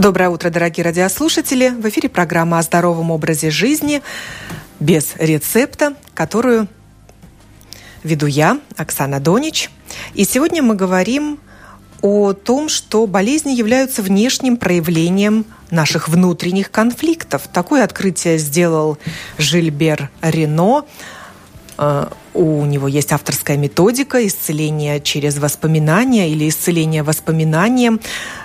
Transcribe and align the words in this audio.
Доброе 0.00 0.30
утро, 0.30 0.48
дорогие 0.48 0.82
радиослушатели. 0.82 1.68
В 1.68 1.86
эфире 1.90 2.08
программа 2.08 2.58
о 2.58 2.62
здоровом 2.62 3.10
образе 3.10 3.50
жизни 3.50 4.00
без 4.80 5.14
рецепта, 5.16 5.92
которую 6.14 6.68
веду 8.02 8.24
я, 8.24 8.58
Оксана 8.78 9.20
Донич. 9.20 9.68
И 10.14 10.24
сегодня 10.24 10.62
мы 10.62 10.74
говорим 10.74 11.38
о 12.00 12.32
том, 12.32 12.70
что 12.70 13.06
болезни 13.06 13.52
являются 13.52 14.00
внешним 14.00 14.56
проявлением 14.56 15.44
наших 15.70 16.08
внутренних 16.08 16.70
конфликтов. 16.70 17.42
Такое 17.52 17.84
открытие 17.84 18.38
сделал 18.38 18.96
Жильбер 19.36 20.08
Рено 20.22 20.86
э, 21.76 22.06
у 22.34 22.64
него 22.64 22.88
есть 22.88 23.12
авторская 23.12 23.56
методика 23.56 24.24
исцеления 24.26 25.00
через 25.00 25.38
воспоминания 25.38 26.30
или 26.30 26.48
исцеление 26.48 27.02
воспоминанием. 27.02 28.00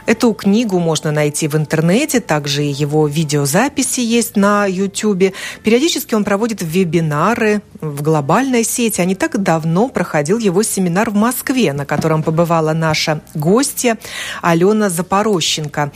Эту 0.06 0.34
книгу 0.34 0.80
можно 0.80 1.12
найти 1.12 1.48
в 1.48 1.56
интернете, 1.56 2.20
также 2.20 2.62
его 2.64 3.08
видеозаписи 3.08 4.02
есть 4.02 4.36
на 4.36 4.66
YouTube. 4.66 5.34
Периодически 5.64 6.16
он 6.16 6.24
проводит 6.24 6.62
вебинары 6.62 7.62
в 7.82 8.02
глобальной 8.02 8.64
сети. 8.64 9.02
А 9.02 9.06
не 9.06 9.16
так 9.16 9.42
давно 9.42 9.88
проходил 9.90 10.38
его 10.38 10.64
семинар 10.64 11.10
в 11.10 11.16
Москве, 11.16 11.74
на 11.74 11.86
котором 11.86 12.24
побывала 12.24 12.74
наша 12.74 13.22
гостья 13.34 13.98
Алена 14.42 14.90
Запорощенко 14.90 15.92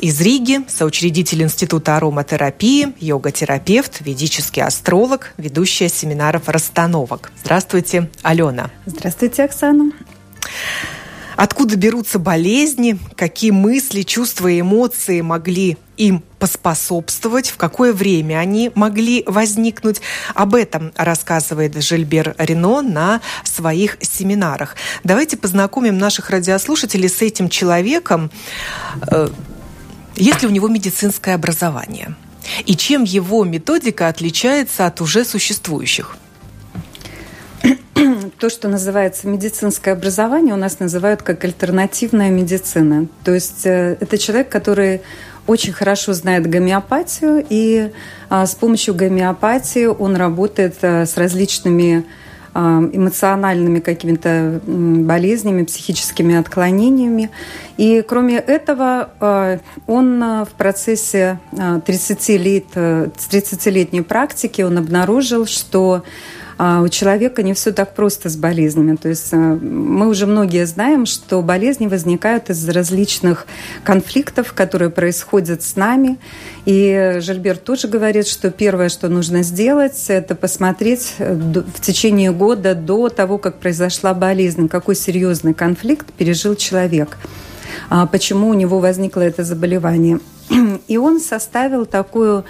из 0.00 0.20
Риги, 0.20 0.60
соучредитель 0.68 1.42
Института 1.42 1.96
ароматерапии, 1.96 2.94
йога-терапевт, 3.00 4.00
ведический 4.00 4.62
астролог, 4.62 5.32
ведущая 5.36 5.88
семинаров 5.88 6.48
расстановок. 6.48 7.32
Здравствуйте, 7.42 8.10
Алена. 8.22 8.70
Здравствуйте, 8.86 9.44
Оксана. 9.44 9.92
Откуда 11.36 11.76
берутся 11.76 12.18
болезни, 12.18 12.98
какие 13.16 13.50
мысли, 13.50 14.02
чувства 14.02 14.48
и 14.48 14.60
эмоции 14.60 15.20
могли 15.20 15.76
им 15.96 16.22
поспособствовать, 16.38 17.50
в 17.50 17.56
какое 17.56 17.92
время 17.92 18.38
они 18.38 18.70
могли 18.74 19.24
возникнуть. 19.26 20.00
Об 20.34 20.54
этом 20.54 20.92
рассказывает 20.96 21.80
Жильбер 21.82 22.34
Рено 22.38 22.82
на 22.82 23.20
своих 23.44 23.98
семинарах. 24.00 24.76
Давайте 25.02 25.36
познакомим 25.36 25.98
наших 25.98 26.30
радиослушателей 26.30 27.08
с 27.08 27.20
этим 27.22 27.48
человеком. 27.48 28.30
Э, 29.10 29.28
есть 30.16 30.42
ли 30.42 30.48
у 30.48 30.50
него 30.50 30.68
медицинское 30.68 31.34
образование? 31.34 32.14
И 32.66 32.76
чем 32.76 33.04
его 33.04 33.44
методика 33.44 34.08
отличается 34.08 34.86
от 34.86 35.00
уже 35.00 35.24
существующих? 35.24 36.16
То, 38.44 38.50
что 38.50 38.68
называется 38.68 39.26
медицинское 39.26 39.92
образование, 39.92 40.52
у 40.52 40.58
нас 40.58 40.78
называют 40.78 41.22
как 41.22 41.42
альтернативная 41.46 42.28
медицина. 42.28 43.06
То 43.24 43.32
есть 43.32 43.64
э, 43.64 43.96
это 44.00 44.18
человек, 44.18 44.50
который 44.50 45.00
очень 45.46 45.72
хорошо 45.72 46.12
знает 46.12 46.46
гомеопатию, 46.46 47.42
и 47.48 47.90
а, 48.28 48.44
с 48.44 48.54
помощью 48.54 48.94
гомеопатии 48.94 49.86
он 49.86 50.16
работает 50.16 50.76
а, 50.82 51.06
с 51.06 51.16
различными 51.16 52.04
а, 52.52 52.80
эмоциональными 52.92 53.80
какими-то 53.80 54.60
болезнями, 54.66 55.64
психическими 55.64 56.34
отклонениями. 56.34 57.30
И 57.78 58.04
кроме 58.06 58.36
этого, 58.36 59.08
а, 59.20 59.58
он 59.86 60.20
в 60.20 60.50
процессе 60.58 61.38
30 61.86 62.28
лет, 62.28 62.66
30-летней 62.74 64.02
практики 64.02 64.60
он 64.60 64.76
обнаружил, 64.76 65.46
что 65.46 66.02
а 66.58 66.82
у 66.82 66.88
человека 66.88 67.42
не 67.42 67.54
все 67.54 67.72
так 67.72 67.94
просто 67.94 68.28
с 68.28 68.36
болезнями. 68.36 68.96
То 68.96 69.08
есть 69.08 69.32
э, 69.32 69.36
мы 69.36 70.08
уже 70.08 70.26
многие 70.26 70.66
знаем, 70.66 71.06
что 71.06 71.42
болезни 71.42 71.86
возникают 71.86 72.50
из 72.50 72.68
различных 72.68 73.46
конфликтов, 73.82 74.52
которые 74.52 74.90
происходят 74.90 75.62
с 75.62 75.76
нами. 75.76 76.18
И 76.64 77.16
Жильберт 77.20 77.64
тоже 77.64 77.88
говорит, 77.88 78.26
что 78.26 78.50
первое, 78.50 78.88
что 78.88 79.08
нужно 79.08 79.42
сделать, 79.42 80.04
это 80.08 80.34
посмотреть 80.34 81.14
э, 81.18 81.34
в 81.34 81.80
течение 81.80 82.32
года 82.32 82.74
до 82.74 83.08
того, 83.08 83.38
как 83.38 83.58
произошла 83.58 84.14
болезнь, 84.14 84.68
какой 84.68 84.96
серьезный 84.96 85.54
конфликт 85.54 86.12
пережил 86.12 86.54
человек 86.54 87.18
а 87.90 88.06
почему 88.06 88.48
у 88.48 88.54
него 88.54 88.78
возникло 88.78 89.20
это 89.20 89.44
заболевание. 89.44 90.18
И 90.88 90.96
он 90.96 91.20
составил 91.20 91.86
такую 91.86 92.44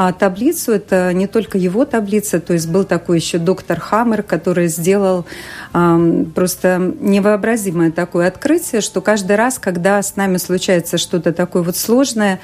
а, 0.00 0.12
таблицу, 0.12 0.70
это 0.70 1.12
не 1.12 1.26
только 1.26 1.58
его 1.58 1.84
таблица, 1.84 2.38
то 2.38 2.52
есть 2.52 2.68
был 2.68 2.84
такой 2.84 3.18
еще 3.18 3.38
доктор 3.38 3.80
Хаммер, 3.80 4.22
который 4.22 4.68
сделал 4.68 5.26
а, 5.72 5.98
просто 6.36 6.78
невообразимое 7.00 7.90
такое 7.90 8.28
открытие, 8.28 8.80
что 8.80 9.00
каждый 9.00 9.34
раз, 9.34 9.58
когда 9.58 10.00
с 10.00 10.14
нами 10.14 10.36
случается 10.36 10.98
что-то 10.98 11.32
такое 11.32 11.64
вот 11.64 11.76
сложное, 11.76 12.38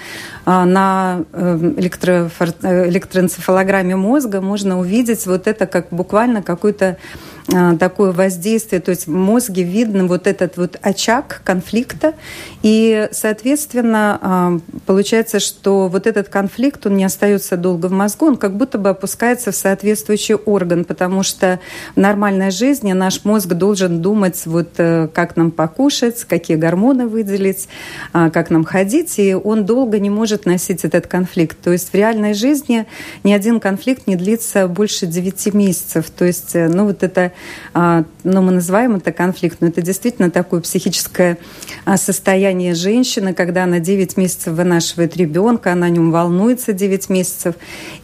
а, 0.44 0.64
на 0.64 1.22
э, 1.32 1.74
электро, 1.76 2.28
электроэнцефалограмме 2.60 3.94
мозга 3.94 4.40
можно 4.40 4.80
увидеть 4.80 5.24
вот 5.24 5.46
это 5.46 5.68
как 5.68 5.86
буквально 5.92 6.42
какой-то 6.42 6.96
такое 7.78 8.12
воздействие, 8.12 8.80
то 8.80 8.90
есть 8.90 9.06
в 9.06 9.10
мозге 9.10 9.64
видно 9.64 10.06
вот 10.06 10.26
этот 10.26 10.56
вот 10.56 10.78
очаг 10.80 11.42
конфликта, 11.44 12.14
и, 12.62 13.08
соответственно, 13.12 14.18
а, 14.22 14.58
получается, 14.86 15.40
что 15.40 15.88
вот 15.88 16.06
этот 16.06 16.30
конфликт, 16.30 16.86
он 16.86 16.96
не 16.96 17.04
остается 17.04 17.58
долго 17.58 17.86
в 17.86 17.92
мозгу, 17.92 18.26
он 18.26 18.36
как 18.38 18.56
будто 18.56 18.78
бы 18.78 18.88
опускается 18.88 19.52
в 19.52 19.56
соответствующий 19.56 20.36
орган, 20.36 20.86
потому 20.86 21.22
что 21.22 21.60
в 21.94 22.00
нормальной 22.00 22.50
жизни 22.50 22.92
наш 22.92 23.24
мозг 23.24 23.48
должен 23.48 24.00
думать, 24.00 24.40
вот 24.46 24.70
э, 24.78 25.08
как 25.12 25.36
нам 25.36 25.50
покушать, 25.50 26.24
какие 26.24 26.56
гормоны 26.56 27.06
выделить, 27.06 27.68
как 28.12 28.50
нам 28.50 28.64
ходить, 28.64 29.18
и 29.18 29.34
он 29.34 29.66
долго 29.66 29.98
не 29.98 30.10
может 30.10 30.46
носить 30.46 30.84
этот 30.84 31.06
конфликт. 31.06 31.58
То 31.60 31.72
есть 31.72 31.92
в 31.92 31.94
реальной 31.94 32.34
жизни 32.34 32.86
ни 33.22 33.32
один 33.32 33.60
конфликт 33.60 34.06
не 34.06 34.16
длится 34.16 34.66
больше 34.66 35.06
9 35.06 35.54
месяцев. 35.54 36.10
То 36.10 36.24
есть, 36.24 36.54
э, 36.54 36.68
ну 36.68 36.86
вот 36.86 37.02
это 37.02 37.33
ну, 37.74 38.42
мы 38.42 38.52
называем 38.52 38.96
это 38.96 39.12
конфликт, 39.12 39.58
но 39.60 39.68
это 39.68 39.82
действительно 39.82 40.30
такое 40.30 40.60
психическое 40.60 41.38
а, 41.84 41.96
состояние 41.96 42.74
женщины, 42.74 43.34
когда 43.34 43.64
она 43.64 43.78
9 43.78 44.16
месяцев 44.16 44.54
вынашивает 44.54 45.16
ребенка, 45.16 45.72
она 45.72 45.86
о 45.86 45.90
нем 45.90 46.10
волнуется 46.10 46.72
9 46.72 47.08
месяцев. 47.10 47.54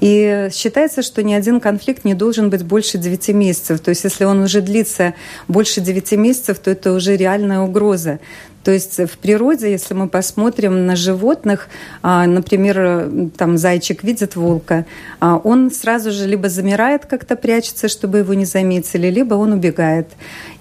И 0.00 0.48
считается, 0.52 1.02
что 1.02 1.22
ни 1.22 1.32
один 1.32 1.60
конфликт 1.60 2.04
не 2.04 2.14
должен 2.14 2.50
быть 2.50 2.64
больше 2.64 2.98
9 2.98 3.28
месяцев. 3.28 3.80
То 3.80 3.90
есть 3.90 4.04
если 4.04 4.24
он 4.24 4.42
уже 4.42 4.60
длится 4.60 5.14
больше 5.48 5.80
9 5.80 6.12
месяцев, 6.12 6.58
то 6.58 6.70
это 6.70 6.92
уже 6.92 7.16
реальная 7.16 7.60
угроза. 7.60 8.20
То 8.62 8.72
есть 8.72 8.98
в 8.98 9.18
природе, 9.18 9.70
если 9.70 9.94
мы 9.94 10.06
посмотрим 10.08 10.86
на 10.86 10.94
животных, 10.96 11.68
а, 12.02 12.26
например, 12.26 13.10
там 13.36 13.56
зайчик 13.56 14.04
видит 14.04 14.36
волка, 14.36 14.84
а, 15.18 15.40
он 15.42 15.70
сразу 15.70 16.10
же 16.10 16.26
либо 16.26 16.48
замирает 16.48 17.06
как-то 17.06 17.36
прячется, 17.36 17.88
чтобы 17.88 18.18
его 18.18 18.34
не 18.34 18.44
заметили, 18.44 19.08
либо 19.08 19.34
он 19.34 19.52
убегает. 19.52 20.08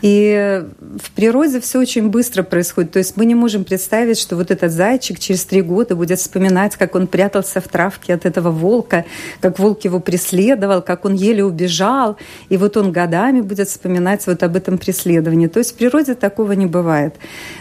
И 0.02 0.64
в 0.80 1.12
природе 1.12 1.60
все 1.60 1.80
очень 1.80 2.10
быстро 2.10 2.44
происходит. 2.44 2.92
То 2.92 3.00
есть 3.00 3.18
мы 3.18 3.26
не 3.26 3.36
можем 3.36 3.66
представить, 3.66 4.18
что 4.18 4.38
вот 4.38 4.50
этот 4.50 4.72
зайчик 4.72 5.20
через 5.20 5.44
три 5.44 5.62
года 5.62 5.96
будет 5.96 6.20
вспоминать, 6.20 6.78
как 6.78 6.96
он 6.96 7.06
прятался 7.08 7.60
в 7.60 7.68
травке 7.68 8.14
от 8.14 8.26
этого 8.26 8.50
волка, 8.50 9.04
как 9.42 9.60
волк 9.60 9.84
его 9.84 10.00
преследовал, 10.00 10.81
как 10.81 11.04
он 11.04 11.16
еле 11.16 11.44
убежал. 11.44 12.16
И 12.48 12.56
вот 12.56 12.78
он 12.78 12.94
годами 12.94 13.42
будет 13.42 13.68
вспоминать 13.68 14.26
вот 14.26 14.42
об 14.42 14.56
этом 14.56 14.78
преследовании. 14.78 15.48
То 15.48 15.60
есть 15.60 15.74
в 15.74 15.76
природе 15.76 16.16
такого 16.16 16.54
не 16.54 16.66
бывает. 16.66 17.16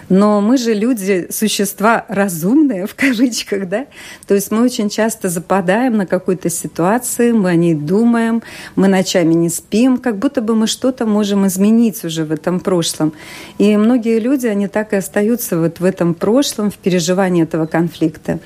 Но 0.09 0.28
мы 0.41 0.57
же 0.57 0.75
люди, 0.75 1.29
существа 1.31 2.05
разумные, 2.09 2.87
в 2.87 2.95
кавычках, 2.95 3.69
да? 3.69 3.87
То 4.27 4.35
есть 4.35 4.51
мы 4.51 4.63
очень 4.63 4.89
часто 4.91 5.29
западаем 5.29 5.97
на 5.97 6.07
какой-то 6.07 6.51
ситуации, 6.51 7.33
мы 7.33 7.51
о 7.51 7.55
ней 7.55 7.75
думаем, 7.75 8.43
мы 8.77 8.89
ночами 8.89 9.35
не 9.35 9.49
спим, 9.49 9.99
как 9.99 10.19
будто 10.19 10.41
бы 10.43 10.55
мы 10.55 10.67
что-то 10.67 11.07
можем 11.07 11.47
изменить 11.47 12.05
уже 12.05 12.25
в 12.25 12.33
этом 12.33 12.61
прошлом. 12.61 13.13
И 13.59 13.77
многие 13.77 14.19
люди, 14.19 14.47
они 14.47 14.69
так 14.69 14.93
и 14.93 14.97
остаются 14.97 15.59
вот 15.59 15.81
в 15.81 15.85
этом 15.85 16.15
прошлом, 16.15 16.71
в 16.71 16.77
переживании 16.77 17.43
этого 17.43 17.67
конфликта. 17.67 18.39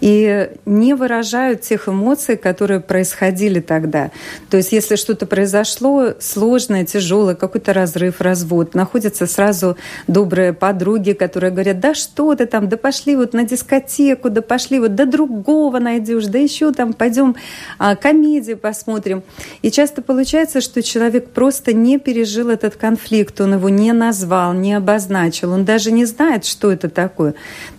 И 0.00 0.50
не 0.66 0.94
выражают 0.94 1.62
тех 1.62 1.88
эмоций, 1.88 2.36
которые 2.36 2.80
происходили 2.80 3.60
тогда. 3.60 4.10
То 4.50 4.56
есть 4.56 4.72
если 4.72 4.96
что-то 4.96 5.26
произошло 5.26 6.14
сложное, 6.20 6.84
тяжелое, 6.84 7.34
какой-то 7.34 7.72
разрыв, 7.72 8.20
развод, 8.20 8.74
находятся 8.74 9.26
сразу 9.26 9.76
добрые 10.06 10.52
подруги, 10.52 11.12
которые 11.28 11.52
говорят, 11.52 11.78
да 11.78 11.94
что 11.94 12.34
ты 12.34 12.46
там, 12.46 12.70
да 12.70 12.78
пошли 12.78 13.14
вот 13.14 13.34
на 13.34 13.44
дискотеку, 13.44 14.30
да 14.30 14.40
пошли 14.40 14.80
вот 14.80 14.94
до 14.94 15.04
другого 15.04 15.78
найдешь, 15.78 16.24
да 16.24 16.38
еще 16.38 16.72
там 16.72 16.94
пойдем 16.94 17.36
а, 17.78 17.96
комедию 17.96 18.56
посмотрим. 18.56 19.22
И 19.60 19.70
часто 19.70 20.00
получается, 20.00 20.62
что 20.62 20.82
человек 20.82 21.28
просто 21.28 21.74
не 21.74 21.98
пережил 21.98 22.48
этот 22.48 22.76
конфликт, 22.76 23.38
он 23.42 23.54
его 23.54 23.68
не 23.68 23.92
назвал, 23.92 24.54
не 24.54 24.72
обозначил, 24.72 25.52
он 25.52 25.66
даже 25.66 25.92
не 25.92 26.06
знает, 26.06 26.46
что 26.46 26.72
это 26.72 26.88
такое. 26.88 27.34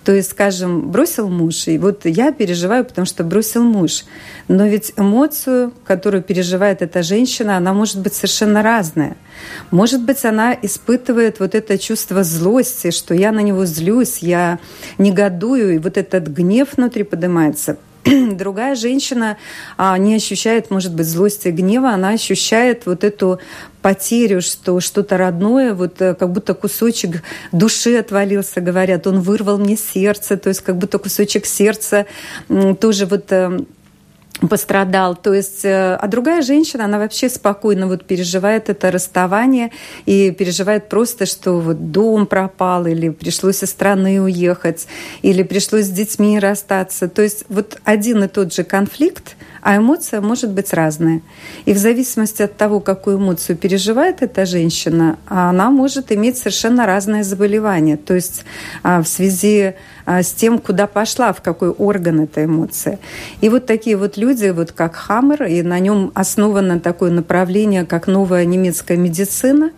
То 0.10 0.16
есть, 0.16 0.32
скажем, 0.32 0.90
бросил 0.90 1.30
муж, 1.30 1.68
и 1.68 1.78
вот 1.78 2.04
я 2.06 2.32
переживаю, 2.32 2.84
потому 2.84 3.06
что 3.06 3.24
бросил 3.24 3.64
муж. 3.64 4.06
Но 4.48 4.66
ведь 4.66 4.92
эмоцию, 4.98 5.72
которую 5.86 6.24
переживает 6.24 6.82
эта 6.82 7.04
женщина, 7.04 7.58
она 7.58 7.74
может 7.74 8.00
быть 8.00 8.16
совершенно 8.16 8.64
разная– 8.64 9.16
Может 9.72 10.04
быть, 10.04 10.26
она 10.26 10.58
испытывает 10.62 11.40
вот 11.40 11.56
это 11.56 11.78
чувство 11.78 12.24
злости, 12.24 12.92
что 12.92 13.14
я 13.14 13.32
на 13.32 13.40
него 13.42 13.66
злюсь, 13.66 14.20
я 14.20 14.60
негодую, 14.98 15.76
и 15.76 15.78
вот 15.78 15.98
этот 15.98 16.28
гнев 16.28 16.70
внутри 16.76 17.04
поднимается. 17.04 17.78
Другая 18.32 18.76
женщина 18.76 19.38
а, 19.78 19.98
не 19.98 20.16
ощущает, 20.16 20.72
может 20.72 20.94
быть, 20.94 21.08
злости 21.08 21.50
и 21.50 21.52
гнева, 21.52 21.90
она 21.90 22.10
ощущает 22.10 22.86
вот 22.86 23.04
эту 23.04 23.40
потерю, 23.82 24.42
что 24.42 24.80
что-то 24.80 25.18
родное, 25.18 25.74
вот 25.74 26.02
э, 26.02 26.14
как 26.14 26.32
будто 26.32 26.54
кусочек 26.54 27.24
души 27.52 27.96
отвалился, 27.96 28.62
говорят, 28.62 29.08
он 29.08 29.22
вырвал 29.22 29.58
мне 29.58 29.78
сердце, 29.78 30.38
то 30.38 30.50
есть 30.50 30.62
как 30.62 30.78
будто 30.78 30.98
кусочек 30.98 31.46
сердца 31.46 32.06
тоже 32.80 33.06
вот 33.06 33.32
э, 33.32 33.60
пострадал. 34.48 35.16
То 35.16 35.34
есть, 35.34 35.66
э, 35.66 35.96
а 35.96 36.08
другая 36.08 36.42
женщина, 36.42 36.86
она 36.86 37.00
вообще 37.00 37.30
спокойно 37.30 37.88
вот 37.88 38.06
переживает 38.06 38.70
это 38.70 38.92
расставание 38.92 39.72
и 40.06 40.32
переживает 40.32 40.90
просто, 40.90 41.26
что 41.26 41.60
вот 41.60 41.92
дом 41.92 42.26
пропал, 42.26 42.86
или 42.86 43.10
пришлось 43.10 43.64
из 43.64 43.70
страны 43.70 44.22
уехать, 44.22 44.88
или 45.22 45.44
пришлось 45.44 45.86
с 45.86 45.90
детьми 45.90 46.40
расстаться. 46.40 47.10
То 47.10 47.22
есть 47.22 47.46
вот 47.50 47.80
один 47.84 48.24
и 48.24 48.28
тот 48.28 48.54
же 48.54 48.64
конфликт, 48.64 49.36
а 49.62 49.78
эмоция 49.78 50.22
может 50.22 50.52
быть 50.52 50.74
разная. 50.74 51.22
И 51.66 51.74
в 51.74 51.78
зависимости 51.78 52.42
от 52.42 52.58
того, 52.58 52.80
какую 52.80 53.18
эмоцию 53.18 53.58
переживает 53.58 54.22
эта 54.22 54.46
женщина, 54.46 55.18
она 55.28 55.70
может 55.70 56.12
иметь 56.12 56.38
совершенно 56.38 56.86
разное 56.86 57.24
заболевание. 57.24 57.98
То 57.98 58.16
есть 58.16 58.44
а, 58.84 59.02
в 59.02 59.08
связи 59.08 59.74
а, 60.06 60.24
с 60.24 60.32
тем, 60.32 60.60
куда 60.60 60.88
пошла, 60.88 61.34
в 61.34 61.42
какой 61.42 61.70
орган 61.70 62.22
эта 62.22 62.46
эмоция. 62.46 63.00
И 63.42 63.50
вот 63.50 63.66
такие 63.66 63.96
вот 63.98 64.18
люди, 64.18 64.50
вот 64.50 64.72
как 64.72 64.96
Хаммер, 64.96 65.44
и 65.44 65.62
на 65.62 65.80
нем 65.80 66.12
основано 66.16 66.80
такое 66.80 67.12
направление, 67.12 67.86
как 67.86 68.08
новая 68.08 68.46
немецкая 68.46 68.98
медицина. 68.98 69.72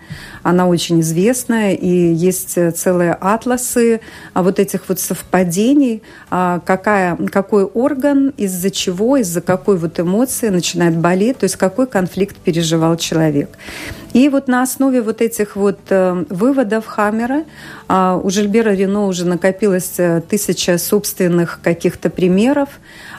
Она 0.44 0.68
очень 0.68 1.02
известная, 1.02 1.74
и 1.74 2.14
есть 2.14 2.58
целые 2.76 3.14
атласы 3.14 4.02
а 4.34 4.42
вот 4.42 4.60
этих 4.60 4.88
вот 4.88 5.00
совпадений, 5.00 6.02
какая, 6.30 7.16
какой 7.32 7.66
орган, 7.66 8.34
из-за 8.38 8.72
чего, 8.72 9.18
из-за 9.18 9.42
какой 9.42 9.71
какой 9.72 9.90
вот 9.90 10.00
эмоции 10.00 10.50
начинает 10.50 10.98
болеть, 10.98 11.38
то 11.38 11.46
есть 11.46 11.56
какой 11.56 11.88
конфликт 11.88 12.36
переживал 12.36 12.98
человек. 12.98 13.50
И 14.14 14.28
вот 14.28 14.50
на 14.50 14.64
основе 14.64 15.02
вот 15.02 15.22
этих 15.22 15.56
вот 15.56 15.80
э, 15.90 16.26
выводов 16.30 16.86
Хаммера 16.86 17.44
а, 17.88 18.20
у 18.22 18.30
Жильбера 18.30 18.72
Рено 18.72 19.08
уже 19.08 19.26
накопилось 19.26 19.94
э, 19.98 20.22
тысяча 20.30 20.78
собственных 20.78 21.60
каких-то 21.64 22.10
примеров, 22.10 22.68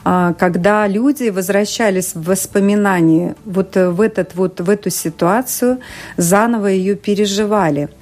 а, 0.04 0.34
когда 0.34 0.86
люди 0.86 1.30
возвращались 1.30 2.14
в 2.14 2.24
воспоминания 2.24 3.34
вот 3.46 3.76
э, 3.76 3.88
в, 3.88 4.02
этот, 4.02 4.34
вот, 4.34 4.60
в 4.60 4.68
эту 4.68 4.90
ситуацию, 4.90 5.78
заново 6.18 6.66
ее 6.66 6.96
переживали– 6.96 7.88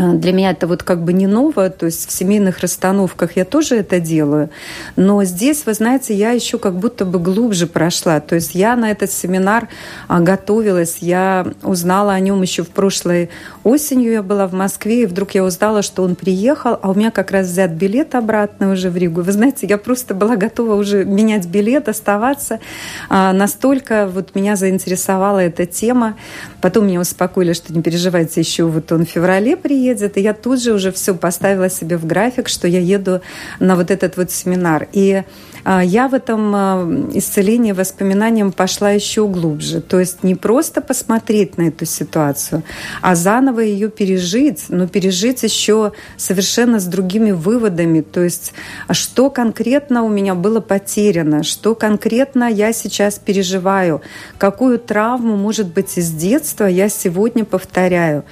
для 0.00 0.32
меня 0.32 0.50
это 0.50 0.66
вот 0.66 0.82
как 0.82 1.04
бы 1.04 1.12
не 1.12 1.26
ново, 1.26 1.68
то 1.70 1.86
есть 1.86 2.08
в 2.08 2.12
семейных 2.12 2.60
расстановках 2.60 3.36
я 3.36 3.44
тоже 3.44 3.76
это 3.76 4.00
делаю, 4.00 4.50
но 4.96 5.22
здесь, 5.24 5.66
вы 5.66 5.74
знаете, 5.74 6.14
я 6.14 6.30
еще 6.30 6.58
как 6.58 6.76
будто 6.76 7.04
бы 7.04 7.18
глубже 7.18 7.66
прошла, 7.66 8.20
то 8.20 8.34
есть 8.34 8.54
я 8.54 8.76
на 8.76 8.90
этот 8.90 9.12
семинар 9.12 9.68
а, 10.08 10.20
готовилась, 10.20 10.98
я 11.00 11.46
узнала 11.62 12.12
о 12.12 12.20
нем 12.20 12.40
еще 12.42 12.62
в 12.62 12.68
прошлой 12.68 13.30
осенью, 13.62 14.12
я 14.12 14.22
была 14.22 14.46
в 14.46 14.54
Москве, 14.54 15.02
и 15.02 15.06
вдруг 15.06 15.32
я 15.32 15.44
узнала, 15.44 15.82
что 15.82 16.02
он 16.02 16.14
приехал, 16.14 16.78
а 16.80 16.90
у 16.90 16.94
меня 16.94 17.10
как 17.10 17.30
раз 17.30 17.46
взят 17.46 17.72
билет 17.72 18.14
обратно 18.14 18.72
уже 18.72 18.90
в 18.90 18.96
Ригу. 18.96 19.22
Вы 19.22 19.32
знаете, 19.32 19.66
я 19.66 19.76
просто 19.76 20.14
была 20.14 20.36
готова 20.36 20.74
уже 20.74 21.04
менять 21.04 21.46
билет, 21.46 21.88
оставаться, 21.88 22.60
а, 23.08 23.32
настолько 23.32 24.08
вот 24.12 24.34
меня 24.34 24.56
заинтересовала 24.56 25.40
эта 25.40 25.66
тема. 25.66 26.16
Потом 26.60 26.86
меня 26.86 27.00
успокоили, 27.00 27.52
что 27.52 27.74
не 27.74 27.82
переживайте, 27.82 28.40
еще 28.40 28.64
вот 28.64 28.90
он 28.92 29.04
в 29.04 29.08
феврале 29.08 29.56
приедет, 29.56 29.89
едет, 29.90 30.16
и 30.16 30.20
я 30.20 30.34
тут 30.34 30.62
же 30.62 30.72
уже 30.72 30.90
все 30.90 31.14
поставила 31.14 31.68
себе 31.70 31.96
в 31.96 32.06
график, 32.06 32.48
что 32.48 32.68
я 32.68 32.80
еду 32.80 33.20
на 33.58 33.76
вот 33.76 33.90
этот 33.90 34.16
вот 34.16 34.30
семинар. 34.30 34.88
И 34.92 35.22
я 35.64 36.08
в 36.08 36.14
этом 36.14 36.54
а, 36.54 37.08
исцелении 37.12 37.72
воспоминаниям 37.72 38.52
пошла 38.52 38.90
еще 38.90 39.26
глубже. 39.26 39.80
То 39.80 40.00
есть 40.00 40.22
не 40.22 40.34
просто 40.34 40.80
посмотреть 40.80 41.58
на 41.58 41.68
эту 41.68 41.84
ситуацию, 41.84 42.62
а 43.02 43.14
заново 43.14 43.60
ее 43.60 43.90
пережить, 43.90 44.66
но 44.68 44.86
пережить 44.86 45.42
еще 45.42 45.92
совершенно 46.16 46.80
с 46.80 46.84
другими 46.84 47.32
выводами. 47.32 48.00
То 48.00 48.22
есть 48.22 48.52
а 48.86 48.94
что 48.94 49.30
конкретно 49.30 50.02
у 50.02 50.08
меня 50.08 50.34
было 50.34 50.60
потеряно, 50.60 51.42
что 51.42 51.74
конкретно 51.74 52.44
я 52.50 52.72
сейчас 52.72 53.18
переживаю, 53.18 54.00
какую 54.38 54.78
травму, 54.78 55.36
может 55.36 55.68
быть, 55.72 55.98
из 55.98 56.10
детства 56.10 56.64
я 56.64 56.88
сегодня 56.88 57.44
повторяю. 57.44 58.24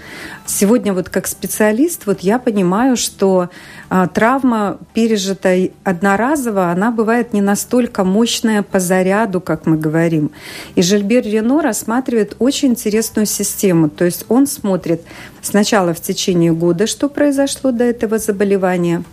Сегодня 0.47 0.95
вот 0.95 1.09
как 1.09 1.27
специалист 1.27 2.07
вот 2.07 2.21
я 2.21 2.39
понимаю, 2.39 2.97
что 2.97 3.51
а, 3.91 4.07
травма, 4.07 4.79
пережитая 4.95 5.71
одноразово, 5.85 6.71
она 6.71 6.91
бывает 6.91 7.18
не 7.33 7.41
настолько 7.41 8.05
мощная 8.05 8.63
по 8.63 8.81
заряду, 8.81 9.41
как 9.41 9.67
мы 9.67 9.77
говорим. 9.77 10.31
И 10.75 10.83
Жильбер 10.83 11.25
Рено 11.25 11.63
рассматривает 11.63 12.37
очень 12.39 12.71
интересную 12.71 13.27
систему. 13.27 13.89
То 13.91 14.05
есть 14.05 14.25
он 14.29 14.47
смотрит 14.47 15.03
сначала 15.43 15.95
в 15.95 16.01
течение 16.01 16.53
года, 16.53 16.87
что 16.87 17.09
произошло 17.09 17.73
до 17.73 17.85
этого 17.85 18.19
заболевания, 18.19 19.05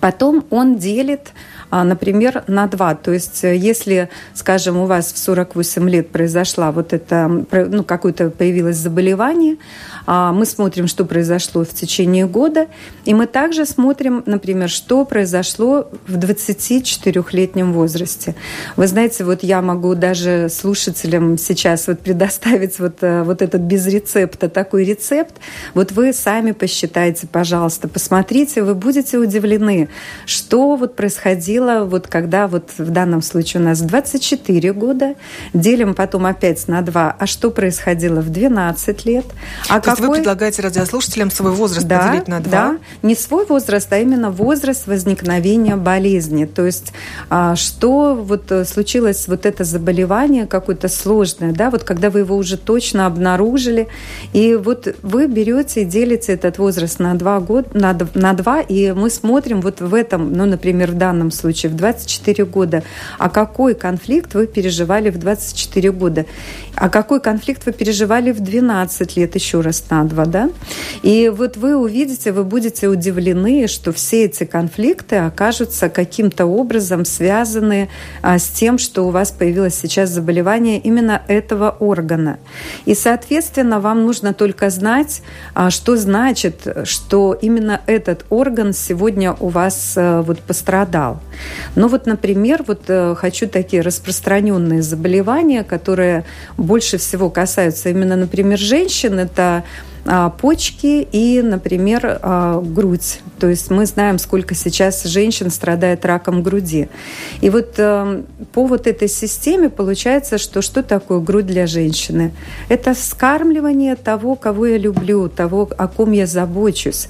потом 0.00 0.44
он 0.50 0.76
делит 0.76 1.32
а, 1.70 1.84
например, 1.84 2.44
на 2.46 2.66
два. 2.66 2.94
То 2.94 3.12
есть 3.12 3.44
э, 3.44 3.54
если, 3.54 4.08
скажем, 4.32 4.78
у 4.78 4.86
вас 4.86 5.12
в 5.12 5.18
48 5.18 5.88
лет 5.90 6.08
произошла 6.10 6.72
вот 6.72 6.94
это, 6.94 7.28
ну, 7.50 7.84
какое-то 7.84 8.30
появилось 8.30 8.76
заболевание, 8.76 9.58
а, 10.06 10.32
мы 10.32 10.46
смотрим, 10.46 10.86
что 10.86 11.04
произошло 11.04 11.64
в 11.64 11.74
течение 11.74 12.26
года, 12.26 12.68
и 13.04 13.12
мы 13.12 13.26
также 13.26 13.66
смотрим, 13.66 14.22
например, 14.24 14.70
что 14.70 15.04
произошло 15.04 15.90
в 16.06 16.16
24-летнем 16.16 17.74
возрасте. 17.74 18.34
Вы 18.76 18.86
знаете, 18.86 19.24
вот 19.24 19.42
я 19.42 19.60
могу 19.60 19.94
даже 19.94 20.48
слушателям 20.48 21.36
сейчас 21.36 21.86
вот 21.86 22.00
предоставить 22.00 22.78
вот, 22.78 23.02
э, 23.02 23.22
вот 23.24 23.42
этот 23.42 23.60
без 23.60 23.86
рецепта 23.86 24.48
такой 24.48 24.86
рецепт. 24.86 25.34
Вот 25.74 25.92
вы 25.92 26.14
сами 26.14 26.52
посчитайте, 26.52 27.26
пожалуйста, 27.26 27.88
посмотрите, 27.88 28.62
вы 28.62 28.74
будете 28.74 29.18
удивлены, 29.18 29.77
что 30.26 30.76
вот 30.76 30.96
происходило 30.96 31.84
вот 31.84 32.06
когда 32.06 32.48
вот 32.48 32.70
в 32.78 32.90
данном 32.90 33.22
случае 33.22 33.62
у 33.62 33.64
нас 33.64 33.80
24 33.80 34.72
года, 34.72 35.14
делим 35.54 35.94
потом 35.94 36.26
опять 36.26 36.66
на 36.68 36.82
2, 36.82 37.16
а 37.18 37.26
что 37.26 37.50
происходило 37.50 38.20
в 38.20 38.30
12 38.30 39.04
лет. 39.04 39.26
А 39.68 39.80
То 39.80 39.90
какой... 39.90 39.90
есть 39.90 40.00
вы 40.00 40.14
предлагаете 40.16 40.62
радиослушателям 40.62 41.30
свой 41.30 41.52
возраст 41.52 41.86
да, 41.86 42.00
поделить 42.00 42.28
на 42.28 42.40
2? 42.40 42.50
Да, 42.50 42.78
не 43.02 43.14
свой 43.14 43.46
возраст, 43.46 43.92
а 43.92 43.98
именно 43.98 44.30
возраст 44.30 44.86
возникновения 44.86 45.76
болезни. 45.76 46.44
То 46.44 46.66
есть 46.66 46.92
а, 47.30 47.56
что 47.56 48.14
вот 48.14 48.50
э, 48.50 48.64
случилось 48.64 49.28
вот 49.28 49.46
это 49.46 49.64
заболевание 49.64 50.46
какое-то 50.46 50.88
сложное, 50.88 51.52
да, 51.52 51.70
вот 51.70 51.84
когда 51.84 52.10
вы 52.10 52.20
его 52.20 52.36
уже 52.36 52.56
точно 52.56 53.06
обнаружили, 53.06 53.88
и 54.32 54.54
вот 54.54 54.94
вы 55.02 55.26
берете 55.26 55.82
и 55.82 55.84
делите 55.84 56.32
этот 56.32 56.58
возраст 56.58 56.98
на 56.98 57.14
2 57.14 57.40
года, 57.40 57.68
на, 57.72 57.98
на 58.14 58.32
2, 58.32 58.60
и 58.62 58.92
мы 58.92 59.10
смотрим 59.10 59.60
вот 59.68 59.80
в 59.80 59.94
этом, 59.94 60.32
ну, 60.32 60.46
например, 60.46 60.92
в 60.92 60.94
данном 60.94 61.30
случае, 61.30 61.70
в 61.70 61.76
24 61.76 62.44
года. 62.46 62.82
А 63.18 63.28
какой 63.28 63.74
конфликт 63.74 64.34
вы 64.34 64.46
переживали 64.46 65.10
в 65.10 65.18
24 65.18 65.92
года? 65.92 66.24
А 66.74 66.88
какой 66.88 67.20
конфликт 67.20 67.66
вы 67.66 67.72
переживали 67.72 68.32
в 68.32 68.40
12 68.40 69.16
лет, 69.16 69.34
еще 69.34 69.60
раз 69.60 69.84
на 69.90 70.04
два, 70.04 70.24
да? 70.24 70.50
И 71.02 71.28
вот 71.28 71.56
вы 71.56 71.76
увидите, 71.76 72.32
вы 72.32 72.44
будете 72.44 72.88
удивлены, 72.88 73.66
что 73.66 73.92
все 73.92 74.24
эти 74.24 74.44
конфликты 74.44 75.16
окажутся 75.16 75.88
каким-то 75.88 76.46
образом 76.46 77.04
связаны 77.04 77.88
а, 78.22 78.38
с 78.38 78.48
тем, 78.48 78.78
что 78.78 79.06
у 79.06 79.10
вас 79.10 79.32
появилось 79.32 79.74
сейчас 79.74 80.10
заболевание 80.10 80.78
именно 80.78 81.20
этого 81.28 81.76
органа. 81.78 82.38
И, 82.86 82.94
соответственно, 82.94 83.80
вам 83.80 84.06
нужно 84.06 84.32
только 84.32 84.70
знать, 84.70 85.22
а, 85.54 85.70
что 85.70 85.96
значит, 85.96 86.66
что 86.84 87.36
именно 87.42 87.80
этот 87.86 88.24
орган 88.30 88.72
сегодня 88.72 89.34
у 89.40 89.48
вас 89.48 89.57
а, 89.96 90.22
вот 90.22 90.40
пострадал. 90.40 91.20
Ну 91.74 91.88
вот, 91.88 92.06
например, 92.06 92.64
вот 92.66 92.82
э, 92.88 93.14
хочу 93.16 93.48
такие 93.48 93.82
распространенные 93.82 94.82
заболевания, 94.82 95.64
которые 95.64 96.24
больше 96.56 96.98
всего 96.98 97.30
касаются 97.30 97.88
именно, 97.90 98.16
например, 98.16 98.58
женщин, 98.58 99.18
это 99.18 99.64
а, 100.10 100.30
почки 100.30 101.06
и, 101.12 101.42
например, 101.42 102.18
а, 102.22 102.62
грудь. 102.62 103.20
То 103.38 103.46
есть 103.46 103.70
мы 103.70 103.84
знаем, 103.84 104.18
сколько 104.18 104.54
сейчас 104.54 105.04
женщин 105.04 105.50
страдает 105.50 106.06
раком 106.06 106.42
груди. 106.42 106.88
И 107.42 107.50
вот 107.50 107.74
э, 107.76 108.22
по 108.52 108.64
вот 108.64 108.86
этой 108.86 109.08
системе 109.08 109.68
получается, 109.68 110.38
что 110.38 110.62
что 110.62 110.82
такое 110.82 111.20
грудь 111.20 111.46
для 111.46 111.66
женщины? 111.66 112.32
Это 112.70 112.94
вскармливание 112.94 113.96
того, 113.96 114.34
кого 114.34 114.66
я 114.66 114.78
люблю, 114.78 115.28
того, 115.28 115.68
о 115.76 115.88
ком 115.88 116.12
я 116.12 116.26
забочусь. 116.26 117.08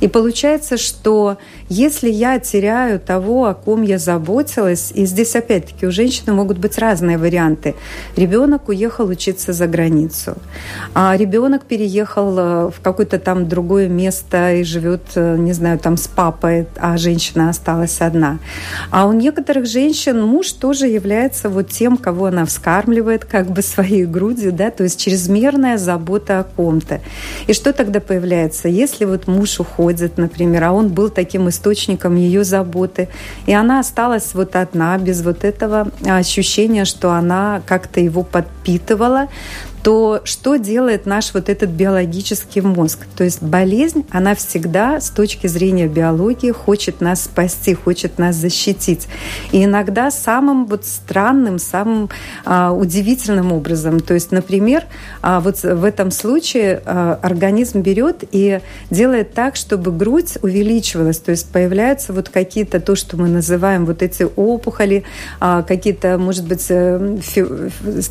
И 0.00 0.08
получается, 0.08 0.76
что 0.76 1.38
если 1.70 2.10
я 2.10 2.40
теряю 2.40 2.98
того, 2.98 3.46
о 3.46 3.54
ком 3.54 3.82
я 3.82 3.98
заботилась, 3.98 4.90
и 4.92 5.06
здесь 5.06 5.36
опять-таки 5.36 5.86
у 5.86 5.92
женщины 5.92 6.32
могут 6.32 6.58
быть 6.58 6.76
разные 6.78 7.16
варианты. 7.16 7.76
Ребенок 8.16 8.68
уехал 8.68 9.06
учиться 9.06 9.52
за 9.52 9.68
границу, 9.68 10.34
а 10.94 11.16
ребенок 11.16 11.62
переехал 11.62 12.38
э, 12.38 12.70
в 12.70 12.80
какое-то 12.82 13.20
там 13.20 13.48
другое 13.48 13.88
место 13.88 14.54
и 14.54 14.64
живет, 14.64 15.02
э, 15.14 15.36
не 15.36 15.52
знаю, 15.52 15.78
там 15.78 15.96
с 15.96 16.08
папой, 16.08 16.66
а 16.76 16.96
женщина 16.96 17.50
осталась 17.50 18.00
одна. 18.00 18.40
А 18.90 19.06
у 19.06 19.12
некоторых 19.12 19.66
женщин 19.66 20.20
муж 20.20 20.50
тоже 20.50 20.88
является 20.88 21.48
вот 21.48 21.68
тем, 21.68 21.96
кого 21.96 22.26
она 22.26 22.46
вскармливает 22.46 23.24
как 23.24 23.46
бы 23.46 23.62
своей 23.62 24.06
грудью, 24.06 24.52
да, 24.52 24.72
то 24.72 24.82
есть 24.82 24.98
чрезмерная 24.98 25.78
забота 25.78 26.40
о 26.40 26.42
ком-то. 26.42 27.00
И 27.46 27.52
что 27.52 27.72
тогда 27.72 28.00
появляется? 28.00 28.66
Если 28.66 29.04
вот 29.04 29.28
муж 29.28 29.60
уходит, 29.60 30.18
например, 30.18 30.64
а 30.64 30.72
он 30.72 30.88
был 30.88 31.10
таким 31.10 31.48
источником 31.60 32.16
ее 32.16 32.44
заботы, 32.44 33.08
и 33.46 33.52
она 33.52 33.80
осталась 33.80 34.34
вот 34.34 34.56
одна, 34.56 34.96
без 34.98 35.22
вот 35.22 35.44
этого 35.44 35.88
ощущения, 36.06 36.84
что 36.84 37.12
она 37.12 37.60
как-то 37.66 38.00
его 38.00 38.22
подпитывала, 38.22 39.28
то 39.82 40.20
что 40.24 40.56
делает 40.56 41.06
наш 41.06 41.32
вот 41.34 41.48
этот 41.48 41.70
биологический 41.70 42.60
мозг? 42.60 43.06
То 43.16 43.24
есть 43.24 43.42
болезнь, 43.42 44.06
она 44.10 44.34
всегда 44.34 45.00
с 45.00 45.10
точки 45.10 45.46
зрения 45.46 45.86
биологии 45.86 46.50
хочет 46.50 47.00
нас 47.00 47.24
спасти, 47.24 47.74
хочет 47.74 48.18
нас 48.18 48.36
защитить. 48.36 49.08
И 49.52 49.64
иногда 49.64 50.10
самым 50.10 50.66
вот 50.66 50.84
странным, 50.84 51.58
самым 51.58 52.10
а, 52.44 52.72
удивительным 52.72 53.52
образом. 53.52 54.00
То 54.00 54.14
есть, 54.14 54.32
например, 54.32 54.84
а, 55.22 55.40
вот 55.40 55.62
в 55.62 55.84
этом 55.84 56.10
случае 56.10 56.82
а, 56.84 57.18
организм 57.22 57.80
берет 57.80 58.24
и 58.32 58.60
делает 58.90 59.34
так, 59.34 59.56
чтобы 59.56 59.92
грудь 59.92 60.34
увеличивалась. 60.42 61.18
То 61.18 61.30
есть 61.30 61.50
появляются 61.50 62.12
вот 62.12 62.28
какие-то, 62.28 62.80
то, 62.80 62.94
что 62.96 63.16
мы 63.16 63.28
называем 63.28 63.86
вот 63.86 64.02
эти 64.02 64.26
опухоли, 64.36 65.04
а, 65.40 65.62
какие-то, 65.62 66.18
может 66.18 66.46
быть, 66.46 66.66
э, 66.68 67.18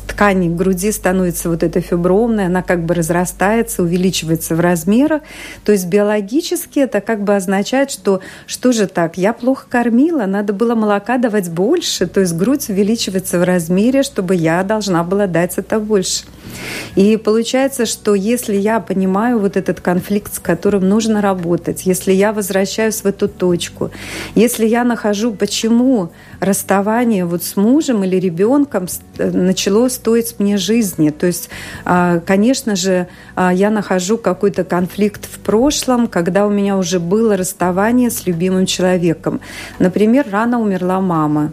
ткани 0.06 0.48
груди 0.48 0.92
становятся 0.92 1.48
вот 1.48 1.59
вот 1.60 1.62
эта 1.62 1.80
фибромная, 1.80 2.46
она 2.46 2.62
как 2.62 2.84
бы 2.84 2.94
разрастается, 2.94 3.82
увеличивается 3.82 4.54
в 4.54 4.60
размерах. 4.60 5.22
То 5.64 5.72
есть 5.72 5.86
биологически 5.86 6.80
это 6.80 7.00
как 7.00 7.22
бы 7.22 7.36
означает, 7.36 7.90
что 7.90 8.20
что 8.46 8.72
же 8.72 8.86
так, 8.86 9.18
я 9.18 9.32
плохо 9.32 9.66
кормила, 9.68 10.26
надо 10.26 10.52
было 10.52 10.74
молока 10.74 11.18
давать 11.18 11.50
больше, 11.50 12.06
то 12.06 12.20
есть 12.20 12.34
грудь 12.34 12.68
увеличивается 12.70 13.38
в 13.38 13.44
размере, 13.44 14.02
чтобы 14.02 14.34
я 14.34 14.62
должна 14.62 15.04
была 15.04 15.26
дать 15.26 15.58
это 15.58 15.78
больше. 15.78 16.24
И 16.96 17.16
получается, 17.16 17.86
что 17.86 18.14
если 18.14 18.56
я 18.56 18.80
понимаю 18.80 19.38
вот 19.38 19.56
этот 19.56 19.80
конфликт, 19.80 20.34
с 20.34 20.38
которым 20.38 20.88
нужно 20.88 21.20
работать, 21.20 21.86
если 21.86 22.12
я 22.12 22.32
возвращаюсь 22.32 23.02
в 23.02 23.06
эту 23.06 23.28
точку, 23.28 23.90
если 24.34 24.66
я 24.66 24.84
нахожу, 24.84 25.32
почему 25.32 26.10
расставание 26.40 27.24
вот 27.24 27.44
с 27.44 27.56
мужем 27.56 28.02
или 28.04 28.16
ребенком 28.16 28.86
э, 29.18 29.30
начало 29.30 29.88
стоить 29.88 30.36
мне 30.38 30.56
жизни, 30.56 31.10
то 31.10 31.26
есть, 31.26 31.50
а, 31.84 32.20
конечно 32.20 32.76
же, 32.76 33.06
а, 33.36 33.52
я 33.52 33.70
нахожу 33.70 34.16
какой-то 34.18 34.64
конфликт 34.64 35.26
в 35.26 35.38
прошлом, 35.38 36.08
когда 36.08 36.46
у 36.46 36.50
меня 36.50 36.76
уже 36.76 36.98
было 36.98 37.36
расставание 37.36 38.10
с 38.10 38.26
любимым 38.26 38.66
человеком. 38.66 39.40
Например, 39.78 40.26
рано 40.30 40.60
умерла 40.60 41.00
мама. 41.00 41.52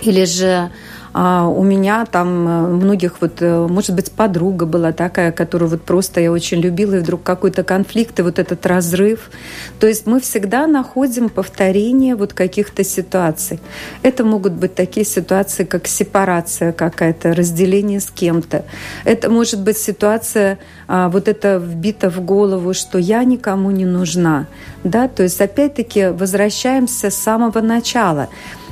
Или 0.00 0.24
же 0.24 0.70
а 1.14 1.46
у 1.46 1.62
меня 1.62 2.06
там 2.06 2.48
э, 2.48 2.66
многих 2.68 3.20
вот, 3.20 3.42
э, 3.42 3.66
может 3.68 3.94
быть, 3.94 4.10
подруга 4.12 4.64
была 4.64 4.92
такая, 4.92 5.30
которую 5.30 5.68
вот 5.68 5.82
просто 5.82 6.20
я 6.20 6.32
очень 6.32 6.60
любила, 6.60 6.94
и 6.94 6.98
вдруг 7.00 7.22
какой-то 7.22 7.64
конфликт, 7.64 8.18
и 8.18 8.22
вот 8.22 8.38
этот 8.38 8.64
разрыв. 8.64 9.30
То 9.78 9.86
есть 9.86 10.06
мы 10.06 10.20
всегда 10.20 10.66
находим 10.66 11.28
повторение 11.28 12.16
вот 12.16 12.32
каких-то 12.32 12.82
ситуаций. 12.82 13.60
Это 14.02 14.24
могут 14.24 14.52
быть 14.52 14.74
такие 14.74 15.04
ситуации, 15.04 15.64
как 15.64 15.86
сепарация 15.86 16.72
какая-то, 16.72 17.34
разделение 17.34 18.00
с 18.00 18.10
кем-то. 18.10 18.64
Это 19.04 19.28
может 19.28 19.60
быть 19.60 19.76
ситуация, 19.76 20.58
а, 20.88 21.10
вот 21.10 21.28
это 21.28 21.58
вбито 21.58 22.10
в 22.10 22.20
голову, 22.20 22.72
что 22.72 22.98
я 22.98 23.24
никому 23.24 23.70
не 23.70 23.84
нужна. 23.84 24.46
Да? 24.82 25.08
То 25.08 25.22
есть 25.22 25.40
опять-таки 25.40 26.08
возвращаемся 26.08 27.10
с 27.10 27.14
самого 27.14 27.60
начала. 27.60 28.28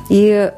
И 0.09 0.51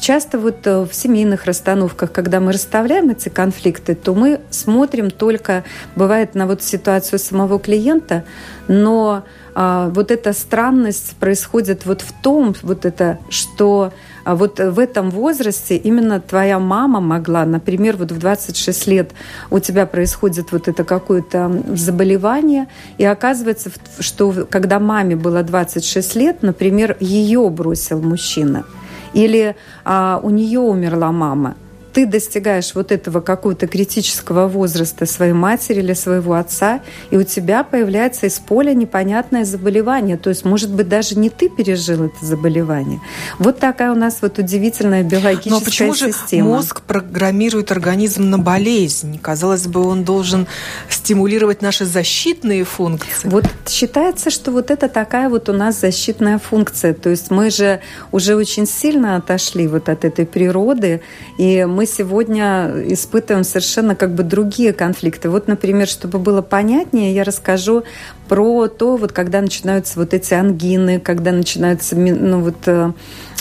Часто 0.00 0.38
вот 0.38 0.66
э, 0.66 0.84
в 0.84 0.94
семейных 0.94 1.44
расстановках, 1.44 2.12
когда 2.12 2.40
мы 2.40 2.52
расставляем 2.52 3.10
эти 3.10 3.28
конфликты, 3.28 3.94
то 3.94 4.14
мы 4.14 4.40
смотрим 4.50 5.10
только, 5.10 5.64
бывает, 5.96 6.34
на 6.34 6.46
вот 6.46 6.62
ситуацию 6.62 7.18
самого 7.18 7.58
клиента, 7.58 8.24
но 8.68 9.24
а, 9.54 9.88
вот 9.88 10.10
эта 10.10 10.32
странность 10.32 11.16
происходит 11.16 11.84
вот 11.84 12.02
в 12.02 12.12
том, 12.22 12.54
вот 12.62 12.84
это, 12.84 13.18
что 13.28 13.92
а 14.24 14.36
вот 14.36 14.60
в 14.60 14.78
этом 14.78 15.10
возрасте 15.10 15.76
именно 15.76 16.20
твоя 16.20 16.58
мама 16.58 17.00
могла, 17.00 17.44
например, 17.44 17.96
вот 17.96 18.12
в 18.12 18.18
26 18.18 18.86
лет 18.86 19.10
у 19.50 19.58
тебя 19.58 19.86
происходит 19.86 20.52
вот 20.52 20.68
это 20.68 20.84
какое-то 20.84 21.62
заболевание, 21.74 22.68
и 22.98 23.04
оказывается, 23.04 23.70
что 23.98 24.46
когда 24.48 24.78
маме 24.78 25.16
было 25.16 25.42
26 25.42 26.14
лет, 26.14 26.42
например, 26.42 26.96
ее 27.00 27.48
бросил 27.50 28.00
мужчина– 28.00 28.64
или 29.18 29.56
а, 29.84 30.20
у 30.22 30.30
нее 30.30 30.60
умерла 30.60 31.12
мама– 31.12 31.54
ты 31.92 32.06
достигаешь 32.06 32.74
вот 32.74 32.92
этого 32.92 33.20
какого-то 33.20 33.66
критического 33.66 34.46
возраста 34.48 35.06
своей 35.06 35.32
матери 35.32 35.80
или 35.80 35.94
своего 35.94 36.34
отца, 36.34 36.80
и 37.10 37.16
у 37.16 37.22
тебя 37.22 37.64
появляется 37.64 38.26
из 38.26 38.38
поля 38.38 38.74
непонятное 38.74 39.44
заболевание. 39.44 40.16
То 40.16 40.30
есть, 40.30 40.44
может 40.44 40.72
быть, 40.72 40.88
даже 40.88 41.18
не 41.18 41.30
ты 41.30 41.48
пережил 41.48 42.04
это 42.04 42.24
заболевание. 42.24 43.00
Вот 43.38 43.58
такая 43.58 43.92
у 43.92 43.94
нас 43.94 44.18
вот 44.22 44.38
удивительная 44.38 45.02
биологическая 45.02 45.52
Но 45.52 45.60
почему 45.60 45.94
система. 45.94 46.48
же 46.48 46.54
мозг 46.56 46.82
программирует 46.82 47.72
организм 47.72 48.30
на 48.30 48.38
болезнь? 48.38 49.18
Казалось 49.20 49.66
бы, 49.66 49.84
он 49.84 50.04
должен 50.04 50.46
стимулировать 50.88 51.62
наши 51.62 51.84
защитные 51.84 52.64
функции. 52.64 53.28
Вот 53.28 53.44
считается, 53.66 54.30
что 54.30 54.52
вот 54.52 54.70
это 54.70 54.88
такая 54.88 55.28
вот 55.28 55.48
у 55.48 55.52
нас 55.52 55.80
защитная 55.80 56.38
функция. 56.38 56.94
То 56.94 57.10
есть 57.10 57.30
мы 57.30 57.50
же 57.50 57.80
уже 58.12 58.36
очень 58.36 58.66
сильно 58.66 59.16
отошли 59.16 59.66
вот 59.66 59.88
от 59.88 60.04
этой 60.04 60.26
природы, 60.26 61.00
и 61.38 61.64
мы 61.64 61.77
сегодня 61.86 62.72
испытываем 62.92 63.44
совершенно 63.44 63.94
как 63.94 64.14
бы 64.14 64.22
другие 64.22 64.72
конфликты. 64.72 65.30
Вот, 65.30 65.48
например, 65.48 65.86
чтобы 65.86 66.18
было 66.18 66.42
понятнее, 66.42 67.14
я 67.14 67.24
расскажу 67.24 67.84
про 68.28 68.68
то, 68.68 68.96
вот 68.96 69.12
когда 69.12 69.40
начинаются 69.40 69.98
вот 69.98 70.14
эти 70.14 70.34
ангины, 70.34 71.00
когда 71.00 71.32
начинаются 71.32 71.96
ну, 71.96 72.40
вот, 72.40 72.66
э, 72.66 72.92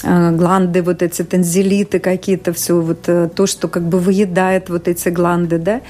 гланды, 0.03 0.83
вот 0.83 1.01
эти 1.01 1.23
танзелиты 1.23 1.99
какие-то, 1.99 2.53
все 2.53 2.79
вот 2.79 3.07
э, 3.07 3.29
то, 3.33 3.47
что 3.47 3.67
как 3.67 3.83
бы 3.83 3.99
выедает 3.99 4.69
вот 4.69 4.87
эти 4.87 5.09
гланды, 5.09 5.57
да, 5.57 5.81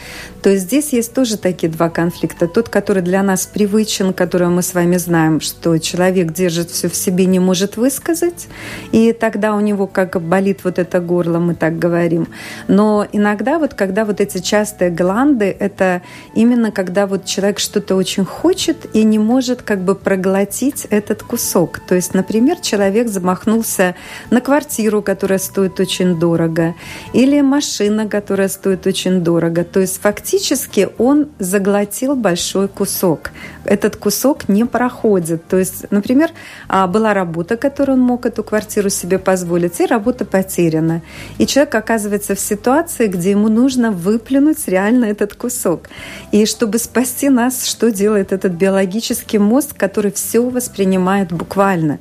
то 0.42 0.56
здесь 0.56 0.94
есть 0.94 1.14
тоже 1.14 1.38
такие 1.38 1.72
два 1.72 1.90
конфликта. 1.90 2.48
Тот, 2.48 2.70
который 2.70 3.04
для 3.04 3.22
нас 3.22 3.46
привычен, 3.46 4.14
который 4.14 4.48
мы 4.48 4.62
с 4.62 4.74
вами 4.74 4.96
знаем, 4.96 5.42
что 5.42 5.78
человек 5.78 6.32
держит 6.32 6.70
все 6.70 6.88
в 6.88 6.96
себе, 6.96 7.26
не 7.26 7.40
может 7.40 7.76
высказать, 7.76 8.48
и 8.94 9.12
тогда 9.12 9.56
у 9.56 9.60
него 9.60 9.88
как 9.88 10.22
болит 10.22 10.62
вот 10.64 10.80
это 10.80 11.02
горло, 11.02 11.40
мы 11.40 11.54
так 11.54 11.78
говорим. 11.78 12.30
Но 12.70 13.06
иногда 13.12 13.60
вот 13.60 13.74
когда 13.74 14.06
вот 14.06 14.22
эти 14.22 14.38
частые 14.38 14.90
гланды, 14.90 15.56
это 15.60 16.02
именно 16.34 16.72
когда 16.72 17.08
вот 17.08 17.26
человек 17.26 17.60
что-то 17.60 17.96
очень 17.96 18.24
хочет, 18.24 18.88
и 18.96 19.04
не 19.04 19.20
может 19.20 19.62
как 19.64 19.82
бы 19.82 19.96
проглотить 19.96 20.88
этот 20.90 21.24
кусок. 21.24 21.80
То 21.80 21.96
есть, 21.96 22.14
например, 22.14 22.58
человек 22.62 23.10
замахнулся 23.10 23.96
на 24.30 24.42
квартиру, 24.42 25.02
которая 25.02 25.40
стоит 25.40 25.80
очень 25.80 26.20
дорого, 26.20 26.76
или 27.14 27.42
машина, 27.42 28.08
которая 28.08 28.48
стоит 28.48 28.88
очень 28.88 29.22
дорого. 29.22 29.64
То 29.64 29.80
есть 29.80 30.02
фактически 30.02 30.90
он 30.98 31.30
заглотил 31.40 32.16
большой 32.16 32.68
кусок. 32.68 33.32
Этот 33.66 33.96
кусок 33.96 34.50
не 34.50 34.66
проходит. 34.66 35.48
То 35.48 35.58
есть, 35.58 35.86
например, 35.92 36.32
а, 36.68 36.88
была 36.88 37.14
работа, 37.14 37.58
которую 37.58 37.98
он 37.98 38.04
мог 38.04 38.26
эту 38.26 38.44
квартиру 38.44 38.90
себе 38.90 39.20
позволить, 39.20 39.80
и 39.80 39.86
работа 39.86 40.26
потеряна. 40.26 41.02
И 41.38 41.46
человек 41.46 41.76
оказывается 41.76 42.36
в 42.36 42.40
ситуации, 42.40 43.08
где 43.08 43.32
ему 43.32 43.50
нужно 43.50 43.92
выплюнуть 43.92 44.68
реально 44.68 45.06
этот 45.06 45.34
кусок. 45.34 45.90
И 46.32 46.46
чтобы 46.46 46.80
спасти 46.80 47.30
нас, 47.30 47.66
что 47.66 47.92
делает 47.92 48.32
этот 48.32 48.54
биологический 48.54 48.98
биологический 48.98 49.40
мозг, 49.40 49.78
который 49.78 50.12
все 50.12 50.50
воспринимает 50.50 51.32
буквально. 51.32 52.00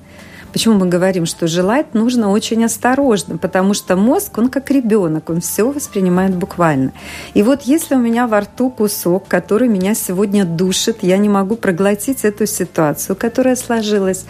Почему 0.57 0.79
мы 0.79 0.87
говорим, 0.87 1.27
что 1.27 1.49
желать 1.49 1.93
нужно 1.93 2.31
очень 2.31 2.65
осторожно, 2.65 3.37
потому 3.37 3.75
что 3.75 3.95
мозг, 3.95 4.39
он 4.39 4.49
как 4.49 4.71
ребенок, 4.71 5.29
он 5.29 5.43
все 5.43 5.71
воспринимает 5.71 6.35
буквально. 6.35 6.95
И 7.35 7.43
вот 7.43 7.65
если 7.65 7.95
у 7.95 7.99
меня 7.99 8.27
во 8.27 8.41
рту 8.41 8.71
кусок, 8.71 9.29
который 9.29 9.69
меня 9.69 9.95
сегодня 9.95 10.47
душит, 10.47 11.01
я 11.03 11.19
не 11.19 11.29
могу 11.29 11.57
проглотить 11.57 12.25
эту 12.25 12.47
ситуацию, 12.47 13.17
которая 13.17 13.55
сложилась, 13.55 14.25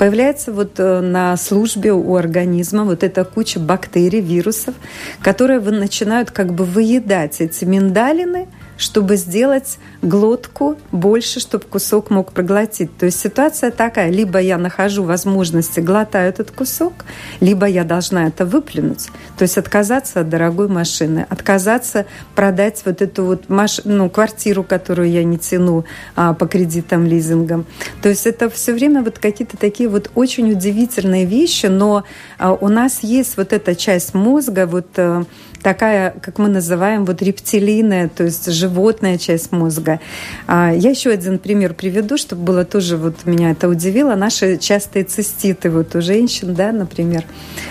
появляется 0.00 0.52
вот 0.52 0.80
э, 0.80 0.98
на 1.00 1.36
службе 1.36 1.92
у 1.92 2.16
организма 2.16 2.82
вот 2.82 3.04
эта 3.04 3.24
куча 3.24 3.60
бактерий, 3.60 4.20
вирусов, 4.20 4.74
которые 5.22 5.60
начинают 5.60 6.32
как 6.32 6.54
бы 6.54 6.64
выедать 6.64 7.40
эти 7.40 7.64
миндалины– 7.64 8.48
чтобы 8.78 9.16
сделать 9.16 9.78
глотку 10.00 10.78
больше, 10.92 11.40
чтобы 11.40 11.64
кусок 11.64 12.10
мог 12.10 12.32
проглотить. 12.32 12.96
То 12.96 13.06
есть 13.06 13.20
ситуация 13.20 13.70
такая, 13.72 14.10
либо 14.10 14.38
я 14.38 14.56
нахожу 14.56 15.02
возможности, 15.02 15.80
глотаю 15.80 16.30
этот 16.30 16.52
кусок, 16.52 17.04
либо 17.40 17.66
я 17.66 17.84
должна 17.84 18.28
это 18.28 18.46
выплюнуть. 18.46 19.08
То 19.36 19.42
есть 19.42 19.58
отказаться 19.58 20.20
от 20.20 20.28
дорогой 20.28 20.68
машины, 20.68 21.26
отказаться 21.28 22.06
продать 22.34 22.82
вот 22.84 23.02
эту 23.02 23.24
вот 23.24 23.48
маш... 23.48 23.80
ну, 23.84 24.08
квартиру, 24.08 24.62
которую 24.62 25.10
я 25.10 25.24
не 25.24 25.38
тяну 25.38 25.84
а, 26.14 26.32
по 26.32 26.46
кредитам, 26.46 27.04
лизингам. 27.04 27.66
То 28.00 28.08
есть 28.08 28.26
это 28.26 28.48
все 28.48 28.72
время 28.72 29.02
вот 29.02 29.18
какие-то 29.18 29.56
такие 29.56 29.88
вот 29.88 30.10
очень 30.14 30.52
удивительные 30.52 31.24
вещи, 31.24 31.66
но 31.66 32.04
а, 32.38 32.52
у 32.52 32.68
нас 32.68 33.00
есть 33.02 33.36
вот 33.36 33.52
эта 33.52 33.74
часть 33.74 34.14
мозга, 34.14 34.66
вот 34.66 34.86
а, 34.96 35.24
такая, 35.62 36.14
как 36.22 36.38
мы 36.38 36.48
называем, 36.48 37.04
вот 37.04 37.22
рептилийная, 37.22 38.08
то 38.08 38.24
есть 38.24 38.50
животная 38.50 39.18
часть 39.18 39.52
мозга. 39.52 40.00
А, 40.46 40.72
я 40.72 40.90
еще 40.90 41.10
один 41.10 41.38
пример 41.38 41.74
приведу, 41.74 42.16
чтобы 42.16 42.42
было 42.42 42.64
тоже, 42.64 42.96
вот 42.96 43.24
меня 43.24 43.50
это 43.50 43.68
удивило, 43.68 44.14
наши 44.14 44.58
частые 44.58 45.04
циститы 45.04 45.70
вот 45.70 45.94
у 45.94 46.00
женщин, 46.00 46.54
да, 46.54 46.72
например. 46.72 47.24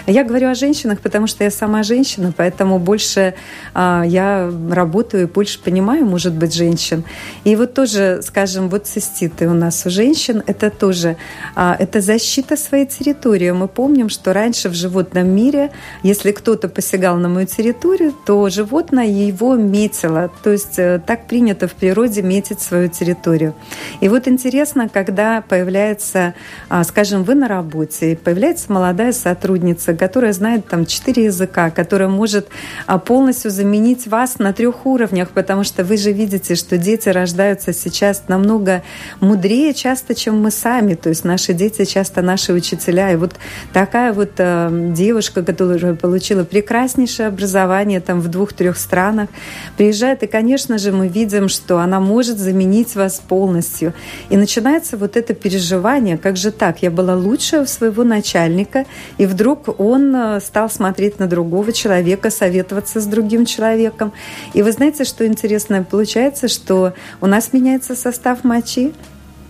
Я 0.05 0.23
говорю 0.23 0.49
о 0.49 0.55
женщинах, 0.55 0.99
потому 0.99 1.27
что 1.27 1.43
я 1.43 1.51
сама 1.51 1.83
женщина, 1.83 2.33
поэтому 2.35 2.79
больше 2.79 3.33
а, 3.73 4.03
я 4.05 4.51
работаю 4.69 5.23
и 5.23 5.25
больше 5.25 5.61
понимаю, 5.61 6.05
может 6.05 6.33
быть, 6.33 6.53
женщин. 6.53 7.03
И 7.43 7.55
вот 7.55 7.73
тоже, 7.73 8.21
скажем, 8.23 8.69
вот 8.69 8.87
циститы 8.87 9.47
у 9.47 9.53
нас 9.53 9.85
у 9.85 9.89
женщин, 9.89 10.43
это 10.45 10.69
тоже, 10.69 11.17
а, 11.55 11.75
это 11.77 12.01
защита 12.01 12.57
своей 12.57 12.85
территории. 12.85 13.51
Мы 13.51 13.67
помним, 13.67 14.09
что 14.09 14.33
раньше 14.33 14.69
в 14.69 14.73
животном 14.73 15.29
мире, 15.29 15.71
если 16.03 16.31
кто-то 16.31 16.69
посягал 16.69 17.17
на 17.17 17.29
мою 17.29 17.47
территорию, 17.47 17.76
территорию, 17.77 18.13
то 18.25 18.49
животное 18.49 19.05
его 19.07 19.55
метило. 19.55 20.31
То 20.43 20.51
есть 20.51 20.77
э, 20.79 20.99
так 21.05 21.27
принято 21.27 21.67
в 21.67 21.73
природе 21.73 22.21
метить 22.21 22.59
свою 22.59 22.89
территорию. 22.89 23.53
И 24.01 24.09
вот 24.09 24.27
интересно, 24.27 24.89
когда 24.89 25.41
появляется, 25.41 26.33
а, 26.69 26.83
скажем, 26.83 27.23
вы 27.23 27.35
на 27.35 27.47
работе, 27.47 28.17
появляется 28.21 28.71
молодая 28.71 29.11
сотрудница, 29.11 29.93
которая 29.93 30.33
знает 30.33 30.67
там 30.67 30.85
четыре 30.85 31.25
языка, 31.25 31.69
которая 31.69 32.09
может 32.09 32.47
а, 32.85 32.97
полностью 32.97 33.51
заменить 33.51 34.07
вас 34.07 34.39
на 34.39 34.53
трех 34.53 34.85
уровнях, 34.85 35.29
потому 35.29 35.63
что 35.63 35.83
вы 35.83 35.97
же 35.97 36.11
видите, 36.11 36.55
что 36.55 36.77
дети 36.77 37.09
рождаются 37.09 37.73
сейчас 37.73 38.23
намного 38.27 38.83
мудрее 39.19 39.73
часто, 39.73 40.15
чем 40.15 40.41
мы 40.41 40.51
сами. 40.51 40.95
То 40.95 41.09
есть 41.09 41.23
наши 41.23 41.53
дети 41.53 41.85
часто 41.85 42.21
наши 42.21 42.53
учителя. 42.53 43.11
И 43.11 43.15
вот 43.15 43.35
такая 43.73 44.13
вот 44.13 44.31
э, 44.37 44.91
девушка, 44.95 45.43
которая 45.43 45.93
получила 45.95 46.43
прекраснейшее 46.43 47.27
образование, 47.27 47.66
образование 47.67 47.99
там 47.99 48.21
в 48.21 48.27
двух-трех 48.29 48.77
странах, 48.77 49.29
приезжает, 49.77 50.23
и, 50.23 50.27
конечно 50.27 50.77
же, 50.77 50.91
мы 50.91 51.07
видим, 51.07 51.49
что 51.49 51.79
она 51.79 51.99
может 51.99 52.37
заменить 52.39 52.95
вас 52.95 53.21
полностью. 53.27 53.93
И 54.29 54.37
начинается 54.37 54.97
вот 54.97 55.17
это 55.17 55.33
переживание, 55.33 56.17
как 56.17 56.37
же 56.37 56.51
так, 56.51 56.81
я 56.81 56.91
была 56.91 57.15
лучше 57.15 57.65
своего 57.67 58.03
начальника, 58.03 58.85
и 59.19 59.25
вдруг 59.25 59.79
он 59.79 60.15
э, 60.15 60.39
стал 60.41 60.69
смотреть 60.69 61.19
на 61.19 61.27
другого 61.27 61.73
человека, 61.73 62.29
советоваться 62.29 62.99
с 62.99 63.05
другим 63.05 63.45
человеком. 63.45 64.11
И 64.55 64.63
вы 64.63 64.71
знаете, 64.71 65.03
что 65.03 65.25
интересно 65.25 65.83
получается, 65.83 66.47
что 66.47 66.93
у 67.21 67.27
нас 67.27 67.53
меняется 67.53 67.95
состав 67.95 68.43
мочи, 68.43 68.93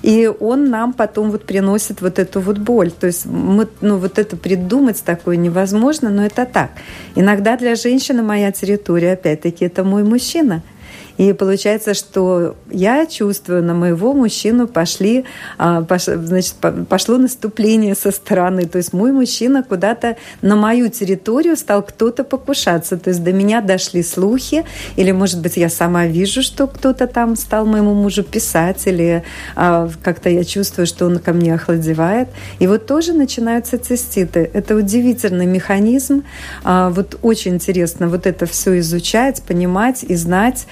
и 0.03 0.27
он 0.39 0.69
нам 0.69 0.93
потом 0.93 1.31
вот 1.31 1.45
приносит 1.45 2.01
вот 2.01 2.19
эту 2.19 2.39
вот 2.39 2.57
боль. 2.57 2.91
То 2.91 3.07
есть 3.07 3.25
мы, 3.25 3.67
ну, 3.81 3.97
вот 3.97 4.19
это 4.19 4.37
придумать 4.37 5.03
такое 5.03 5.35
невозможно, 5.35 6.09
но 6.09 6.25
это 6.25 6.45
так. 6.45 6.71
Иногда 7.15 7.57
для 7.57 7.75
женщины 7.75 8.21
моя 8.21 8.51
территория, 8.51 9.13
опять-таки, 9.13 9.65
это 9.65 9.83
мой 9.83 10.03
мужчина– 10.03 10.61
и 11.17 11.33
получается, 11.33 11.93
что 11.93 12.55
я 12.69 13.05
чувствую, 13.05 13.63
на 13.63 13.73
моего 13.73 14.13
мужчину 14.13 14.67
пошли, 14.67 15.25
а, 15.57 15.85
значит, 15.89 16.55
пошло 16.89 17.17
наступление 17.17 17.95
со 17.95 18.11
стороны. 18.11 18.67
То 18.67 18.77
есть 18.77 18.93
мой 18.93 19.11
мужчина 19.11 19.63
куда-то 19.63 20.17
на 20.41 20.55
мою 20.55 20.89
территорию 20.89 21.57
стал 21.57 21.81
кто-то 21.81 22.23
покушаться. 22.23 22.97
То 22.97 23.09
есть 23.09 23.23
до 23.23 23.33
меня 23.33 23.61
дошли 23.61 24.03
слухи, 24.03 24.63
или, 24.95 25.11
может 25.11 25.41
быть, 25.41 25.57
я 25.57 25.69
сама 25.69 26.05
вижу, 26.05 26.43
что 26.43 26.67
кто-то 26.67 27.07
там 27.07 27.35
стал 27.35 27.65
моему 27.65 27.93
мужу 27.93 28.23
писать, 28.23 28.85
или 28.85 29.23
а, 29.55 29.89
как-то 30.03 30.29
я 30.29 30.43
чувствую, 30.43 30.85
что 30.85 31.05
он 31.05 31.17
ко 31.19 31.33
мне 31.33 31.55
охладевает. 31.55 32.29
И 32.59 32.67
вот 32.67 32.85
тоже 32.85 33.13
начинаются 33.13 33.79
циститы. 33.79 34.49
Это 34.53 34.75
удивительный 34.75 35.47
механизм. 35.47 36.23
А, 36.63 36.91
вот 36.91 37.17
очень 37.23 37.55
интересно 37.55 38.07
вот 38.07 38.27
это 38.27 38.45
все 38.45 38.77
изучать, 38.79 39.41
понимать 39.41 40.03
и 40.03 40.15
знать, 40.15 40.67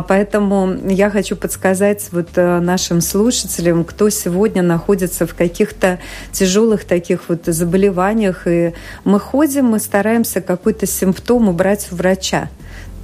поэтому 0.00 0.74
я 0.88 1.10
хочу 1.10 1.36
подсказать 1.36 2.08
вот 2.10 2.28
э, 2.36 2.60
нашим 2.60 3.02
слушателям, 3.02 3.84
кто 3.84 4.08
сегодня 4.08 4.62
находится 4.62 5.26
в 5.26 5.34
каких-то 5.34 5.98
тяжелых 6.32 6.86
таких 6.86 7.28
вот 7.28 7.42
заболеваниях, 7.44 8.46
и 8.46 8.72
мы 9.04 9.20
ходим, 9.20 9.66
мы 9.66 9.78
стараемся 9.78 10.40
какой-то 10.40 10.86
симптом 10.86 11.50
убрать 11.50 11.88
у 11.90 11.96
врача. 11.96 12.48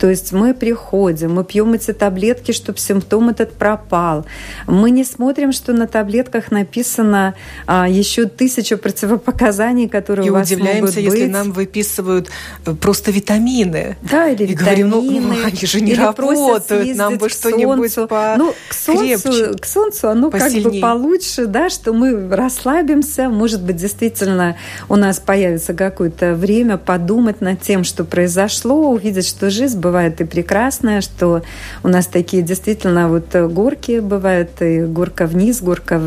То 0.00 0.08
есть 0.08 0.32
мы 0.32 0.54
приходим, 0.54 1.34
мы 1.34 1.44
пьем 1.44 1.74
эти 1.74 1.92
таблетки, 1.92 2.52
чтобы 2.52 2.78
симптом 2.78 3.28
этот 3.28 3.52
пропал. 3.52 4.24
Мы 4.66 4.90
не 4.90 5.04
смотрим, 5.04 5.52
что 5.52 5.74
на 5.74 5.86
таблетках 5.86 6.50
написано 6.50 7.34
а, 7.66 7.86
еще 7.86 8.24
тысяча 8.24 8.78
противопоказаний, 8.78 9.88
которые 9.90 10.26
и 10.26 10.30
у 10.30 10.32
вас 10.32 10.46
удивляемся, 10.46 10.80
могут 10.80 10.96
если 10.96 11.24
быть. 11.24 11.30
нам 11.30 11.52
выписывают 11.52 12.30
э, 12.64 12.72
просто 12.72 13.10
витамины. 13.10 13.98
Да, 14.00 14.30
или 14.30 14.44
и 14.44 14.46
витамины. 14.46 14.88
Говорим, 14.88 15.28
ну, 15.28 15.44
они 15.44 15.66
же 15.66 15.82
не 15.82 15.94
работают, 15.94 16.96
нам 16.96 17.18
бы 17.18 17.28
что-нибудь 17.28 17.94
по 18.08 18.36
Ну, 18.38 18.54
к 18.70 18.72
солнцу, 18.72 19.58
к 19.60 19.66
солнцу 19.66 20.08
оно 20.08 20.30
посильнее. 20.30 20.62
как 20.64 20.72
бы 20.72 20.80
получше, 20.80 21.44
да, 21.44 21.68
что 21.68 21.92
мы 21.92 22.34
расслабимся, 22.34 23.28
может 23.28 23.62
быть, 23.62 23.76
действительно 23.76 24.56
у 24.88 24.96
нас 24.96 25.18
появится 25.20 25.74
какое-то 25.74 26.34
время 26.34 26.78
подумать 26.78 27.42
над 27.42 27.60
тем, 27.60 27.84
что 27.84 28.04
произошло, 28.04 28.88
увидеть, 28.92 29.28
что 29.28 29.50
жизнь 29.50 29.78
бывает 29.78 29.89
и 30.20 30.24
прекрасное, 30.24 31.00
что 31.00 31.42
у 31.82 31.88
нас 31.88 32.06
такие 32.06 32.42
действительно 32.42 33.08
вот 33.08 33.34
горки 33.34 34.00
бывают, 34.00 34.50
и 34.60 34.82
горка 34.82 35.26
вниз, 35.26 35.60
горка 35.60 36.00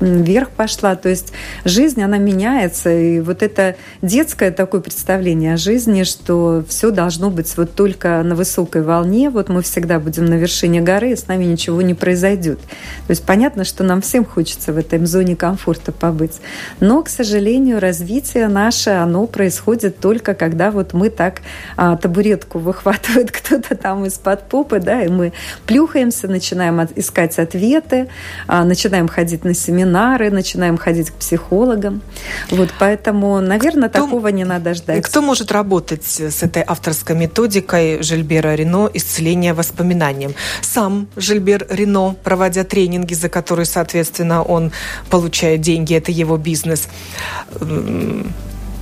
вверх 0.00 0.50
пошла. 0.50 0.94
То 0.96 1.08
есть 1.08 1.32
жизнь, 1.64 2.02
она 2.02 2.18
меняется. 2.18 2.90
И 2.90 3.20
вот 3.20 3.42
это 3.42 3.76
детское 4.02 4.50
такое 4.50 4.80
представление 4.80 5.54
о 5.54 5.56
жизни, 5.56 6.04
что 6.04 6.64
все 6.68 6.90
должно 6.90 7.30
быть 7.30 7.52
вот 7.56 7.74
только 7.74 8.22
на 8.22 8.34
высокой 8.34 8.82
волне, 8.82 9.30
вот 9.30 9.48
мы 9.48 9.62
всегда 9.62 9.98
будем 9.98 10.26
на 10.26 10.34
вершине 10.34 10.80
горы, 10.80 11.10
и 11.12 11.16
с 11.16 11.26
нами 11.26 11.44
ничего 11.44 11.82
не 11.82 11.94
произойдет. 11.94 12.60
То 12.60 13.10
есть 13.10 13.24
понятно, 13.24 13.64
что 13.64 13.84
нам 13.84 14.00
всем 14.00 14.24
хочется 14.24 14.72
в 14.72 14.78
этой 14.78 15.04
зоне 15.06 15.36
комфорта 15.36 15.92
побыть. 15.92 16.40
Но, 16.80 17.02
к 17.02 17.08
сожалению, 17.08 17.80
развитие 17.80 18.48
наше, 18.48 18.90
оно 18.90 19.26
происходит 19.26 19.98
только 19.98 20.34
когда 20.34 20.70
вот 20.70 20.92
мы 20.92 21.10
так 21.10 21.40
а, 21.76 21.96
табуретку 21.96 22.58
выхватываем 22.58 23.15
вытаскивает 23.16 23.30
кто-то 23.30 23.76
там 23.76 24.04
из-под 24.04 24.48
попы, 24.48 24.80
да, 24.80 25.02
и 25.02 25.08
мы 25.08 25.32
плюхаемся, 25.66 26.28
начинаем 26.28 26.80
искать 26.96 27.38
ответы, 27.38 28.08
а, 28.46 28.64
начинаем 28.64 29.08
ходить 29.08 29.44
на 29.44 29.54
семинары, 29.54 30.30
начинаем 30.30 30.76
ходить 30.76 31.10
к 31.10 31.14
психологам. 31.14 32.02
Вот 32.50 32.70
поэтому, 32.78 33.40
наверное, 33.40 33.88
кто, 33.88 34.02
такого 34.02 34.28
не 34.28 34.44
надо 34.44 34.74
ждать. 34.74 35.02
Кто 35.02 35.22
может 35.22 35.52
работать 35.52 36.04
с 36.04 36.42
этой 36.42 36.62
авторской 36.66 37.16
методикой 37.16 38.02
Жильбера 38.02 38.54
Рено 38.54 38.90
«Исцеление 38.94 39.54
воспоминанием»? 39.54 40.34
Сам 40.60 41.08
Жильбер 41.16 41.66
Рено, 41.70 42.14
проводя 42.24 42.64
тренинги, 42.64 43.14
за 43.14 43.28
которые, 43.28 43.66
соответственно, 43.66 44.42
он 44.42 44.72
получает 45.10 45.60
деньги, 45.60 45.94
это 45.94 46.12
его 46.12 46.36
бизнес. 46.36 46.88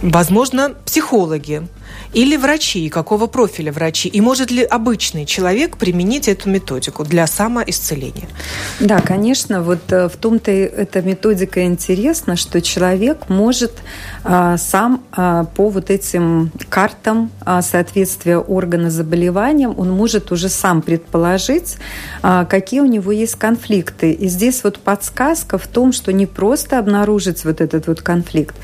Возможно, 0.02 0.74
психологи 0.84 1.62
или 2.12 2.36
врачи, 2.36 2.88
какого 2.88 3.26
профиля 3.26 3.72
врачи? 3.72 4.08
И 4.08 4.20
может 4.20 4.50
ли 4.50 4.62
обычный 4.62 5.26
человек 5.26 5.76
применить 5.76 6.28
эту 6.28 6.48
методику 6.48 7.04
для 7.04 7.26
самоисцеления? 7.26 8.28
Да, 8.80 9.00
конечно. 9.00 9.62
Вот 9.62 9.92
э, 9.92 10.08
в 10.08 10.16
том-то 10.16 10.50
эта 10.50 11.02
методика 11.02 11.64
интересна, 11.64 12.36
что 12.36 12.60
человек 12.62 13.28
может 13.28 13.72
а, 14.22 14.56
сам 14.56 15.02
а, 15.12 15.44
по 15.44 15.68
вот 15.68 15.90
этим 15.90 16.50
картам 16.68 17.30
а, 17.44 17.62
соответствия 17.62 18.38
органа 18.38 18.90
заболеваниям, 18.90 19.74
он 19.78 19.90
может 19.90 20.32
уже 20.32 20.48
сам 20.48 20.82
предположить, 20.82 21.76
а, 22.22 22.44
какие 22.44 22.80
у 22.80 22.86
него 22.86 23.12
есть 23.12 23.34
конфликты. 23.34 24.12
И 24.12 24.28
здесь 24.28 24.64
вот 24.64 24.78
подсказка 24.78 25.58
в 25.58 25.66
том, 25.66 25.92
что 25.92 26.12
не 26.12 26.26
просто 26.26 26.78
обнаружить 26.78 27.44
вот 27.44 27.60
этот 27.60 27.86
вот 27.86 28.00
конфликт, 28.02 28.54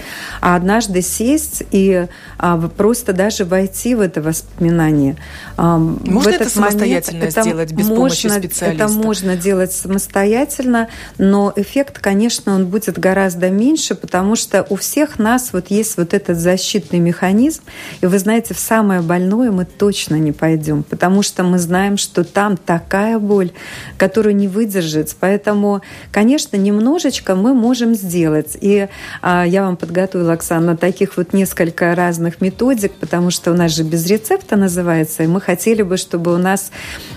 а 0.40 0.56
однажды 0.56 1.02
сесть 1.02 1.62
и 1.70 2.06
а, 2.38 2.58
просто 2.68 3.12
даже 3.20 3.44
войти 3.44 3.94
в 3.94 4.00
это 4.00 4.22
воспоминание. 4.22 5.14
Можно 5.58 6.20
в 6.20 6.26
этот 6.26 6.40
это 6.40 6.50
самостоятельно 6.50 7.18
момент, 7.18 7.42
сделать 7.42 7.72
без 7.72 7.88
можно, 7.88 7.96
помощи 7.96 8.28
специалиста? 8.28 8.84
Это 8.84 8.88
можно 8.88 9.36
делать 9.36 9.72
самостоятельно, 9.72 10.88
но 11.18 11.52
эффект, 11.54 11.98
конечно, 11.98 12.54
он 12.54 12.68
будет 12.68 12.98
гораздо 12.98 13.50
меньше, 13.50 13.94
потому 13.94 14.36
что 14.36 14.66
у 14.70 14.76
всех 14.76 15.18
нас 15.18 15.52
вот 15.52 15.66
есть 15.70 15.98
вот 15.98 16.14
этот 16.14 16.38
защитный 16.38 16.98
механизм, 16.98 17.62
и 18.00 18.06
вы 18.06 18.18
знаете, 18.18 18.54
в 18.54 18.58
самое 18.58 19.02
больное 19.02 19.50
мы 19.50 19.66
точно 19.66 20.14
не 20.14 20.32
пойдем, 20.32 20.82
потому 20.82 21.22
что 21.22 21.42
мы 21.42 21.58
знаем, 21.58 21.98
что 21.98 22.24
там 22.24 22.56
такая 22.56 23.18
боль, 23.18 23.50
которую 23.98 24.34
не 24.34 24.48
выдержит. 24.48 25.14
Поэтому, 25.20 25.82
конечно, 26.10 26.56
немножечко 26.56 27.34
мы 27.34 27.52
можем 27.52 27.94
сделать. 27.94 28.56
И 28.62 28.88
а, 29.20 29.44
я 29.44 29.62
вам 29.66 29.76
подготовила, 29.76 30.32
Оксана, 30.32 30.74
таких 30.74 31.18
вот 31.18 31.34
несколько 31.34 31.94
разных 31.94 32.40
методик, 32.40 32.92
потому 33.10 33.32
что 33.32 33.50
у 33.50 33.54
нас 33.54 33.72
же 33.72 33.82
без 33.82 34.06
рецепта 34.06 34.54
называется, 34.54 35.24
и 35.24 35.26
мы 35.26 35.40
хотели 35.40 35.82
бы, 35.82 35.96
чтобы 35.96 36.32
у 36.32 36.38
нас 36.38 36.70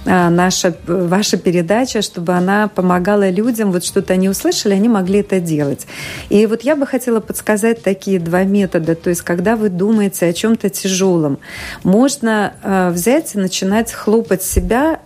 а, 0.07 0.31
наша, 0.31 0.75
ваша 0.87 1.37
передача, 1.37 2.01
чтобы 2.01 2.33
она 2.33 2.67
помогала 2.67 3.29
людям, 3.29 3.71
вот 3.71 3.85
что-то 3.85 4.13
они 4.13 4.27
услышали, 4.27 4.73
они 4.73 4.89
могли 4.89 5.19
это 5.19 5.39
делать. 5.39 5.85
И 6.29 6.47
вот 6.47 6.63
я 6.63 6.75
бы 6.75 6.87
хотела 6.87 7.19
подсказать 7.19 7.83
такие 7.83 8.19
два 8.19 8.41
метода. 8.41 8.95
То 8.95 9.11
есть, 9.11 9.21
когда 9.21 9.55
вы 9.55 9.69
думаете 9.69 10.25
о 10.25 10.33
чем-то 10.33 10.71
тяжелом, 10.71 11.37
можно 11.83 12.53
а, 12.63 12.89
взять 12.89 13.35
и 13.35 13.37
начинать 13.37 13.93
хлопать 13.93 14.41
себя 14.41 14.99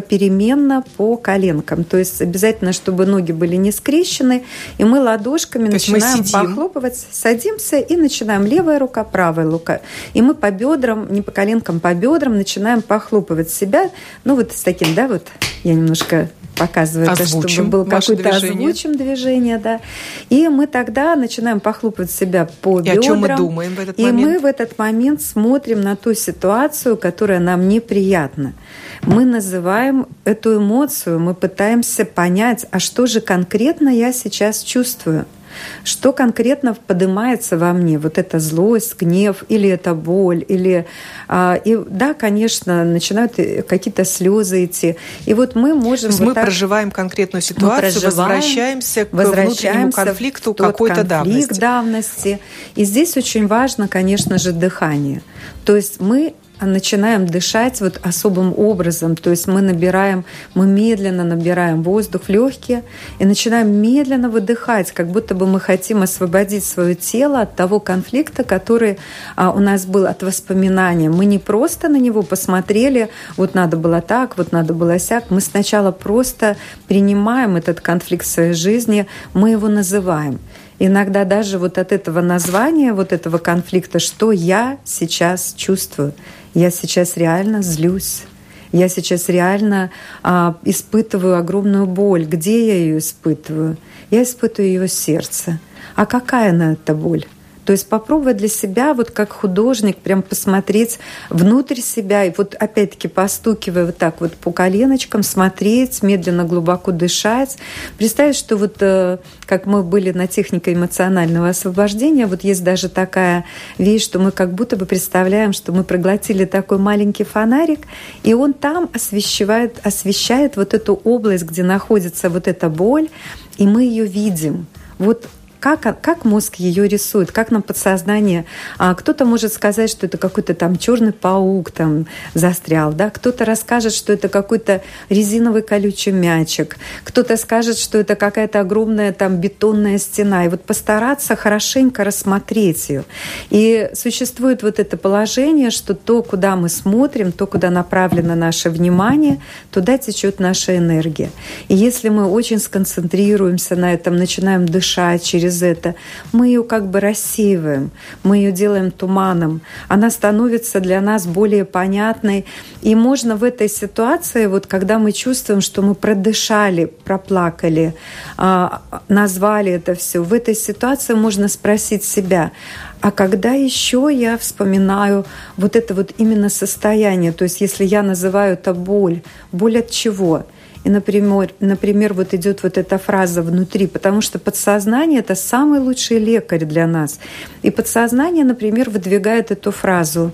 попеременно 0.00 0.84
по 0.96 1.16
коленкам. 1.16 1.82
То 1.82 1.96
есть 1.96 2.22
обязательно, 2.22 2.72
чтобы 2.72 3.04
ноги 3.04 3.32
были 3.32 3.56
не 3.56 3.72
скрещены, 3.72 4.44
и 4.78 4.84
мы 4.84 5.00
ладошками 5.00 5.66
То 5.66 5.72
начинаем 5.72 6.24
похлопывать, 6.24 7.06
садимся 7.10 7.78
и 7.78 7.96
начинаем 7.96 8.46
левая 8.46 8.78
рука, 8.78 9.02
правая 9.02 9.50
рука. 9.50 9.80
И 10.14 10.22
мы 10.22 10.34
по 10.34 10.50
бедрам, 10.52 11.12
не 11.12 11.22
по 11.22 11.32
коленкам, 11.32 11.80
по 11.80 11.92
бедрам 11.94 12.36
начинаем 12.36 12.82
похлопывать 12.82 13.50
себя. 13.50 13.90
Ну 14.22 14.36
вот 14.36 14.52
с 14.52 14.62
таким, 14.62 14.94
да, 14.94 15.08
вот 15.08 15.26
я 15.64 15.74
немножко 15.74 16.28
показываю, 16.56 17.10
озвучим 17.10 17.48
чтобы 17.48 17.70
был 17.70 17.84
какое-то 17.84 18.30
озвучим 18.30 18.96
движение, 18.96 19.58
да. 19.58 19.80
И 20.28 20.48
мы 20.48 20.66
тогда 20.66 21.16
начинаем 21.16 21.60
похлопывать 21.60 22.10
себя 22.10 22.48
по 22.62 22.80
и 22.80 22.82
бедрам. 22.82 22.98
о 22.98 23.02
чем 23.02 23.18
мы 23.18 23.36
думаем 23.36 23.74
в 23.74 23.80
этот 23.80 23.98
и 23.98 24.02
момент? 24.02 24.20
И 24.20 24.24
мы 24.24 24.38
в 24.38 24.44
этот 24.44 24.78
момент 24.78 25.22
смотрим 25.22 25.80
на 25.80 25.96
ту 25.96 26.14
ситуацию, 26.14 26.96
которая 26.96 27.40
нам 27.40 27.68
неприятна. 27.68 28.54
Мы 29.02 29.24
называем 29.24 30.06
эту 30.24 30.58
эмоцию, 30.58 31.20
мы 31.20 31.34
пытаемся 31.34 32.04
понять, 32.04 32.66
а 32.70 32.78
что 32.78 33.06
же 33.06 33.20
конкретно 33.20 33.88
я 33.88 34.12
сейчас 34.12 34.62
чувствую– 34.62 35.26
что 35.84 36.12
конкретно 36.12 36.74
поднимается 36.74 37.56
во 37.56 37.72
мне? 37.72 37.98
Вот 37.98 38.18
эта 38.18 38.38
злость, 38.38 39.00
гнев, 39.00 39.44
или 39.48 39.68
это 39.68 39.94
боль, 39.94 40.44
или... 40.46 40.86
А, 41.28 41.60
и 41.62 41.76
да, 41.76 42.14
конечно, 42.14 42.84
начинают 42.84 43.34
какие-то 43.66 44.04
слезы 44.04 44.64
идти. 44.64 44.96
И 45.26 45.34
вот 45.34 45.54
мы 45.54 45.74
можем... 45.74 46.10
вот 46.10 46.20
мы 46.20 46.34
так, 46.34 46.44
проживаем 46.44 46.90
конкретную 46.90 47.42
ситуацию, 47.42 48.02
возвращаемся 48.04 49.04
к 49.04 49.12
внутреннему 49.12 49.92
конфликту 49.92 50.54
какой-то 50.54 51.04
давности. 51.04 51.58
давности. 51.58 52.40
И 52.74 52.84
здесь 52.84 53.16
очень 53.16 53.46
важно, 53.46 53.88
конечно 53.88 54.38
же, 54.38 54.52
дыхание. 54.52 55.22
То 55.64 55.76
есть 55.76 56.00
мы 56.00 56.34
начинаем 56.66 57.26
дышать 57.26 57.80
вот 57.80 58.00
особым 58.02 58.52
образом. 58.56 59.16
То 59.16 59.30
есть 59.30 59.46
мы 59.46 59.60
набираем, 59.60 60.24
мы 60.54 60.66
медленно 60.66 61.24
набираем 61.24 61.82
воздух 61.82 62.22
в 62.24 62.28
легкие 62.28 62.82
и 63.18 63.24
начинаем 63.24 63.70
медленно 63.70 64.28
выдыхать, 64.28 64.92
как 64.92 65.08
будто 65.08 65.34
бы 65.34 65.46
мы 65.46 65.60
хотим 65.60 66.02
освободить 66.02 66.64
свое 66.64 66.94
тело 66.94 67.40
от 67.40 67.56
того 67.56 67.80
конфликта, 67.80 68.44
который 68.44 68.98
а, 69.36 69.50
у 69.52 69.58
нас 69.58 69.86
был 69.86 70.06
от 70.06 70.22
воспоминания. 70.22 71.10
Мы 71.10 71.24
не 71.24 71.38
просто 71.38 71.88
на 71.88 71.96
него 71.96 72.22
посмотрели, 72.22 73.10
вот 73.36 73.54
надо 73.54 73.76
было 73.76 74.00
так, 74.00 74.36
вот 74.36 74.52
надо 74.52 74.74
было 74.74 74.98
сяк. 74.98 75.24
Мы 75.30 75.40
сначала 75.40 75.92
просто 75.92 76.56
принимаем 76.86 77.56
этот 77.56 77.80
конфликт 77.80 78.24
в 78.24 78.30
своей 78.30 78.52
жизни, 78.52 79.06
мы 79.34 79.50
его 79.50 79.68
называем. 79.68 80.38
Иногда 80.80 81.24
даже 81.24 81.58
вот 81.58 81.76
от 81.76 81.92
этого 81.92 82.20
названия, 82.20 82.92
вот 82.92 83.12
этого 83.12 83.38
конфликта, 83.38 83.98
что 83.98 84.30
я 84.30 84.78
сейчас 84.84 85.54
чувствую. 85.56 86.14
Я 86.58 86.72
сейчас 86.72 87.16
реально 87.16 87.62
злюсь. 87.62 88.24
Я 88.72 88.88
сейчас 88.88 89.28
реально 89.28 89.92
а, 90.24 90.56
испытываю 90.64 91.38
огромную 91.38 91.86
боль. 91.86 92.24
Где 92.24 92.66
я 92.66 92.74
ее 92.74 92.98
испытываю? 92.98 93.76
Я 94.10 94.24
испытываю 94.24 94.68
ее 94.68 94.88
сердце. 94.88 95.60
А 95.94 96.04
какая 96.04 96.50
она 96.50 96.72
эта 96.72 96.94
боль? 96.94 97.26
То 97.68 97.72
есть 97.72 97.86
попробовать 97.86 98.38
для 98.38 98.48
себя, 98.48 98.94
вот 98.94 99.10
как 99.10 99.30
художник, 99.30 99.98
прям 99.98 100.22
посмотреть 100.22 100.98
внутрь 101.28 101.80
себя 101.82 102.24
и 102.24 102.32
вот 102.34 102.54
опять-таки 102.54 103.08
постукивая 103.08 103.84
вот 103.84 103.98
так 103.98 104.22
вот 104.22 104.32
по 104.36 104.52
коленочкам, 104.52 105.22
смотреть, 105.22 106.02
медленно, 106.02 106.44
глубоко 106.44 106.92
дышать. 106.92 107.58
Представить, 107.98 108.36
что 108.36 108.56
вот 108.56 108.76
э, 108.80 109.18
как 109.44 109.66
мы 109.66 109.82
были 109.82 110.12
на 110.12 110.26
технике 110.26 110.72
эмоционального 110.72 111.50
освобождения, 111.50 112.26
вот 112.26 112.42
есть 112.42 112.64
даже 112.64 112.88
такая 112.88 113.44
вещь, 113.76 114.02
что 114.02 114.18
мы 114.18 114.30
как 114.30 114.54
будто 114.54 114.76
бы 114.76 114.86
представляем, 114.86 115.52
что 115.52 115.70
мы 115.70 115.84
проглотили 115.84 116.46
такой 116.46 116.78
маленький 116.78 117.24
фонарик, 117.24 117.80
и 118.22 118.32
он 118.32 118.54
там 118.54 118.88
освещает, 118.94 119.76
освещает 119.84 120.56
вот 120.56 120.72
эту 120.72 120.94
область, 121.04 121.44
где 121.44 121.62
находится 121.62 122.30
вот 122.30 122.48
эта 122.48 122.70
боль, 122.70 123.10
и 123.58 123.66
мы 123.66 123.82
ее 123.82 124.06
видим. 124.06 124.64
Вот 124.98 125.28
как, 125.60 126.00
как 126.00 126.24
мозг 126.24 126.56
ее 126.56 126.88
рисует, 126.88 127.32
как 127.32 127.50
нам 127.50 127.62
подсознание. 127.62 128.44
А 128.78 128.94
кто-то 128.94 129.24
может 129.24 129.52
сказать, 129.52 129.90
что 129.90 130.06
это 130.06 130.18
какой-то 130.18 130.54
там 130.54 130.76
черный 130.76 131.12
паук 131.12 131.70
там 131.70 132.06
застрял, 132.34 132.92
да, 132.92 133.10
кто-то 133.10 133.44
расскажет, 133.44 133.92
что 133.92 134.12
это 134.12 134.28
какой-то 134.28 134.82
резиновый 135.08 135.62
колючий 135.62 136.12
мячик, 136.12 136.76
кто-то 137.04 137.36
скажет, 137.36 137.78
что 137.78 137.98
это 137.98 138.14
какая-то 138.16 138.60
огромная 138.60 139.12
там 139.12 139.36
бетонная 139.36 139.98
стена. 139.98 140.44
И 140.44 140.48
вот 140.48 140.62
постараться 140.62 141.36
хорошенько 141.36 142.04
рассмотреть 142.04 142.88
ее. 142.88 143.04
И 143.50 143.90
существует 143.94 144.62
вот 144.62 144.78
это 144.78 144.96
положение, 144.96 145.70
что 145.70 145.94
то, 145.94 146.22
куда 146.22 146.56
мы 146.56 146.68
смотрим, 146.68 147.32
то, 147.32 147.46
куда 147.46 147.70
направлено 147.70 148.34
наше 148.34 148.70
внимание, 148.70 149.40
туда 149.70 149.98
течет 149.98 150.40
наша 150.40 150.76
энергия. 150.76 151.30
И 151.68 151.74
если 151.74 152.08
мы 152.08 152.26
очень 152.26 152.58
сконцентрируемся 152.58 153.76
на 153.76 153.94
этом, 153.94 154.16
начинаем 154.16 154.66
дышать 154.66 155.22
через 155.22 155.47
это, 155.62 155.94
мы 156.32 156.48
ее 156.48 156.64
как 156.64 156.88
бы 156.88 157.00
рассеиваем, 157.00 157.90
мы 158.22 158.38
ее 158.38 158.52
делаем 158.52 158.90
туманом, 158.90 159.60
она 159.88 160.10
становится 160.10 160.80
для 160.80 161.00
нас 161.00 161.26
более 161.26 161.64
понятной. 161.64 162.44
И 162.82 162.94
можно 162.94 163.36
в 163.36 163.44
этой 163.44 163.68
ситуации, 163.68 164.46
вот 164.46 164.66
когда 164.66 164.98
мы 164.98 165.12
чувствуем, 165.12 165.60
что 165.60 165.82
мы 165.82 165.94
продышали, 165.94 166.84
проплакали, 166.86 167.94
а, 168.36 168.82
назвали 169.08 169.72
это 169.72 169.94
все, 169.94 170.22
в 170.22 170.32
этой 170.32 170.54
ситуации 170.54 171.14
можно 171.14 171.48
спросить 171.48 172.04
себя, 172.04 172.52
а 173.00 173.10
когда 173.10 173.52
еще 173.52 174.08
я 174.12 174.36
вспоминаю 174.36 175.24
вот 175.56 175.76
это 175.76 175.94
вот 175.94 176.12
именно 176.18 176.48
состояние, 176.48 177.32
то 177.32 177.44
есть 177.44 177.60
если 177.60 177.84
я 177.84 178.02
называю 178.02 178.54
это 178.54 178.74
боль, 178.74 179.22
боль 179.52 179.78
от 179.78 179.90
чего? 179.90 180.46
И, 180.88 180.90
например, 180.90 181.52
например, 181.60 182.14
вот 182.14 182.32
идет 182.32 182.62
вот 182.62 182.78
эта 182.78 182.96
фраза 182.96 183.42
внутри, 183.42 183.86
потому 183.86 184.22
что 184.22 184.38
подсознание– 184.38 185.20
это 185.20 185.34
самый 185.34 185.80
лучший 185.80 186.18
лекарь 186.18 186.64
для 186.64 186.86
нас. 186.86 187.20
И 187.60 187.70
подсознание, 187.70 188.42
например, 188.42 188.88
выдвигает 188.88 189.50
эту 189.50 189.70
фразу, 189.70 190.32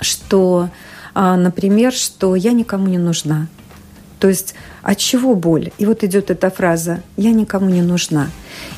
что, 0.00 0.68
а, 1.14 1.36
например, 1.36 1.92
что 1.92 2.36
я 2.36 2.52
никому 2.52 2.86
не 2.86 2.98
нужна. 2.98 3.48
То 4.20 4.28
есть 4.28 4.54
от 4.82 4.98
чего 4.98 5.34
боль? 5.34 5.72
И 5.78 5.84
вот 5.84 6.04
идет 6.04 6.30
эта 6.30 6.48
фраза 6.48 7.02
«я 7.16 7.32
никому 7.32 7.68
не 7.68 7.82
нужна». 7.82 8.28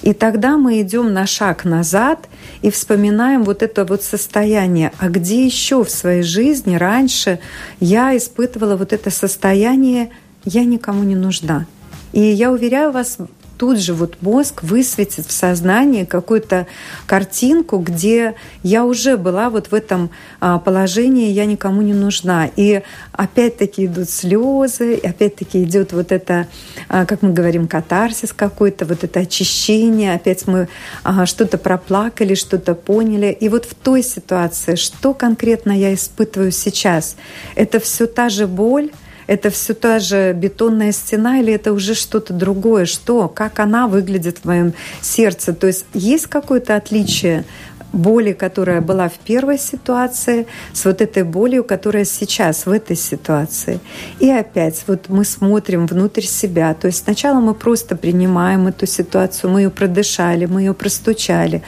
И 0.01 0.15
тогда 0.15 0.57
мы 0.57 0.81
идем 0.81 1.13
на 1.13 1.27
шаг 1.27 1.67
назад 1.67 2.31
и 2.63 2.71
вспоминаем 2.71 3.45
вот 3.45 3.63
это 3.63 3.85
вот 3.85 4.03
состояние. 4.03 4.91
А 4.99 5.11
где 5.11 5.45
еще 5.45 5.85
в 5.85 5.91
своей 5.91 6.23
жизни 6.23 6.77
раньше 6.77 7.41
я 7.79 8.17
испытывала 8.17 8.77
вот 8.77 8.95
это 8.95 9.11
состояние 9.11 10.11
я 10.47 10.65
никому 10.65 11.03
не 11.03 11.15
нужна. 11.15 11.67
И 12.13 12.21
я 12.21 12.51
уверяю 12.51 12.93
вас, 12.93 13.19
тут 13.59 13.79
же 13.79 13.95
вот 13.95 14.17
мозг 14.21 14.63
высветит 14.63 15.27
в 15.27 15.33
сознании 15.33 16.05
какую-то 16.05 16.67
картинку, 17.07 17.79
где 17.79 18.35
я 18.63 18.85
уже 18.85 19.17
была 19.17 19.51
вот 19.51 19.69
в 19.69 19.75
этом 19.75 20.11
а, 20.41 20.59
положении, 20.59 21.31
я 21.31 21.47
никому 21.47 21.83
не 21.83 21.95
нужна. 21.95 22.49
И 22.57 22.83
опять-таки 23.13 23.87
идут 23.87 24.11
слезы, 24.11 24.95
и 24.95 25.07
опять-таки 25.07 25.63
идет 25.63 25.93
вот 25.93 26.13
это, 26.13 26.47
а, 26.89 27.07
как 27.07 27.23
мы 27.23 27.33
говорим, 27.33 27.67
катарсис 27.67 28.33
какой-то, 28.33 28.85
вот 28.85 29.05
это 29.05 29.21
очищение, 29.21 30.15
опять 30.15 30.47
мы 30.47 30.69
а, 31.03 31.27
что-то 31.27 31.59
проплакали, 31.59 32.35
что-то 32.35 32.75
поняли. 32.75 33.37
И 33.39 33.49
вот 33.49 33.65
в 33.65 33.75
той 33.75 34.03
ситуации, 34.03 34.75
что 34.75 35.15
конкретно 35.15 35.73
я 35.73 35.95
испытываю 35.95 36.53
сейчас, 36.53 37.17
это 37.55 37.81
все 37.81 38.07
та 38.07 38.29
же 38.29 38.47
боль, 38.47 38.91
это 39.27 39.51
все 39.51 39.75
та 39.75 39.99
же 39.99 40.33
бетонная 40.33 40.93
стена 40.93 41.41
или 41.41 41.53
это 41.53 41.73
уже 41.73 41.95
что-то 41.95 42.33
другое? 42.33 42.85
Что? 42.85 43.29
Как 43.29 43.59
она 43.59 43.87
выглядит 43.87 44.39
в 44.39 44.45
моем 44.45 44.73
сердце? 45.01 45.53
То 45.53 45.67
есть 45.67 45.85
есть 45.95 46.27
какое-то 46.27 46.77
отличие 46.77 47.45
боли, 47.93 48.33
которая 48.33 48.81
была 48.81 49.09
в 49.09 49.19
первой 49.19 49.59
ситуации, 49.59 50.47
с 50.73 50.85
вот 50.85 51.01
этой 51.01 51.23
болью, 51.23 51.65
которая 51.65 52.05
сейчас 52.05 52.67
в 52.67 52.71
этой 52.71 52.97
ситуации. 52.97 53.81
И 54.21 54.31
опять 54.31 54.85
вот 54.87 55.09
мы 55.09 55.25
смотрим 55.25 55.87
внутрь 55.87 56.23
себя. 56.23 56.75
То 56.75 56.89
есть 56.89 57.05
сначала 57.05 57.41
мы 57.41 57.55
просто 57.55 57.97
принимаем 57.97 58.67
эту 58.67 58.87
ситуацию, 58.87 59.51
мы 59.51 59.63
ее 59.63 59.71
продышали, 59.71 60.47
мы 60.47 60.63
ее 60.63 60.75
простучали. 60.75 61.63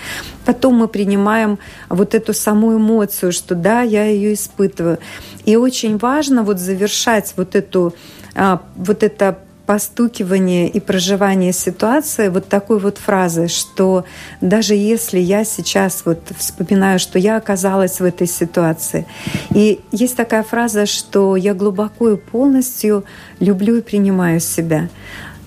Потом 0.45 0.75
мы 0.77 0.89
принимаем 0.89 1.59
вот 1.89 2.15
эту 2.15 2.33
саму 2.33 2.77
эмоцию, 2.77 3.33
что 3.33 3.55
да, 3.55 3.83
я 3.83 4.05
ее 4.05 4.35
испытываю. 4.35 4.99
И 5.45 5.57
очень 5.57 5.99
важно 5.99 6.43
вот 6.43 6.59
завершать 6.59 7.35
вот 7.37 7.55
эту 7.55 7.95
а, 8.35 8.63
вот 8.77 9.03
это 9.03 9.39
постукивание 9.69 10.67
и 10.67 10.81
проживание 10.81 11.53
ситуации 11.53 12.31
вот 12.31 12.49
такой 12.49 12.79
вот 12.79 12.97
фразы, 12.97 13.49
что 13.49 14.07
даже 14.41 14.75
если 14.75 15.19
я 15.19 15.45
сейчас 15.45 16.05
вот 16.07 16.21
вспоминаю, 16.39 16.99
что 16.99 17.19
я 17.19 17.37
оказалась 17.37 18.01
в 18.01 18.05
этой 18.05 18.27
ситуации, 18.27 19.05
и 19.51 19.81
есть 19.93 20.17
такая 20.17 20.43
фраза, 20.43 20.87
что 20.87 21.37
я 21.37 21.53
глубоко 21.53 22.09
и 22.09 22.17
полностью 22.17 23.05
люблю 23.41 23.77
и 23.77 23.83
принимаю 23.83 24.41
себя. 24.41 24.89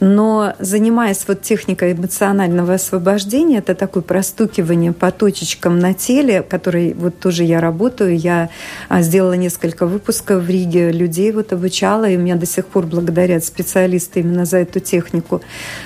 Но 0.04 0.56
занимаясь 0.58 1.26
вот 1.28 1.44
техникой 1.44 1.94
эмоционального 1.94 2.74
освобождения, 2.74 3.60
это 3.60 3.76
такое 3.76 4.02
простукивание 4.02 4.94
по 4.94 5.12
точечкам 5.12 5.78
на 5.78 5.94
теле, 5.94 6.42
которой 6.42 6.96
вот 6.96 7.20
тоже 7.20 7.44
я 7.44 7.62
работаю. 7.62 8.18
Я 8.18 8.50
а, 8.90 9.04
сделала 9.04 9.34
несколько 9.34 9.86
выпусков 9.86 10.42
в 10.44 10.50
Риге, 10.50 10.92
людей 10.92 11.32
вот 11.32 11.54
обучала, 11.54 12.10
и 12.10 12.18
меня 12.18 12.36
до 12.36 12.48
сих 12.48 12.66
пор 12.66 12.88
благодарят 12.88 13.46
специалисты 13.46 14.22
именно 14.22 14.46
за 14.46 14.58
эту 14.58 14.80
технику, 14.80 15.42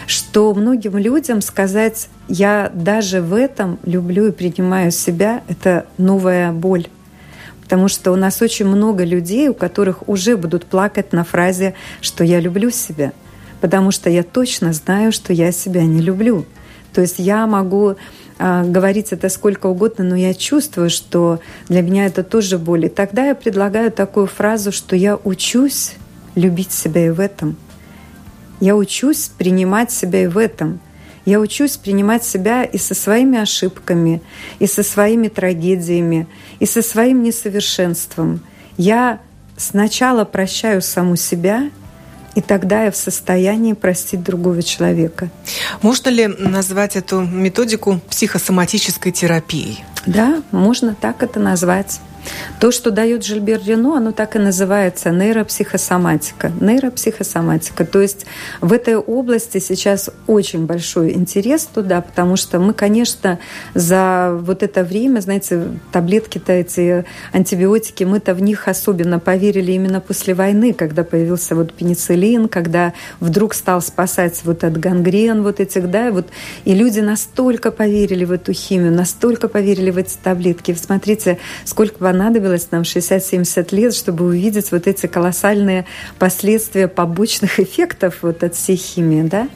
что 0.08 0.54
многим 0.54 0.98
людям 0.98 1.42
сказать 1.42 2.08
«я 2.30 2.72
даже 2.74 3.22
в 3.22 3.34
этом 3.34 3.80
люблю 3.84 4.28
и 4.28 4.32
принимаю 4.32 4.92
себя»— 4.92 5.44
это 5.50 5.88
новая 5.98 6.54
боль 6.54 6.88
потому 7.62 7.88
что 7.88 8.12
у 8.12 8.16
нас 8.16 8.44
очень 8.44 8.68
много 8.68 9.04
людей, 9.04 9.50
у 9.50 9.56
которых 9.56 10.08
уже 10.08 10.38
будут 10.38 10.66
плакать 10.66 11.14
на 11.14 11.24
фразе, 11.24 11.74
что 12.00 12.24
я 12.24 12.40
люблю 12.40 12.70
себя– 12.70 13.12
потому 13.62 13.92
что 13.92 14.10
я 14.10 14.24
точно 14.24 14.74
знаю, 14.74 15.12
что 15.12 15.34
я 15.34 15.52
себя 15.52 15.84
не 15.84 16.02
люблю. 16.02 16.46
То 16.94 17.02
есть 17.02 17.16
я 17.20 17.46
могу 17.46 17.96
а, 18.38 18.64
говорить 18.64 19.12
это 19.12 19.30
сколько 19.30 19.68
угодно, 19.68 20.04
но 20.04 20.16
я 20.16 20.34
чувствую, 20.34 20.90
что 20.90 21.40
для 21.68 21.82
меня 21.82 22.06
это 22.06 22.24
тоже 22.24 22.58
боль. 22.58 22.86
И 22.86 22.90
тогда 22.90 23.28
я 23.28 23.36
предлагаю 23.36 23.92
такую 23.92 24.28
фразу, 24.28 24.72
что 24.72 24.96
я 24.96 25.18
учусь 25.24 25.94
любить 26.36 26.72
себя 26.72 27.08
и 27.08 27.10
в 27.10 27.20
этом. 27.20 27.58
Я 28.60 28.76
учусь 28.76 29.30
принимать 29.38 29.92
себя 29.92 30.24
и 30.24 30.28
в 30.28 30.38
этом. 30.38 30.80
Я 31.26 31.40
учусь 31.40 31.76
принимать 31.76 32.24
себя 32.24 32.64
и 32.64 32.78
со 32.78 32.94
своими 32.94 33.40
ошибками, 33.40 34.22
и 34.60 34.68
со 34.68 34.84
своими 34.84 35.28
трагедиями, 35.28 36.28
и 36.60 36.66
со 36.66 36.82
своим 36.82 37.24
несовершенством. 37.24 38.42
Я 38.78 39.20
сначала 39.58 40.24
прощаю 40.24 40.82
саму 40.82 41.16
себя— 41.16 41.70
и 42.36 42.42
тогда 42.42 42.84
я 42.84 42.92
в 42.92 42.98
состоянии 42.98 43.74
простить 43.74 44.22
другого 44.22 44.62
человека. 44.62 45.30
Можно 45.82 46.10
ли 46.10 46.28
назвать 46.28 46.96
эту 46.96 47.22
методику 47.22 48.00
психосоматической 48.10 49.12
терапией? 49.12 49.84
Да, 50.06 50.44
можно 50.52 50.96
так 50.96 51.24
это 51.24 51.40
назвать. 51.40 52.00
То, 52.60 52.72
что 52.72 52.92
дает 52.92 53.24
Жильбер 53.24 53.62
Рено, 53.66 53.98
оно 53.98 54.12
так 54.12 54.36
и 54.36 54.40
называется 54.40 55.12
нейропсихосоматика. 55.12 56.52
Нейропсихосоматика. 56.60 57.86
То 57.86 58.02
есть 58.02 58.26
в 58.62 58.74
этой 58.74 58.96
области 58.96 59.60
сейчас 59.60 60.10
очень 60.28 60.66
большой 60.66 61.14
интерес 61.14 61.66
туда, 61.66 62.02
потому 62.02 62.36
что 62.36 62.60
мы, 62.60 62.74
конечно, 62.74 63.40
за 63.74 64.38
вот 64.42 64.64
это 64.64 64.84
время, 64.84 65.20
знаете, 65.20 65.68
таблетки-то 65.92 66.52
эти, 66.54 67.06
антибиотики, 67.32 68.04
мы-то 68.04 68.34
в 68.34 68.42
них 68.42 68.68
особенно 68.68 69.20
поверили 69.20 69.72
именно 69.72 70.02
после 70.02 70.34
войны, 70.34 70.74
когда 70.74 71.04
появился 71.04 71.56
вот 71.56 71.74
пенициллин, 71.74 72.48
когда 72.48 72.94
вдруг 73.20 73.54
стал 73.54 73.82
спасать 73.82 74.42
вот 74.44 74.64
от 74.64 74.78
гангрен 74.78 75.44
вот 75.44 75.60
этих, 75.60 75.90
да, 75.90 76.12
вот, 76.12 76.28
и 76.64 76.74
люди 76.74 77.00
настолько 77.00 77.72
поверили 77.72 78.26
в 78.26 78.32
эту 78.32 78.54
химию, 78.54 78.92
настолько 78.92 79.48
поверили 79.48 79.92
в 79.92 79.98
эти 79.98 80.18
таблетки. 80.22 80.74
Смотрите, 80.74 81.38
сколько 81.66 81.98
понадобилось 82.16 82.72
нам 82.72 82.84
60-70 82.84 83.76
лет, 83.76 83.94
чтобы 83.94 84.24
увидеть 84.24 84.72
вот 84.72 84.88
эти 84.88 85.06
колоссальные 85.06 85.86
последствия 86.18 86.88
побочных 86.88 87.60
эффектов 87.60 88.20
вот 88.22 88.42
от 88.42 88.56
всей 88.56 88.78
химии. 88.78 89.24
Да? 89.24 89.50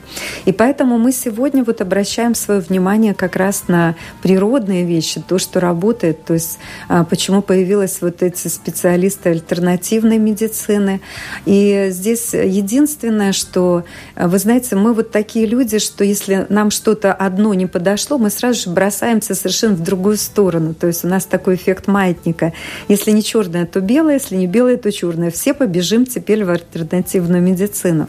И 0.44 0.52
поэтому 0.52 0.98
мы 0.98 1.14
сегодня 1.14 1.64
вот 1.64 1.80
обращаем 1.80 2.36
свое 2.36 2.60
внимание 2.60 3.14
как 3.14 3.38
раз 3.38 3.70
на 3.70 3.96
природные 4.22 4.84
вещи, 4.86 5.24
то, 5.26 5.40
что 5.40 5.62
работает, 5.62 6.26
то 6.26 6.34
есть 6.34 6.60
а, 6.90 7.06
почему 7.06 7.42
появились 7.42 8.02
вот 8.02 8.22
эти 8.24 8.50
специалисты 8.50 9.30
альтернативной 9.30 10.18
медицины. 10.18 11.00
И 11.46 11.88
здесь 11.92 12.34
единственное, 12.34 13.32
что, 13.32 13.86
а, 14.16 14.28
вы 14.28 14.38
знаете, 14.38 14.76
мы 14.76 14.94
вот 14.94 15.12
такие 15.12 15.46
люди, 15.46 15.80
что 15.80 16.04
если 16.04 16.46
нам 16.50 16.72
что-то 16.72 17.14
одно 17.14 17.54
не 17.54 17.68
подошло, 17.68 18.18
мы 18.18 18.30
сразу 18.30 18.64
же 18.64 18.70
бросаемся 18.70 19.34
совершенно 19.34 19.76
в 19.76 19.84
другую 19.84 20.18
сторону. 20.18 20.74
То 20.74 20.88
есть 20.88 21.06
у 21.06 21.08
нас 21.08 21.24
такой 21.24 21.56
эффект 21.56 21.88
маятника. 21.88 22.49
Если 22.88 23.12
не 23.12 23.24
черное, 23.24 23.66
то 23.66 23.82
белое, 23.82 24.16
если 24.16 24.36
не 24.36 24.48
белое, 24.48 24.78
то 24.78 24.92
черное. 24.92 25.32
Все 25.32 25.54
побежим 25.54 26.06
теперь 26.06 26.44
в 26.44 26.50
альтернативную 26.50 27.42
медицину. 27.42 28.08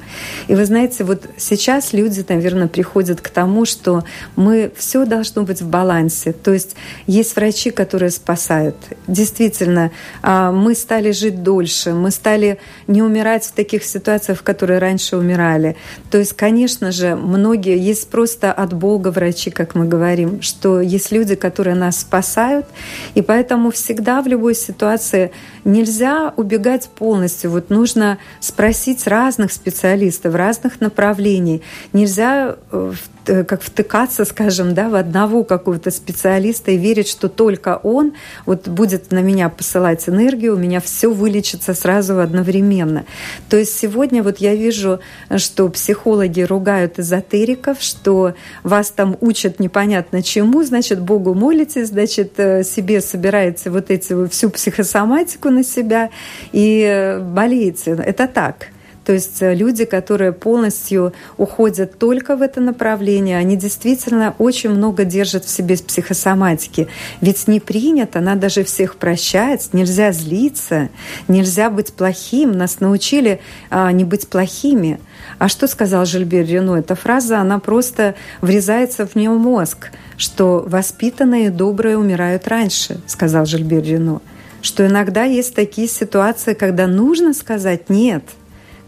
И 0.48 0.54
вы 0.54 0.64
знаете, 0.64 1.04
вот 1.04 1.24
сейчас 1.36 1.92
люди, 1.92 2.24
наверное, 2.28 2.68
приходят 2.68 3.20
к 3.20 3.28
тому, 3.28 3.64
что 3.64 4.04
мы 4.36 4.70
все 4.76 5.04
должно 5.04 5.42
быть 5.42 5.60
в 5.60 5.68
балансе. 5.68 6.32
То 6.32 6.52
есть 6.52 6.76
есть 7.06 7.36
врачи, 7.36 7.70
которые 7.70 8.10
спасают. 8.10 8.76
Действительно, 9.06 9.90
а, 10.22 10.52
мы 10.52 10.74
стали 10.74 11.12
жить 11.12 11.42
дольше, 11.42 11.92
мы 11.92 12.10
стали 12.10 12.58
не 12.86 13.02
умирать 13.02 13.44
в 13.44 13.52
таких 13.52 13.84
ситуациях, 13.84 14.38
в 14.38 14.42
которые 14.42 14.78
раньше 14.78 15.16
умирали. 15.16 15.76
То 16.10 16.18
есть, 16.18 16.32
конечно 16.34 16.92
же, 16.92 17.16
многие, 17.16 17.78
есть 17.78 18.08
просто 18.10 18.52
от 18.52 18.72
Бога 18.72 19.08
врачи, 19.08 19.50
как 19.50 19.74
мы 19.74 19.86
говорим, 19.86 20.42
что 20.42 20.80
есть 20.80 21.12
люди, 21.12 21.34
которые 21.34 21.74
нас 21.74 22.00
спасают, 22.00 22.66
и 23.14 23.22
поэтому 23.22 23.70
всегда 23.70 24.22
в 24.22 24.26
любой 24.30 24.54
ситуации 24.54 25.30
нельзя 25.64 26.32
убегать 26.36 26.88
полностью. 26.88 27.50
Вот 27.50 27.70
нужно 27.70 28.18
спросить 28.40 29.06
разных 29.06 29.52
специалистов, 29.52 30.34
разных 30.34 30.80
направлений. 30.80 31.62
Нельзя 31.92 32.56
э, 32.72 32.92
Э, 33.30 33.44
как 33.44 33.62
втыкаться, 33.62 34.24
скажем, 34.24 34.74
да, 34.74 34.88
в 34.88 34.94
одного 34.94 35.44
какого-то 35.44 35.90
специалиста 35.90 36.70
и 36.70 36.76
верить, 36.76 37.08
что 37.08 37.28
только 37.28 37.78
он 37.82 38.14
вот 38.46 38.66
будет 38.66 39.12
на 39.12 39.20
меня 39.20 39.48
посылать 39.48 40.08
энергию, 40.08 40.54
у 40.54 40.58
меня 40.58 40.80
все 40.80 41.12
вылечится 41.12 41.74
сразу 41.74 42.18
одновременно. 42.18 43.04
То 43.48 43.56
есть 43.56 43.78
сегодня 43.78 44.22
вот 44.22 44.38
я 44.38 44.54
вижу, 44.54 45.00
что 45.36 45.68
психологи 45.68 46.40
ругают 46.40 46.98
эзотериков, 46.98 47.80
что 47.80 48.34
вас 48.62 48.90
там 48.90 49.16
учат 49.20 49.60
непонятно 49.60 50.22
чему, 50.22 50.62
значит, 50.64 51.00
Богу 51.00 51.34
молитесь, 51.34 51.88
значит, 51.88 52.32
э, 52.38 52.64
себе 52.64 53.00
собираете 53.00 53.70
вот 53.70 53.90
эти 53.90 54.09
всю 54.28 54.50
психосоматику 54.50 55.50
на 55.50 55.64
себя 55.64 56.10
и 56.52 56.82
э, 56.82 57.18
болеете. 57.20 57.92
Это 57.92 58.26
так. 58.26 58.68
То 59.10 59.14
есть 59.14 59.42
э, 59.42 59.56
люди, 59.56 59.86
которые 59.86 60.30
полностью 60.30 61.12
уходят 61.36 61.98
только 61.98 62.36
в 62.36 62.42
это 62.42 62.60
направление, 62.60 63.38
они 63.38 63.56
действительно 63.56 64.36
очень 64.38 64.70
много 64.70 65.04
держат 65.04 65.44
в 65.44 65.50
себе 65.50 65.76
психосоматики. 65.78 66.86
Ведь 67.20 67.48
не 67.48 67.58
принято, 67.58 68.20
надо 68.20 68.48
же 68.48 68.62
всех 68.62 68.94
прощать, 68.94 69.70
нельзя 69.72 70.12
злиться, 70.12 70.90
нельзя 71.26 71.70
быть 71.70 71.92
плохим. 71.92 72.52
Нас 72.52 72.78
научили 72.78 73.40
а, 73.68 73.90
не 73.90 74.04
быть 74.04 74.28
плохими. 74.28 75.00
А 75.40 75.48
что 75.48 75.66
сказал 75.66 76.04
Жильбер 76.06 76.46
Рено? 76.46 76.76
Эта 76.76 76.94
фраза, 76.94 77.40
она 77.40 77.58
просто 77.58 78.14
врезается 78.40 79.08
в 79.08 79.16
нее 79.16 79.30
мозг, 79.30 79.90
что 80.18 80.62
воспитанные 80.64 81.46
и 81.46 81.50
добрые 81.50 81.98
умирают 81.98 82.46
раньше, 82.46 83.00
сказал 83.08 83.44
Жильбер 83.44 83.82
Рено. 83.82 84.22
Что 84.62 84.86
иногда 84.86 85.24
есть 85.24 85.56
такие 85.56 85.88
ситуации, 85.88 86.54
когда 86.54 86.86
нужно 86.86 87.34
сказать 87.34 87.90
«нет», 87.90 88.22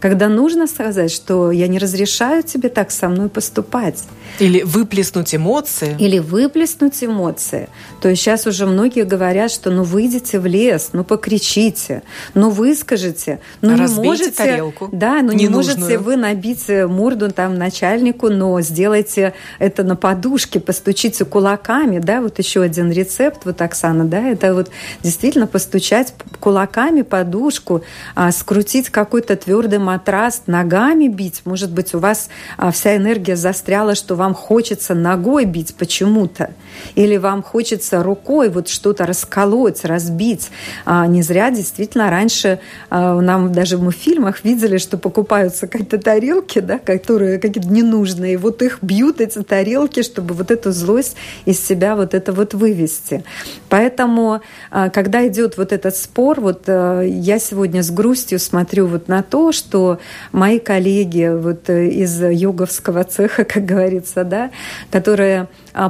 когда 0.03 0.27
нужно 0.27 0.67
сказать, 0.67 1.13
что 1.13 1.49
я 1.49 1.69
не 1.69 1.79
разрешаю 1.79 2.43
тебе 2.43 2.67
так 2.67 2.91
со 2.91 3.07
мной 3.07 3.29
поступать. 3.29 4.03
Или 4.39 4.61
выплеснуть 4.61 5.33
эмоции. 5.33 5.95
Или 5.97 6.19
выплеснуть 6.19 7.01
эмоции. 7.01 7.69
То 8.01 8.09
есть 8.09 8.21
сейчас 8.21 8.45
уже 8.45 8.65
многие 8.65 9.05
говорят, 9.05 9.49
что 9.49 9.71
ну 9.71 9.83
выйдите 9.83 10.41
в 10.41 10.45
лес, 10.45 10.89
ну 10.91 11.05
покричите, 11.05 12.03
ну 12.33 12.49
выскажите, 12.49 13.39
ну 13.61 13.77
Разбейте 13.77 14.01
не 14.01 14.05
можете, 14.05 14.31
тарелку. 14.31 14.89
Да, 14.91 15.21
ну 15.21 15.31
не 15.31 15.47
можете 15.47 15.97
вы 15.97 16.17
набить 16.17 16.67
морду 16.67 17.31
там 17.31 17.55
начальнику, 17.55 18.27
но 18.27 18.59
сделайте 18.59 19.33
это 19.57 19.83
на 19.83 19.95
подушке, 19.95 20.59
постучите 20.59 21.23
кулаками, 21.23 21.99
да, 21.99 22.19
вот 22.19 22.39
еще 22.39 22.61
один 22.61 22.91
рецепт, 22.91 23.45
вот 23.45 23.61
Оксана, 23.61 24.03
да, 24.03 24.27
это 24.27 24.53
вот 24.53 24.69
действительно 25.01 25.47
постучать 25.47 26.13
кулаками 26.41 27.03
подушку, 27.03 27.83
а, 28.15 28.33
скрутить 28.33 28.89
какой-то 28.89 29.37
твердый 29.37 29.79
матрас 29.93 30.43
ногами 30.47 31.07
бить. 31.07 31.43
Может 31.45 31.71
быть, 31.71 31.93
у 31.93 31.99
вас 31.99 32.29
а, 32.57 32.71
вся 32.71 32.95
энергия 32.95 33.35
застряла, 33.35 33.93
что 33.93 34.15
вам 34.15 34.33
хочется 34.33 34.95
ногой 34.95 35.45
бить 35.45 35.75
почему-то. 35.75 36.49
Или 36.95 37.17
вам 37.17 37.43
хочется 37.43 38.01
рукой 38.01 38.49
вот 38.49 38.67
что-то 38.67 39.05
расколоть, 39.05 39.85
разбить. 39.85 40.49
А, 40.85 41.05
не 41.05 41.21
зря 41.21 41.51
действительно 41.51 42.09
раньше 42.09 42.59
а, 42.89 43.21
нам 43.21 43.51
даже 43.51 43.77
мы 43.77 43.91
в 43.91 43.95
фильмах 43.95 44.43
видели, 44.43 44.79
что 44.79 44.97
покупаются 44.97 45.67
какие-то 45.67 45.99
тарелки, 45.99 46.59
да, 46.59 46.79
которые 46.79 47.37
какие-то 47.37 47.69
ненужные. 47.69 48.39
Вот 48.39 48.63
их 48.63 48.79
бьют, 48.81 49.21
эти 49.21 49.43
тарелки, 49.43 50.01
чтобы 50.01 50.33
вот 50.33 50.49
эту 50.49 50.71
злость 50.71 51.15
из 51.45 51.63
себя 51.63 51.95
вот 51.95 52.15
это 52.15 52.33
вот 52.33 52.55
вывести. 52.55 53.23
Поэтому, 53.69 54.41
когда 54.71 55.27
идет 55.27 55.57
вот 55.57 55.71
этот 55.71 55.95
спор, 55.95 56.41
вот 56.41 56.67
я 56.67 57.39
сегодня 57.39 57.83
с 57.83 57.91
грустью 57.91 58.39
смотрю 58.39 58.87
вот 58.87 59.07
на 59.07 59.21
то, 59.21 59.51
что 59.51 59.82
мои 60.31 60.59
коллеги 60.59 61.31
вот 61.33 61.69
э, 61.69 61.87
из 61.87 62.21
йоговского 62.21 63.03
цеха, 63.03 63.43
как 63.53 63.65
говорится, 63.65 64.23
да, 64.23 64.51
которые 64.91 65.47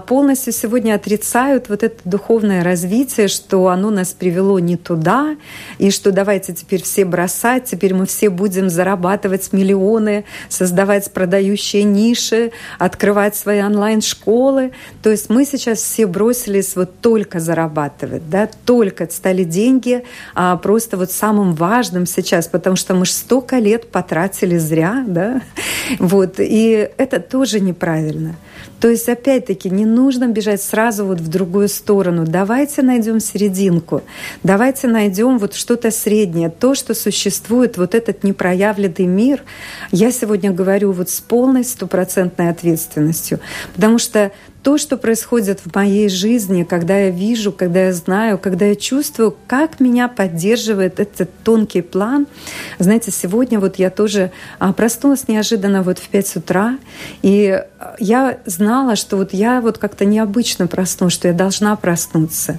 полностью 0.08 0.54
сегодня 0.54 0.96
отрицают 0.96 1.69
вот 1.69 1.84
это 1.84 1.98
духовное 2.06 2.63
развитие, 2.63 3.28
что 3.28 3.67
оно 3.67 3.89
нас 3.89 4.13
привело 4.13 4.60
не 4.60 4.78
туда, 4.78 5.36
и 5.78 5.91
что 5.91 6.12
давайте 6.12 6.54
теперь 6.54 6.84
все 6.84 7.06
бросать, 7.06 7.65
теперь 7.65 7.93
мы 7.93 8.06
все 8.06 8.30
будем 8.30 8.69
зарабатывать 8.69 9.54
миллионы, 9.54 10.26
создавать 10.50 11.12
продающие 11.12 11.84
ниши, 11.84 12.52
открывать 12.80 13.36
свои 13.36 13.62
онлайн-школы. 13.62 14.72
То 15.02 15.10
есть 15.10 15.30
мы 15.30 15.46
сейчас 15.46 15.80
все 15.80 16.08
бросились 16.08 16.76
вот 16.76 17.00
только 17.02 17.39
зарабатывать, 17.39 18.30
да, 18.30 18.50
только 18.65 19.08
стали 19.12 19.43
деньги 19.43 20.04
а 20.36 20.58
просто 20.58 20.98
вот 20.98 21.12
самым 21.12 21.54
важным 21.54 22.06
сейчас, 22.06 22.48
потому 22.48 22.76
что 22.76 22.93
мы 22.93 23.06
же 23.06 23.12
столько 23.12 23.58
лет 23.58 23.91
потратили 23.91 24.58
зря, 24.58 25.04
да, 25.08 25.41
вот, 26.00 26.36
и 26.39 26.89
это 26.98 27.19
тоже 27.19 27.60
неправильно. 27.60 28.36
То 28.84 28.89
есть, 28.89 29.08
опять-таки, 29.08 29.69
не 29.69 29.86
нужно 29.86 30.28
бежать 30.28 30.62
сразу 30.62 31.06
вот 31.06 31.22
в 31.22 31.30
другую 31.30 31.69
сторону. 31.69 32.26
Давайте 32.28 32.82
найдем 32.82 33.22
серединку. 33.22 34.02
Давайте 34.43 34.89
найдем 34.89 35.38
вот 35.38 35.54
что-то 35.54 35.89
среднее. 35.89 36.50
То, 36.50 36.76
что 36.76 36.93
существует, 36.93 37.78
вот 37.78 37.96
этот 37.96 38.26
непроявленный 38.26 39.06
мир, 39.06 39.41
я 39.93 40.12
сегодня 40.12 40.52
говорю 40.52 40.91
вот 40.91 41.10
с 41.10 41.22
полной 41.22 41.63
стопроцентной 41.63 42.50
ответственностью. 42.50 43.39
Потому 43.74 44.00
что 44.00 44.34
то, 44.63 44.78
что 44.78 44.95
происходит 44.95 45.60
в 45.60 45.76
моей 45.76 46.08
жизни, 46.08 46.63
когда 46.63 46.97
я 46.97 47.10
вижу, 47.10 47.52
когда 47.52 47.86
я 47.86 47.93
знаю, 47.93 48.38
когда 48.38 48.65
я 48.65 48.76
чувствую, 48.76 49.36
как 49.45 49.82
меня 49.82 50.08
поддерживает 50.08 51.02
этот 51.02 51.30
тонкий 51.43 51.82
план. 51.82 52.28
Знаете, 52.80 53.12
сегодня 53.12 53.60
вот 53.60 53.76
я 53.76 53.89
тоже 53.89 54.32
а, 54.60 54.71
проснулась 54.71 55.28
неожиданно 55.28 55.84
вот 55.84 55.99
в 55.99 56.08
5 56.08 56.38
утра, 56.38 56.78
и 57.21 57.62
я 57.99 58.38
знала, 58.45 58.95
что 58.95 59.17
вот 59.17 59.34
я 59.34 59.60
вот 59.60 59.78
как-то 59.78 60.06
необычно 60.06 60.67
проснулась, 60.67 61.13
что 61.13 61.28
я 61.28 61.34
должна 61.34 61.76
проснуться. 61.76 62.58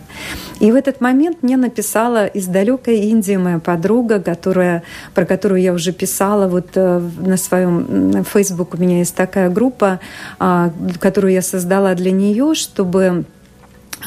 И 0.61 0.71
в 0.71 0.75
этот 0.75 1.01
момент 1.01 1.43
мне 1.43 1.57
написала 1.57 2.27
из 2.27 2.47
далекой 2.47 2.99
Индии 2.99 3.37
моя 3.37 3.59
подруга, 3.59 4.21
которая, 4.21 4.83
про 5.15 5.25
которую 5.25 5.63
я 5.63 5.73
уже 5.73 5.93
писала 5.93 6.49
вот 6.49 6.69
э, 6.75 7.01
на 7.19 7.37
своем 7.39 8.25
Facebook 8.25 8.75
у 8.75 8.77
меня 8.77 8.99
есть 8.99 9.15
такая 9.15 9.49
группа, 9.49 10.01
а, 10.39 10.71
которую 11.01 11.33
я 11.33 11.43
создала 11.43 11.94
для 11.95 12.11
нее, 12.11 12.55
чтобы 12.55 13.25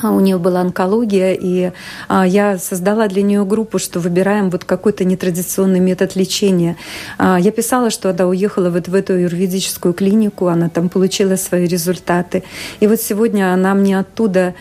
у 0.04 0.20
нее 0.20 0.38
была 0.38 0.62
онкология, 0.62 1.34
и 1.34 1.72
а, 2.08 2.26
я 2.26 2.58
создала 2.58 3.08
для 3.08 3.22
нее 3.22 3.46
группу, 3.46 3.80
что 3.80 4.00
выбираем 4.00 4.50
вот 4.50 4.64
какой-то 4.64 5.04
нетрадиционный 5.04 5.80
метод 5.80 6.16
лечения. 6.16 6.78
А, 7.18 7.40
я 7.40 7.52
писала, 7.52 7.90
что 7.90 8.10
она 8.10 8.28
уехала 8.28 8.70
вот 8.70 8.88
в 8.88 8.96
эту 8.96 9.14
юридическую 9.14 9.94
клинику, 9.94 10.48
она 10.48 10.70
там 10.70 10.90
получила 10.90 11.36
свои 11.36 11.68
результаты. 11.68 12.44
И 12.80 12.88
вот 12.88 13.02
сегодня 13.02 13.54
она 13.54 13.74
мне 13.74 14.00
оттуда 14.00 14.56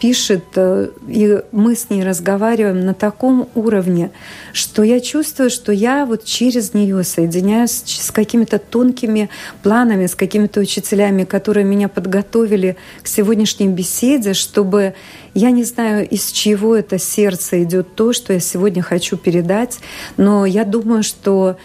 пишет, 0.00 0.44
э, 0.56 0.88
и 1.06 1.40
мы 1.52 1.76
с 1.76 1.88
ней 1.88 2.02
разговариваем 2.02 2.84
на 2.84 2.94
таком 2.94 3.48
уровне, 3.54 4.10
что 4.52 4.82
я 4.82 4.98
чувствую, 5.00 5.50
что 5.50 5.70
я 5.70 6.04
вот 6.04 6.24
через 6.24 6.74
нее 6.74 7.04
соединяюсь 7.04 7.82
с 7.86 8.10
какими-то 8.10 8.58
тонкими 8.58 9.28
планами, 9.62 10.06
с 10.06 10.16
какими-то 10.16 10.60
учителями, 10.60 11.24
которые 11.24 11.64
меня 11.64 11.88
подготовили 11.88 12.76
к 13.02 13.06
сегодняшней 13.06 13.68
беседе, 13.68 14.34
чтобы 14.62 14.94
я 15.34 15.50
не 15.50 15.64
знаю, 15.64 16.08
из 16.08 16.30
чего 16.30 16.76
это 16.76 16.96
сердце 16.98 17.64
идет 17.64 17.96
то, 17.96 18.12
что 18.12 18.32
я 18.32 18.38
сегодня 18.38 18.80
хочу 18.80 19.16
передать, 19.16 19.80
но 20.16 20.46
я 20.46 20.64
думаю, 20.64 21.02
что 21.02 21.56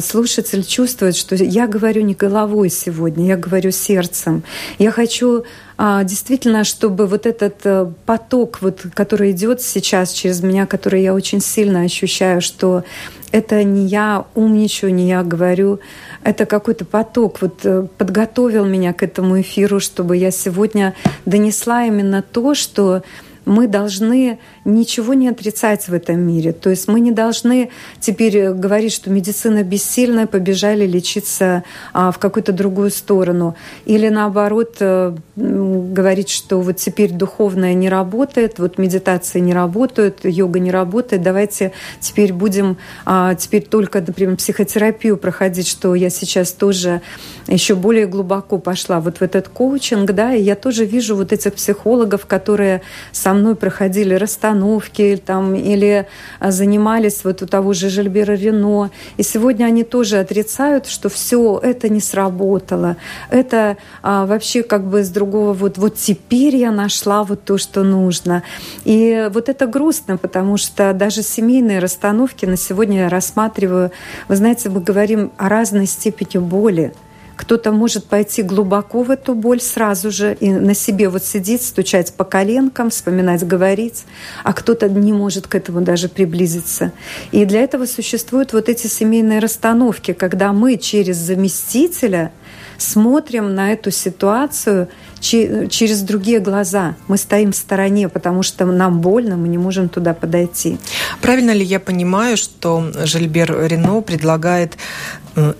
слушатель 0.00 0.64
чувствует, 0.64 1.16
что 1.16 1.34
я 1.34 1.66
говорю 1.66 2.02
не 2.02 2.14
головой 2.14 2.68
сегодня, 2.70 3.26
я 3.26 3.36
говорю 3.36 3.70
сердцем. 3.70 4.44
Я 4.78 4.90
хочу 4.90 5.44
а, 5.84 6.04
действительно, 6.04 6.62
чтобы 6.62 7.06
вот 7.06 7.26
этот 7.26 7.56
э, 7.64 7.90
поток, 8.06 8.58
вот, 8.60 8.86
который 8.94 9.32
идет 9.32 9.60
сейчас 9.60 10.12
через 10.12 10.40
меня, 10.40 10.64
который 10.66 11.02
я 11.02 11.12
очень 11.12 11.40
сильно 11.40 11.80
ощущаю, 11.80 12.40
что 12.40 12.84
это 13.32 13.64
не 13.64 13.86
я 13.86 14.26
умничаю, 14.36 14.94
не 14.94 15.08
я 15.08 15.24
говорю, 15.24 15.80
это 16.22 16.46
какой-то 16.46 16.84
поток 16.84 17.42
вот 17.42 17.60
э, 17.64 17.88
подготовил 17.98 18.64
меня 18.64 18.92
к 18.92 19.02
этому 19.02 19.40
эфиру, 19.40 19.80
чтобы 19.80 20.16
я 20.16 20.30
сегодня 20.30 20.94
донесла 21.24 21.84
именно 21.84 22.22
то, 22.22 22.54
что 22.54 23.02
мы 23.44 23.66
должны 23.66 24.38
ничего 24.64 25.14
не 25.14 25.28
отрицать 25.28 25.88
в 25.88 25.94
этом 25.94 26.20
мире. 26.20 26.52
То 26.52 26.70
есть 26.70 26.88
мы 26.88 27.00
не 27.00 27.10
должны 27.10 27.70
теперь 28.00 28.50
говорить, 28.50 28.92
что 28.92 29.10
медицина 29.10 29.62
бессильная, 29.62 30.26
побежали 30.26 30.86
лечиться 30.86 31.64
а, 31.92 32.10
в 32.12 32.18
какую-то 32.18 32.52
другую 32.52 32.90
сторону. 32.90 33.56
Или 33.84 34.08
наоборот 34.08 34.76
э, 34.80 35.16
говорить, 35.36 36.28
что 36.28 36.60
вот 36.60 36.76
теперь 36.76 37.12
духовное 37.12 37.74
не 37.74 37.88
работает, 37.88 38.58
вот 38.58 38.78
медитация 38.78 39.40
не 39.40 39.52
работает, 39.52 40.20
йога 40.24 40.60
не 40.60 40.70
работает, 40.70 41.22
давайте 41.22 41.72
теперь 42.00 42.32
будем 42.32 42.76
а, 43.04 43.34
теперь 43.34 43.62
только, 43.62 44.00
например, 44.00 44.36
психотерапию 44.36 45.16
проходить, 45.16 45.66
что 45.66 45.94
я 45.94 46.10
сейчас 46.10 46.52
тоже 46.52 47.00
еще 47.48 47.74
более 47.74 48.06
глубоко 48.06 48.58
пошла 48.58 49.00
вот 49.00 49.18
в 49.18 49.22
этот 49.22 49.48
коучинг, 49.48 50.12
да, 50.12 50.34
и 50.34 50.42
я 50.42 50.54
тоже 50.54 50.84
вижу 50.84 51.16
вот 51.16 51.32
этих 51.32 51.54
психологов, 51.54 52.26
которые 52.26 52.82
со 53.10 53.34
мной 53.34 53.56
проходили 53.56 54.14
расстановки, 54.14 54.51
постановки 54.52 55.20
там, 55.24 55.54
или 55.54 56.06
а, 56.38 56.50
занимались 56.50 57.24
вот 57.24 57.42
у 57.42 57.46
того 57.46 57.72
же 57.72 57.88
Жильбера 57.88 58.32
Рено. 58.32 58.90
И 59.18 59.22
сегодня 59.22 59.66
они 59.66 59.84
тоже 59.84 60.18
отрицают, 60.18 60.86
что 60.86 61.08
все 61.08 61.58
это 61.62 61.88
не 61.88 62.00
сработало. 62.00 62.96
Это 63.30 63.76
а, 64.02 64.26
вообще 64.26 64.62
как 64.62 64.84
бы 64.84 65.02
с 65.02 65.10
другого 65.10 65.52
вот, 65.52 65.78
вот 65.78 65.96
теперь 65.96 66.56
я 66.56 66.70
нашла 66.70 67.24
вот 67.24 67.44
то, 67.44 67.58
что 67.58 67.82
нужно. 67.82 68.42
И 68.84 69.28
вот 69.32 69.48
это 69.48 69.66
грустно, 69.66 70.16
потому 70.16 70.56
что 70.58 70.92
даже 70.92 71.22
семейные 71.22 71.78
расстановки 71.78 72.46
на 72.46 72.56
сегодня 72.56 73.00
я 73.00 73.08
рассматриваю, 73.08 73.90
вы 74.28 74.36
знаете, 74.36 74.68
мы 74.68 74.80
говорим 74.80 75.30
о 75.38 75.48
разной 75.48 75.86
степени 75.86 76.38
боли. 76.38 76.92
Кто-то 77.42 77.72
может 77.72 78.04
пойти 78.06 78.42
глубоко 78.42 79.02
в 79.02 79.10
эту 79.10 79.34
боль 79.34 79.60
сразу 79.60 80.12
же 80.12 80.36
и 80.38 80.52
на 80.52 80.74
себе 80.74 81.08
вот 81.08 81.24
сидеть, 81.24 81.62
стучать 81.62 82.12
по 82.12 82.22
коленкам, 82.22 82.90
вспоминать, 82.90 83.44
говорить, 83.44 84.04
а 84.44 84.52
кто-то 84.52 84.88
не 84.88 85.12
может 85.12 85.48
к 85.48 85.56
этому 85.56 85.80
даже 85.80 86.08
приблизиться. 86.08 86.92
И 87.32 87.44
для 87.44 87.62
этого 87.62 87.86
существуют 87.86 88.52
вот 88.52 88.68
эти 88.68 88.86
семейные 88.86 89.40
расстановки, 89.40 90.12
когда 90.12 90.52
мы 90.52 90.76
через 90.76 91.16
заместителя 91.16 92.30
смотрим 92.78 93.56
на 93.56 93.72
эту 93.72 93.90
ситуацию 93.90 94.88
через 95.20 96.00
другие 96.02 96.40
глаза. 96.40 96.96
Мы 97.06 97.16
стоим 97.16 97.52
в 97.52 97.56
стороне, 97.56 98.08
потому 98.08 98.42
что 98.42 98.66
нам 98.66 99.00
больно, 99.00 99.36
мы 99.36 99.48
не 99.48 99.58
можем 99.58 99.88
туда 99.88 100.14
подойти. 100.14 100.78
Правильно 101.20 101.52
ли 101.52 101.64
я 101.64 101.78
понимаю, 101.78 102.36
что 102.36 102.90
Жильбер 103.04 103.66
Рено 103.68 104.00
предлагает 104.00 104.76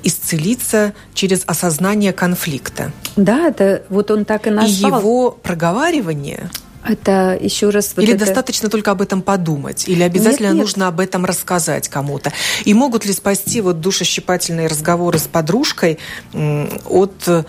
исцелиться 0.03 0.95
через 1.15 1.43
осознание 1.47 2.13
конфликта? 2.13 2.93
Да, 3.17 3.49
это 3.49 3.83
вот 3.89 4.11
он 4.11 4.25
так 4.25 4.47
и 4.47 4.51
назвал. 4.51 4.93
И 4.93 5.03
его 5.03 5.31
проговаривание 5.31 6.51
это 6.85 7.39
еще 7.41 7.71
раз... 7.71 7.93
Вот 7.95 8.03
или 8.03 8.15
это... 8.15 8.27
достаточно 8.27 8.69
только 8.69 8.91
об 8.91 9.03
этом 9.03 9.23
подумать? 9.23 9.89
Или 9.89 10.03
обязательно 10.03 10.49
нет, 10.49 10.55
нет. 10.55 10.63
нужно 10.63 10.89
об 10.89 11.01
этом 11.01 11.25
рассказать 11.25 11.89
кому-то? 11.89 12.33
И 12.65 12.75
могут 12.75 13.05
ли 13.05 13.13
спасти 13.13 13.61
вот 13.61 13.81
душещипательные 13.81 14.67
разговоры 14.67 15.19
с 15.19 15.29
подружкой 15.29 15.99
от 16.33 17.15
э, 17.27 17.45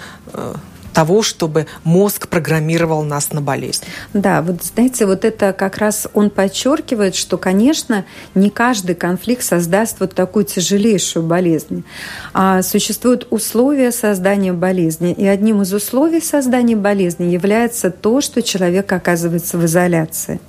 того, 0.94 1.24
чтобы 1.24 1.68
мозг 1.84 2.28
программировал 2.28 3.04
нас 3.04 3.32
на 3.32 3.42
болезнь. 3.42 3.84
Да, 4.14 4.42
вот 4.42 4.64
знаете, 4.64 5.06
вот 5.06 5.26
это 5.26 5.54
как 5.54 5.78
раз 5.78 6.08
он 6.14 6.30
подчеркивает, 6.30 7.16
что, 7.16 7.38
конечно, 7.38 8.06
не 8.36 8.50
каждый 8.50 8.96
конфликт 8.96 9.44
создаст 9.44 10.00
вот 10.00 10.14
такую 10.14 10.46
тяжелейшую 10.46 11.26
болезнь. 11.26 11.84
А 12.34 12.62
существуют 12.62 13.28
условия 13.32 13.92
создания 13.92 14.54
болезни, 14.54 15.12
и 15.12 15.26
одним 15.28 15.62
из 15.62 15.74
условий 15.74 16.22
создания 16.22 16.76
болезни 16.76 17.26
является 17.26 17.90
то, 17.90 18.22
что 18.22 18.42
человек 18.42 18.92
оказывается 18.92 19.58
в 19.58 19.66
изоляции 19.66 20.40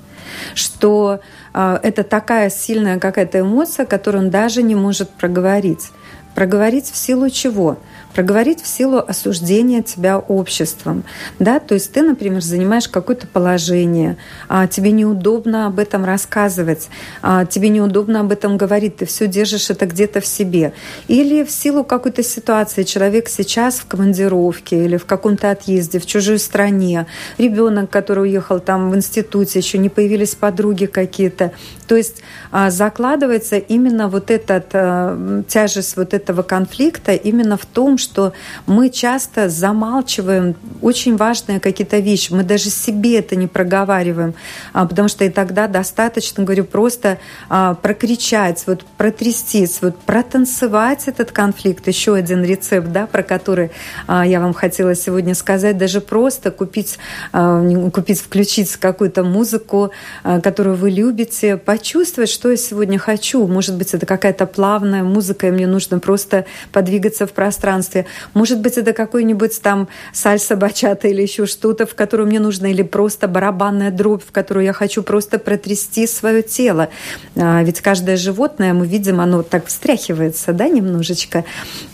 что 0.54 1.20
э, 1.54 1.78
это 1.82 2.02
такая 2.02 2.50
сильная 2.50 2.98
какая-то 2.98 3.40
эмоция, 3.40 3.86
которую 3.86 4.24
он 4.24 4.30
даже 4.30 4.62
не 4.62 4.74
может 4.74 5.08
проговорить 5.10 5.90
Проговорить 6.34 6.90
в 6.90 6.96
силу 6.96 7.30
чего? 7.30 7.78
Проговорить 8.14 8.62
в 8.62 8.66
силу 8.66 8.98
осуждения 8.98 9.82
тебя 9.82 10.18
обществом. 10.18 11.04
Да? 11.38 11.58
То 11.58 11.74
есть 11.74 11.92
ты, 11.92 12.02
например, 12.02 12.40
занимаешь 12.40 12.88
какое-то 12.88 13.26
положение, 13.26 14.16
а 14.48 14.66
тебе 14.66 14.92
неудобно 14.92 15.66
об 15.66 15.78
этом 15.78 16.04
рассказывать, 16.04 16.88
а 17.22 17.44
тебе 17.44 17.68
неудобно 17.68 18.20
об 18.20 18.32
этом 18.32 18.56
говорить, 18.56 18.96
ты 18.96 19.06
все 19.06 19.26
держишь 19.26 19.70
это 19.70 19.86
где-то 19.86 20.20
в 20.20 20.26
себе. 20.26 20.72
Или 21.08 21.44
в 21.44 21.50
силу 21.50 21.84
какой-то 21.84 22.22
ситуации 22.22 22.84
человек 22.84 23.28
сейчас 23.28 23.76
в 23.76 23.86
командировке 23.86 24.84
или 24.84 24.96
в 24.96 25.06
каком-то 25.06 25.50
отъезде 25.50 25.98
в 25.98 26.06
чужой 26.06 26.38
стране, 26.38 27.06
ребенок, 27.38 27.90
который 27.90 28.24
уехал 28.24 28.60
там 28.60 28.90
в 28.90 28.96
институте, 28.96 29.58
еще 29.58 29.78
не 29.78 29.88
появились 29.88 30.34
подруги 30.34 30.86
какие-то. 30.86 31.52
То 31.86 31.96
есть 31.96 32.22
а, 32.50 32.70
закладывается 32.70 33.56
именно 33.56 34.08
вот 34.08 34.30
эта 34.30 35.44
тяжесть 35.48 35.96
вот 35.96 36.14
этого 36.14 36.42
конфликта 36.42 37.12
именно 37.12 37.56
в 37.56 37.66
том, 37.66 37.98
что 38.04 38.32
мы 38.66 38.90
часто 38.90 39.48
замалчиваем 39.48 40.54
очень 40.80 41.16
важные 41.16 41.58
какие-то 41.58 41.98
вещи. 41.98 42.32
Мы 42.32 42.44
даже 42.44 42.70
себе 42.70 43.18
это 43.18 43.34
не 43.34 43.46
проговариваем, 43.46 44.34
а, 44.72 44.86
потому 44.86 45.08
что 45.08 45.24
и 45.24 45.30
тогда 45.30 45.66
достаточно, 45.66 46.44
говорю, 46.44 46.64
просто 46.64 47.18
а, 47.48 47.74
прокричать, 47.74 48.62
вот 48.66 48.84
протрястись, 48.96 49.78
вот 49.82 49.98
протанцевать 49.98 51.08
этот 51.08 51.32
конфликт. 51.32 51.88
Еще 51.88 52.14
один 52.14 52.44
рецепт, 52.44 52.88
да, 52.92 53.06
про 53.06 53.22
который 53.22 53.70
а, 54.06 54.26
я 54.26 54.40
вам 54.40 54.54
хотела 54.54 54.94
сегодня 54.94 55.34
сказать. 55.34 55.78
Даже 55.78 56.00
просто 56.00 56.50
купить, 56.50 56.98
купить 57.32 58.20
включить 58.20 58.76
какую-то 58.76 59.24
музыку, 59.24 59.90
которую 60.22 60.76
вы 60.76 60.90
любите, 60.90 61.56
почувствовать, 61.56 62.30
что 62.30 62.50
я 62.50 62.56
сегодня 62.56 62.98
хочу. 62.98 63.46
Может 63.46 63.76
быть, 63.76 63.94
это 63.94 64.06
какая-то 64.06 64.46
плавная 64.46 65.02
музыка, 65.02 65.48
и 65.48 65.50
мне 65.50 65.66
нужно 65.66 65.98
просто 65.98 66.44
подвигаться 66.72 67.26
в 67.26 67.32
пространстве 67.32 67.93
удовольствие. 67.94 68.06
Может 68.34 68.60
быть, 68.60 68.78
это 68.78 68.92
какой-нибудь 68.92 69.60
там 69.62 69.88
сальса 70.12 70.56
бачата 70.56 71.08
или 71.08 71.22
еще 71.22 71.46
что-то, 71.46 71.86
в 71.86 71.94
которую 71.94 72.26
мне 72.28 72.40
нужно, 72.40 72.66
или 72.66 72.82
просто 72.82 73.28
барабанная 73.28 73.90
дробь, 73.90 74.22
в 74.26 74.32
которую 74.32 74.64
я 74.64 74.72
хочу 74.72 75.02
просто 75.02 75.38
протрясти 75.38 76.06
свое 76.06 76.42
тело. 76.42 76.88
А, 77.36 77.62
ведь 77.62 77.80
каждое 77.80 78.16
животное, 78.16 78.72
мы 78.74 78.86
видим, 78.86 79.20
оно 79.20 79.42
так 79.42 79.66
встряхивается, 79.66 80.52
да, 80.52 80.68
немножечко. 80.68 81.44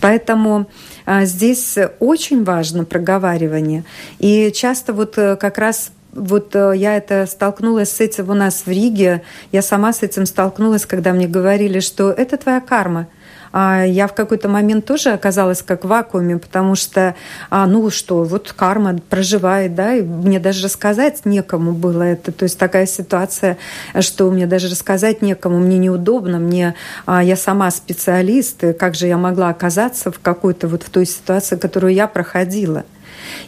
Поэтому 0.01 0.67
а, 1.07 1.25
здесь 1.25 1.79
очень 1.99 2.45
важно 2.45 2.85
проговаривание. 2.85 3.85
И 4.19 4.51
часто 4.53 4.93
вот 4.93 5.19
э, 5.19 5.37
как 5.37 5.59
раз 5.59 5.93
вот 6.13 6.57
э, 6.57 6.73
я 6.77 6.97
это 6.97 7.27
столкнулась 7.27 7.91
с 7.93 8.01
этим 8.01 8.31
у 8.31 8.35
нас 8.35 8.63
в 8.67 8.69
Риге. 8.69 9.23
Я 9.53 9.63
сама 9.63 9.93
с 9.93 10.03
этим 10.03 10.27
столкнулась, 10.27 10.87
когда 10.87 11.13
мне 11.13 11.29
говорили, 11.29 11.81
что 11.81 12.11
это 12.11 12.37
твоя 12.37 12.61
карма– 12.61 13.07
я 13.53 14.07
в 14.07 14.15
какой-то 14.15 14.49
момент 14.49 14.85
тоже 14.85 15.11
оказалась 15.11 15.63
как 15.63 15.85
в 15.85 15.89
вакууме, 15.89 16.39
потому 16.39 16.75
что, 16.75 17.15
а, 17.51 17.67
ну 17.67 17.91
что, 17.91 18.23
вот 18.23 18.53
карма 18.57 18.99
проживает, 19.09 19.75
да, 19.75 19.95
и 19.95 20.03
мне 20.03 20.39
даже 20.39 20.65
рассказать 20.65 21.25
некому 21.25 21.73
было 21.73 22.03
это. 22.03 22.33
То 22.33 22.45
есть 22.45 22.59
такая 22.59 22.87
ситуация, 22.87 23.59
что 23.99 24.31
мне 24.31 24.47
даже 24.47 24.69
рассказать 24.69 25.23
некому, 25.23 25.59
мне 25.59 25.79
неудобно, 25.79 26.39
мне, 26.39 26.75
а, 27.07 27.23
я 27.23 27.37
сама 27.37 27.71
специалист, 27.71 28.63
и 28.63 28.73
как 28.73 28.95
же 28.95 29.07
я 29.07 29.17
могла 29.17 29.49
оказаться 29.49 30.11
в 30.11 30.21
какой-то 30.21 30.69
вот 30.69 30.83
в 30.83 30.91
той 30.91 31.07
ситуации, 31.07 31.57
которую 31.57 31.93
я 31.93 32.07
проходила. 32.07 32.85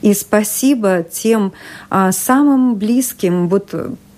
И 0.00 0.14
спасибо 0.14 1.02
тем 1.02 1.52
а, 1.90 2.12
самым 2.12 2.76
близким, 2.76 3.48
вот 3.48 3.74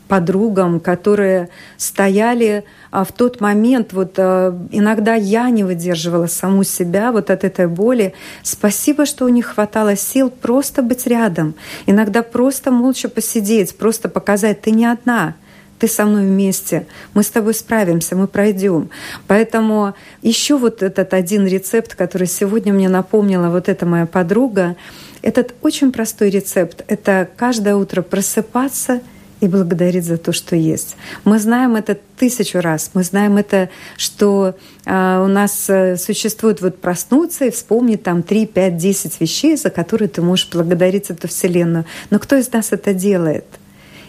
подругам, 0.08 0.80
которые 0.80 1.48
стояли 1.76 2.64
а, 2.90 3.04
в 3.04 3.12
тот 3.12 3.40
момент, 3.40 3.92
вот 3.92 4.14
а, 4.18 4.56
иногда 4.70 5.14
я 5.14 5.50
не 5.50 5.64
выдерживала 5.64 6.26
саму 6.26 6.64
себя 6.64 7.12
вот 7.12 7.30
от 7.30 7.44
этой 7.44 7.66
боли. 7.66 8.14
Спасибо, 8.42 9.06
что 9.06 9.24
у 9.24 9.28
них 9.28 9.46
хватало 9.46 9.96
сил 9.96 10.30
просто 10.30 10.82
быть 10.82 11.06
рядом, 11.06 11.54
иногда 11.86 12.22
просто 12.22 12.70
молча 12.70 13.08
посидеть, 13.08 13.76
просто 13.76 14.08
показать, 14.08 14.60
ты 14.60 14.70
не 14.70 14.86
одна, 14.86 15.34
ты 15.78 15.88
со 15.88 16.04
мной 16.04 16.26
вместе, 16.26 16.86
мы 17.14 17.22
с 17.22 17.30
тобой 17.30 17.54
справимся, 17.54 18.14
мы 18.14 18.28
пройдем. 18.28 18.90
Поэтому 19.26 19.94
еще 20.22 20.56
вот 20.58 20.82
этот 20.82 21.14
один 21.14 21.46
рецепт, 21.46 21.94
который 21.94 22.26
сегодня 22.26 22.72
мне 22.72 22.88
напомнила 22.88 23.48
вот 23.48 23.68
эта 23.68 23.86
моя 23.86 24.06
подруга, 24.06 24.76
этот 25.22 25.54
очень 25.62 25.90
простой 25.90 26.28
рецепт. 26.28 26.84
Это 26.86 27.26
каждое 27.36 27.76
утро 27.76 28.02
просыпаться– 28.02 29.00
и 29.44 29.48
благодарить 29.48 30.04
за 30.04 30.16
то, 30.16 30.32
что 30.32 30.56
есть. 30.56 30.96
Мы 31.24 31.38
знаем 31.38 31.76
это 31.76 31.98
тысячу 32.16 32.60
раз. 32.60 32.90
Мы 32.94 33.02
знаем 33.04 33.36
это, 33.36 33.68
что 33.96 34.56
э, 34.84 35.22
у 35.22 35.26
нас 35.28 35.68
э, 35.68 35.96
существует 35.96 36.60
вот 36.60 36.80
проснуться 36.80 37.44
и 37.44 37.50
вспомнить 37.50 38.02
там 38.02 38.22
3, 38.22 38.46
5, 38.46 38.76
10 38.76 39.20
вещей, 39.20 39.56
за 39.56 39.70
которые 39.70 40.08
ты 40.08 40.22
можешь 40.22 40.48
благодарить 40.50 41.10
эту 41.10 41.28
Вселенную. 41.28 41.84
Но 42.10 42.18
кто 42.18 42.36
из 42.36 42.52
нас 42.52 42.72
это 42.72 42.94
делает? 42.94 43.44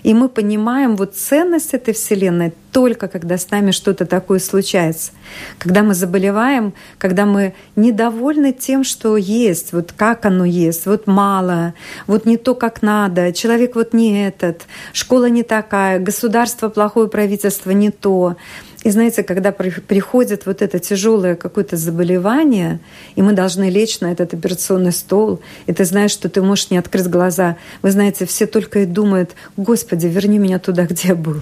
И 0.06 0.14
мы 0.14 0.30
понимаем 0.30 0.95
вот 0.97 1.16
ценность 1.16 1.74
этой 1.74 1.95
Вселенной 1.95 2.53
только 2.72 3.08
когда 3.08 3.39
с 3.39 3.49
нами 3.49 3.72
что-то 3.72 4.06
такое 4.06 4.38
случается. 4.38 5.14
Когда 5.58 5.82
мы 5.82 5.95
заболеваем, 5.95 6.76
когда 6.99 7.26
мы 7.26 7.56
недовольны 7.76 8.53
тем, 8.53 8.84
что 8.84 9.18
есть, 9.18 9.74
вот 9.74 9.93
как 9.93 10.26
оно 10.28 10.45
есть, 10.45 10.86
вот 10.86 11.08
мало, 11.08 11.74
вот 12.06 12.28
не 12.28 12.38
то, 12.38 12.53
как 12.53 12.84
надо, 12.84 13.34
человек 13.34 13.76
вот 13.76 13.93
не 13.93 14.28
этот, 14.28 14.68
школа 14.93 15.28
не 15.28 15.41
такая, 15.41 15.97
государство 15.97 16.70
плохое, 16.70 17.08
правительство 17.08 17.72
не 17.72 17.89
то. 17.89 18.36
И 18.86 18.92
знаете, 18.92 19.24
когда 19.24 19.52
приходит 19.52 20.46
вот 20.46 20.62
это 20.62 20.78
тяжелое 20.78 21.36
какое-то 21.36 21.76
заболевание, 21.76 22.80
и 23.16 23.24
мы 23.24 23.34
должны 23.34 23.72
лечь 23.72 24.00
на 24.00 24.12
этот 24.12 24.36
операционный 24.36 24.92
стол, 24.92 25.42
и 25.66 25.74
ты 25.74 25.86
знаешь, 25.86 26.12
что 26.12 26.30
ты 26.30 26.44
можешь 26.44 26.70
не 26.70 26.78
открыть 26.78 27.08
глаза, 27.08 27.58
вы 27.82 27.90
знаете, 27.90 28.28
все 28.28 28.46
только 28.46 28.82
и 28.82 28.86
думают, 28.86 29.32
Господи, 29.58 30.06
верни 30.06 30.38
меня 30.38 30.60
туда, 30.60 30.86
где 30.90 31.08
я 31.10 31.16
был. 31.16 31.38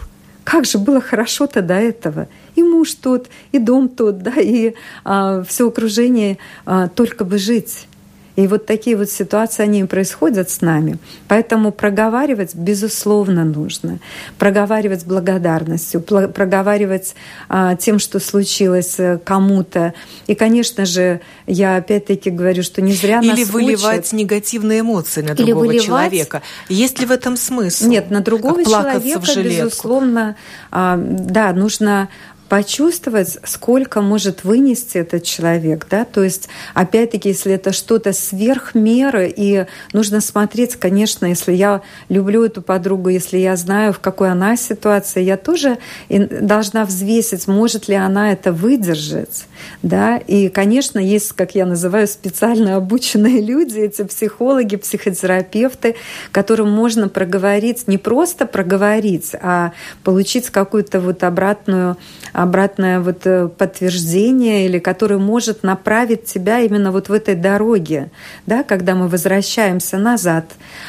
Как 0.45 0.63
же 0.63 0.77
было 0.77 1.01
хорошо-то 1.01 1.61
до 1.61 1.73
этого. 1.73 2.29
И 2.55 2.63
муж 2.63 2.93
тот, 2.93 3.27
и 3.51 3.59
дом 3.59 3.89
тот, 3.89 4.19
да, 4.19 4.35
и 4.37 4.75
а, 5.03 5.43
все 5.43 5.67
окружение, 5.67 6.37
а, 6.65 6.87
только 6.87 7.25
бы 7.25 7.37
жить. 7.37 7.87
И 8.35 8.47
вот 8.47 8.65
такие 8.65 8.97
вот 8.97 9.09
ситуации, 9.09 9.63
они 9.63 9.83
происходят 9.83 10.49
с 10.49 10.61
нами. 10.61 10.97
Поэтому 11.27 11.71
проговаривать, 11.71 12.55
безусловно, 12.55 13.45
нужно. 13.45 13.99
Проговаривать 14.39 15.01
с 15.01 15.03
благодарностью, 15.03 16.01
проговаривать 16.01 17.15
а, 17.47 17.75
тем, 17.75 17.99
что 17.99 18.19
случилось 18.19 18.95
э, 18.97 19.19
кому-то. 19.23 19.93
И, 20.25 20.33
конечно 20.33 20.85
же, 20.85 21.21
я 21.45 21.75
опять-таки 21.75 22.31
говорю, 22.31 22.63
что 22.63 22.81
не 22.81 22.93
зря 22.93 23.19
Или 23.19 23.41
нас 23.41 23.49
выливать 23.49 23.99
учат. 23.99 24.13
негативные 24.13 24.79
эмоции 24.79 25.21
на 25.21 25.33
Или 25.33 25.43
другого 25.43 25.65
выливать... 25.65 25.85
человека. 25.85 26.41
Есть 26.69 26.99
ли 26.99 27.05
в 27.05 27.11
этом 27.11 27.37
смысл? 27.37 27.85
Нет, 27.87 28.09
на 28.09 28.21
другого 28.21 28.63
человека, 28.63 29.31
безусловно, 29.43 30.35
а, 30.71 30.97
да, 30.97 31.53
нужно 31.53 32.09
почувствовать, 32.49 33.39
сколько 33.45 34.01
может 34.01 34.43
вынести 34.43 34.97
этот 34.97 35.23
человек, 35.23 35.87
да, 35.89 36.05
то 36.05 36.23
есть, 36.23 36.49
опять-таки, 36.73 37.29
если 37.29 37.53
это 37.53 37.71
что-то 37.71 38.13
сверх 38.13 38.75
меры, 38.75 39.33
и 39.35 39.65
нужно 39.91 40.21
смотреть, 40.21 40.75
конечно, 40.75 41.25
если 41.25 41.53
я 41.53 41.81
люблю 42.09 42.43
эту 42.43 42.61
подругу, 42.61 43.09
если 43.09 43.37
я 43.37 43.55
знаю, 43.55 43.93
в 43.93 43.99
какой 43.99 44.31
она 44.31 44.55
ситуации, 44.55 45.23
я 45.23 45.37
тоже 45.37 45.77
должна 46.09 46.85
взвесить, 46.85 47.47
может 47.47 47.87
ли 47.87 47.95
она 47.95 48.31
это 48.31 48.51
выдержать, 48.51 49.45
да, 49.81 50.17
и, 50.17 50.49
конечно, 50.49 50.99
есть, 50.99 51.33
как 51.33 51.55
я 51.55 51.65
называю, 51.65 52.07
специально 52.07 52.75
обученные 52.75 53.41
люди, 53.45 53.79
эти 53.79 54.03
психологи, 54.03 54.75
психотерапевты, 54.75 55.95
которым 56.31 56.69
можно 56.71 57.09
проговорить, 57.09 57.87
не 57.87 57.97
просто 57.97 58.45
проговорить, 58.45 59.31
а 59.41 59.71
получить 60.03 60.49
какую-то 60.49 60.99
вот 60.99 61.23
обратную 61.23 61.97
обратное 62.33 62.99
вот 62.99 63.25
э, 63.25 63.47
подтверждение 63.47 64.65
или 64.65 64.79
который 64.79 65.19
может 65.19 65.63
направить 65.63 66.25
тебя 66.25 66.59
именно 66.59 66.91
вот 66.91 67.09
в 67.09 67.13
этой 67.13 67.35
дороге, 67.35 68.11
да, 68.47 68.63
когда 68.63 68.95
мы 68.95 69.07
возвращаемся 69.07 69.97
назад. 69.97 70.45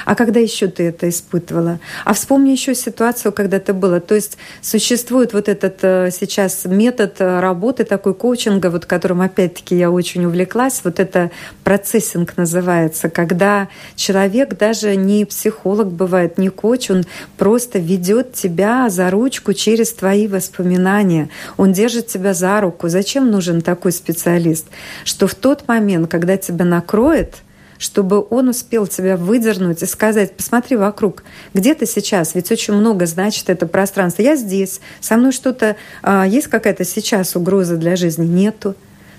А 0.07 0.15
когда 0.15 0.41
еще 0.41 0.67
ты 0.69 0.85
это 0.85 1.09
испытывала? 1.09 1.79
А 2.05 2.15
вспомни 2.15 2.51
еще 2.51 2.75
ситуацию, 2.75 3.33
когда 3.33 3.61
ты 3.61 3.75
была. 3.75 4.01
То 4.01 4.15
есть 4.15 4.39
существует 4.63 5.35
вот 5.35 5.49
этот 5.49 5.79
э, 5.83 6.11
сейчас 6.11 6.65
метод 6.65 7.17
э, 7.19 7.41
работы 7.41 7.85
такой 7.85 8.15
коучинга, 8.15 8.71
вот 8.71 8.87
которым 8.87 9.21
опять-таки 9.21 9.77
я 9.77 9.91
очень 9.91 10.25
увлеклась, 10.25 10.81
вот 10.83 10.99
это 10.99 11.31
процессинг 11.63 12.37
называется, 12.39 13.11
когда 13.11 13.69
человек 13.97 14.57
даже 14.57 14.97
не 14.97 15.27
психолог 15.27 15.93
бывает, 15.93 16.39
не 16.39 16.49
коуч, 16.49 16.91
он 16.91 17.05
просто 17.37 17.79
ведет 17.79 18.33
тебя 18.33 18.89
за 18.89 19.11
ручку 19.11 19.53
через 19.53 19.93
твои 19.93 20.27
воспоминания 20.27 21.29
он 21.57 21.73
держит 21.73 22.07
тебя 22.07 22.35
за 22.35 22.61
руку. 22.61 22.89
Зачем 22.89 23.31
нужен 23.31 23.61
такой 23.61 23.93
специалист? 23.93 24.67
Что 25.05 25.27
в 25.27 25.35
тот 25.35 25.69
момент, 25.69 26.11
когда 26.11 26.37
тебя 26.37 26.65
накроет, 26.65 27.37
чтобы 27.79 28.25
он 28.31 28.49
успел 28.49 28.87
тебя 28.87 29.17
выдернуть 29.17 29.83
и 29.83 29.87
сказать, 29.87 30.37
посмотри 30.37 30.77
вокруг, 30.77 31.25
где 31.53 31.75
ты 31.75 31.87
сейчас, 31.87 32.35
ведь 32.35 32.51
очень 32.51 32.75
много 32.75 33.07
значит 33.07 33.51
это 33.51 33.67
пространство. 33.67 34.23
Я 34.23 34.37
здесь, 34.37 34.81
со 35.01 35.17
мной 35.17 35.33
что-то, 35.33 35.77
а, 36.03 36.27
есть 36.27 36.47
какая-то 36.47 36.85
сейчас 36.85 37.37
угроза 37.37 37.77
для 37.77 37.97
жизни? 37.97 38.27
Нету. 38.27 38.75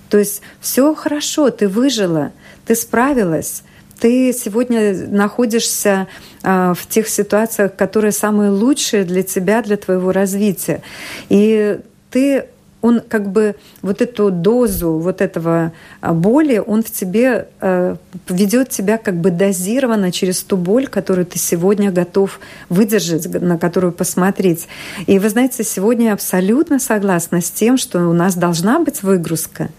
То 0.10 0.18
есть 0.18 0.42
все 0.62 0.94
хорошо, 0.96 1.50
ты 1.50 1.68
выжила, 1.68 2.32
ты 2.66 2.76
справилась, 2.76 3.64
ты 4.00 4.34
сегодня 4.34 5.08
находишься 5.08 6.08
а, 6.44 6.74
в 6.74 6.88
тех 6.88 7.08
ситуациях, 7.08 7.76
которые 7.76 8.12
самые 8.12 8.52
лучшие 8.52 9.04
для 9.04 9.24
тебя, 9.24 9.62
для 9.62 9.78
твоего 9.78 10.12
развития. 10.12 10.82
И 11.30 11.80
ты 12.16 12.46
он 12.82 13.02
как 13.02 13.30
бы 13.30 13.56
вот 13.82 14.02
эту 14.02 14.32
дозу 14.32 14.94
вот 15.00 15.20
этого 15.20 15.74
а, 16.00 16.14
боли, 16.14 16.64
он 16.66 16.82
в 16.82 16.92
тебе 16.92 17.48
э, 17.60 17.96
ведет 18.30 18.70
тебя 18.70 18.98
как 18.98 19.16
бы 19.16 19.32
дозированно 19.32 20.12
через 20.12 20.44
ту 20.44 20.56
боль, 20.56 20.88
которую 20.88 21.26
ты 21.26 21.40
сегодня 21.40 21.92
готов 21.92 22.40
выдержать, 22.70 23.26
на 23.42 23.58
которую 23.58 23.92
посмотреть. 23.92 24.68
И 25.08 25.18
вы 25.18 25.28
знаете, 25.30 25.64
сегодня 25.64 26.06
я 26.06 26.14
абсолютно 26.14 26.80
согласна 26.80 27.42
с 27.42 27.50
тем, 27.50 27.78
что 27.78 28.08
у 28.08 28.14
нас 28.14 28.36
должна 28.36 28.80
быть 28.80 29.02
выгрузка. 29.04 29.70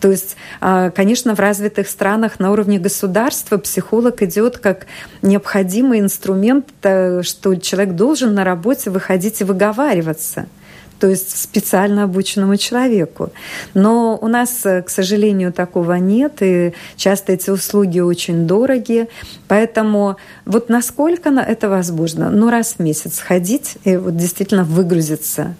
То 0.00 0.10
есть, 0.10 0.36
а, 0.60 0.90
конечно, 0.90 1.34
в 1.34 1.40
развитых 1.40 1.88
странах 1.88 2.38
на 2.38 2.52
уровне 2.52 2.78
государства 2.78 3.58
психолог 3.58 4.22
идет 4.22 4.56
как 4.58 4.86
необходимый 5.20 5.98
инструмент, 5.98 6.66
что 6.80 7.56
человек 7.56 7.94
должен 7.94 8.32
на 8.32 8.44
работе 8.44 8.90
выходить 8.90 9.42
и 9.42 9.44
выговариваться– 9.44 10.46
то 11.04 11.10
есть 11.10 11.38
специально 11.38 12.04
обученному 12.04 12.56
человеку. 12.56 13.28
Но 13.74 14.18
у 14.22 14.26
нас, 14.26 14.64
э, 14.64 14.80
к 14.80 14.88
сожалению, 14.88 15.52
такого 15.52 15.92
нет, 15.96 16.40
и 16.40 16.72
часто 16.96 17.32
эти 17.32 17.50
услуги 17.50 18.00
очень 18.00 18.46
дорогие. 18.46 19.08
Поэтому 19.46 20.16
вот 20.46 20.70
насколько 20.70 21.28
это 21.28 21.68
возможно? 21.68 22.30
Ну, 22.30 22.48
раз 22.48 22.76
в 22.78 22.82
месяц 22.82 23.18
ходить 23.18 23.76
и 23.84 23.98
вот 23.98 24.16
действительно 24.16 24.64
выгрузиться 24.64 25.56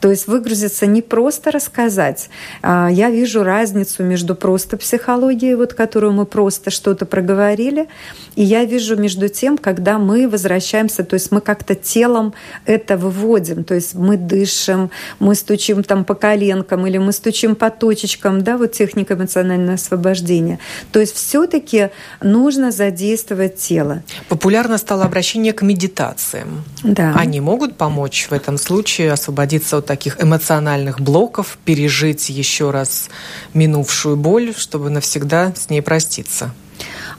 то 0.00 0.10
есть 0.10 0.26
выгрузиться 0.26 0.86
не 0.86 1.02
просто 1.02 1.50
рассказать. 1.50 2.30
А, 2.62 2.88
я 2.90 3.10
вижу 3.10 3.42
разницу 3.42 4.02
между 4.02 4.34
просто 4.34 4.76
психологией, 4.76 5.54
вот, 5.54 5.74
которую 5.74 6.12
мы 6.12 6.26
просто 6.26 6.70
что-то 6.70 7.06
проговорили, 7.06 7.88
и 8.36 8.44
я 8.44 8.64
вижу 8.64 8.96
между 8.96 9.28
тем, 9.28 9.58
когда 9.58 9.98
мы 9.98 10.28
возвращаемся, 10.28 11.04
то 11.04 11.14
есть 11.14 11.32
мы 11.32 11.40
как-то 11.40 11.74
телом 11.74 12.34
это 12.66 12.96
выводим, 12.96 13.64
то 13.64 13.74
есть 13.74 13.94
мы 13.94 14.16
дышим, 14.16 14.90
мы 15.18 15.34
стучим 15.34 15.82
там 15.82 16.04
по 16.04 16.14
коленкам 16.14 16.86
или 16.86 16.98
мы 16.98 17.12
стучим 17.12 17.54
по 17.56 17.70
точечкам, 17.70 18.42
да, 18.42 18.56
вот 18.56 18.72
техника 18.72 19.14
эмоционального 19.14 19.74
освобождения. 19.74 20.58
То 20.92 21.00
есть 21.00 21.14
все-таки 21.14 21.90
нужно 22.20 22.70
задействовать 22.70 23.56
тело. 23.56 24.02
Популярно 24.28 24.78
стало 24.78 25.04
обращение 25.04 25.52
к 25.52 25.62
медитациям. 25.62 26.64
Да. 26.84 27.14
Они 27.16 27.40
могут 27.40 27.76
помочь 27.76 28.28
в 28.30 28.32
этом 28.32 28.58
случае 28.58 29.12
освободиться 29.12 29.78
от 29.78 29.87
таких 29.88 30.22
эмоциональных 30.22 31.00
блоков, 31.00 31.58
пережить 31.64 32.28
еще 32.28 32.70
раз 32.70 33.08
минувшую 33.54 34.16
боль, 34.16 34.52
чтобы 34.54 34.90
навсегда 34.90 35.54
с 35.56 35.70
ней 35.70 35.80
проститься. 35.80 36.54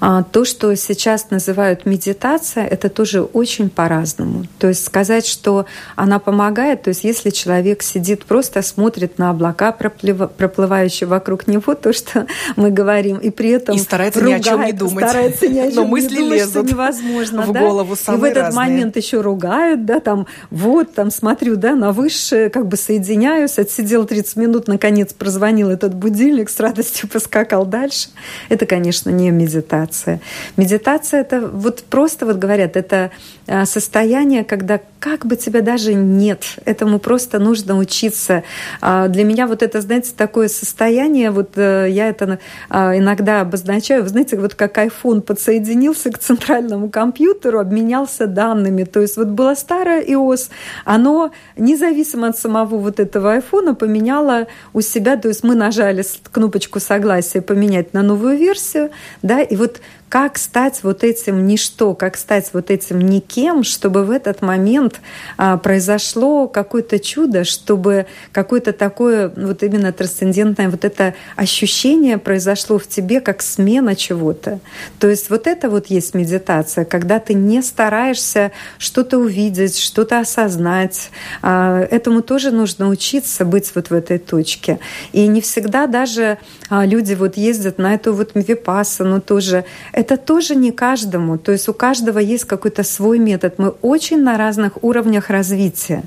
А 0.02 0.24
то, 0.24 0.45
что 0.45 0.74
сейчас 0.76 1.30
называют 1.30 1.86
медитация, 1.86 2.66
это 2.66 2.89
тоже 2.89 3.22
очень 3.22 3.70
по-разному. 3.70 4.45
То 4.58 4.68
есть 4.70 4.86
сказать, 4.86 5.26
что 5.26 5.66
она 5.95 6.20
помогает, 6.20 6.84
то 6.84 6.89
есть 6.89 7.04
если 7.04 7.32
человек 7.32 7.84
сидит, 7.84 8.26
просто 8.26 8.62
смотрит 8.62 9.18
на 9.18 9.32
облака, 9.32 9.72
проплывающие 9.74 11.08
вокруг 11.08 11.47
него, 11.47 11.76
то, 11.76 11.91
что 11.91 12.28
мы 12.56 12.72
говорим, 12.72 13.18
и 13.18 13.30
при 13.30 13.50
этом 13.50 13.76
И 13.76 13.80
старается 13.80 14.22
ругает, 14.22 14.45
ни 14.45 14.47
о 14.47 14.52
чем 14.52 14.66
не 14.66 14.72
думать. 14.72 15.10
Старается 15.10 15.47
ни 15.47 15.60
о 15.60 15.72
чем 15.72 15.76
Но 15.76 15.86
мысли 15.86 16.10
не 16.10 16.20
думать, 16.20 16.39
лезут 16.39 16.68
что 16.68 16.76
невозможно. 16.76 17.41
в 17.43 17.52
да? 17.52 17.60
голову 17.60 17.95
самые 17.95 18.18
И 18.18 18.22
в 18.22 18.24
этот 18.24 18.43
разные. 18.43 18.68
момент 18.70 18.95
еще 18.95 19.20
ругают, 19.22 19.86
да, 19.86 20.00
там, 20.00 20.28
вот, 20.50 20.93
там, 20.93 21.12
смотрю, 21.12 21.58
да, 21.58 21.76
на 21.76 21.91
высшее, 21.91 22.50
как 22.50 22.68
бы 22.68 22.78
соединяюсь, 22.78 23.60
отсидел 23.60 24.06
30 24.06 24.36
минут, 24.38 24.68
наконец 24.68 25.12
прозвонил 25.12 25.70
этот 25.70 25.93
будильник, 25.93 26.50
с 26.50 26.60
радостью 26.60 27.10
поскакал 27.10 27.66
дальше. 27.66 28.10
Это, 28.47 28.66
конечно, 28.66 29.10
не 29.10 29.30
медитация 29.32 29.89
медитация. 29.90 30.20
Медитация 30.58 31.22
это 31.22 31.42
вот 31.42 31.84
просто 31.84 32.26
вот 32.26 32.38
говорят, 32.38 32.78
это 32.78 33.12
а, 33.48 33.66
состояние, 33.66 34.44
когда 34.44 34.80
как 35.00 35.26
бы 35.26 35.36
тебя 35.36 35.62
даже 35.62 35.93
нет, 35.93 36.43
этому 36.66 37.00
просто 37.00 37.39
нужно 37.39 37.78
учиться. 37.78 38.43
А, 38.82 39.08
для 39.08 39.24
меня 39.24 39.47
вот 39.47 39.64
это, 39.64 39.82
знаете, 39.82 40.12
такое 40.16 40.50
состояние, 40.50 41.32
вот 41.32 41.52
э, 41.56 41.88
я 41.89 42.10
это 42.10 42.39
а, 42.70 42.97
иногда 42.97 43.41
обозначаю, 43.41 44.04
вы 44.04 44.10
знаете, 44.10 44.38
вот 44.38 44.56
как 44.56 44.78
iPhone 44.78 45.22
подсоединился 45.22 46.12
к 46.12 46.20
центральному 46.20 46.89
компьютеру, 46.89 47.60
обменялся 47.60 48.28
данными, 48.28 48.84
то 48.84 49.00
есть 49.00 49.16
вот 49.18 49.28
было 49.28 49.56
старое 49.56 50.04
iOS, 50.04 50.50
оно 50.84 51.32
независимо 51.58 52.28
от 52.28 52.38
самого 52.38 52.78
вот 52.78 53.00
этого 53.00 53.38
iPhone 53.38 53.76
поменяло 53.76 54.47
у 54.74 54.82
себя, 54.82 55.16
то 55.16 55.30
есть 55.30 55.43
мы 55.43 55.56
нажали 55.56 56.04
кнопочку 56.32 56.80
согласия 56.80 57.41
поменять 57.41 57.93
на 57.93 58.04
новую 58.04 58.38
версию, 58.38 58.91
да, 59.22 59.41
и 59.41 59.56
вот 59.56 59.80
как 60.10 60.39
стать 60.39 60.80
вот 60.82 61.03
этим 61.03 61.45
ничто, 61.45 61.93
как 61.93 62.18
стать 62.18 62.49
вот 62.53 62.72
этим 62.72 62.99
никем, 62.99 63.64
чтобы 63.64 64.03
в 64.03 64.12
этот 64.12 64.41
момент 64.41 64.99
а, 65.38 65.57
произошло 65.57 66.47
какое-то 66.47 66.99
чудо, 66.99 67.43
чтобы 67.43 68.07
какое-то 68.32 68.74
такое 68.74 69.30
вот 69.30 69.62
именно 69.62 69.93
трансцендентное 69.93 70.70
вот 70.70 70.84
это 70.84 71.14
ощущение 71.36 72.18
произошло 72.18 72.80
в 72.80 72.88
тебе 72.88 73.22
как 73.22 73.43
смена 73.43 73.95
чего-то. 73.95 74.60
То 74.99 75.07
есть 75.07 75.30
вот 75.30 75.45
это 75.45 75.70
вот 75.70 75.88
есть 75.88 76.16
медитация, 76.16 76.86
когда 76.86 77.20
ты 77.20 77.36
не 77.36 77.62
стараешься 77.62 78.51
что-то 78.80 79.20
увидеть, 79.20 79.78
что-то 79.78 80.20
осознать. 80.20 81.12
А, 81.43 81.82
этому 81.82 82.24
тоже 82.24 82.49
нужно 82.49 82.89
учиться 82.89 83.45
быть 83.45 83.72
вот 83.76 83.91
в 83.91 83.93
этой 83.93 84.18
точке. 84.18 84.80
И 85.12 85.28
не 85.28 85.41
всегда 85.41 85.86
даже 85.86 86.39
а, 86.70 86.84
люди 86.86 87.14
вот 87.14 87.38
ездят 87.38 87.78
на 87.78 87.93
эту 87.93 88.12
вот 88.14 88.32
випассану 88.34 89.22
тоже 89.22 89.66
это 90.00 90.16
тоже 90.16 90.56
не 90.56 90.72
каждому. 90.72 91.38
То 91.38 91.52
есть 91.52 91.68
у 91.68 91.74
каждого 91.74 92.20
есть 92.20 92.45
какой-то 92.45 92.84
свой 92.84 93.20
метод. 93.20 93.56
Мы 93.60 93.70
очень 93.82 94.24
на 94.24 94.38
разных 94.38 94.82
уровнях 94.82 95.30
развития. 95.30 96.04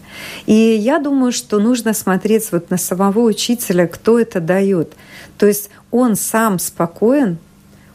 И 0.46 0.54
я 0.54 0.98
думаю, 0.98 1.30
что 1.30 1.58
нужно 1.58 1.92
смотреть 1.92 2.52
вот 2.52 2.70
на 2.70 2.78
самого 2.78 3.20
учителя, 3.20 3.86
кто 3.86 4.18
это 4.18 4.40
дает. 4.40 4.94
То 5.36 5.46
есть 5.46 5.68
он 5.90 6.16
сам 6.16 6.58
спокоен, 6.58 7.36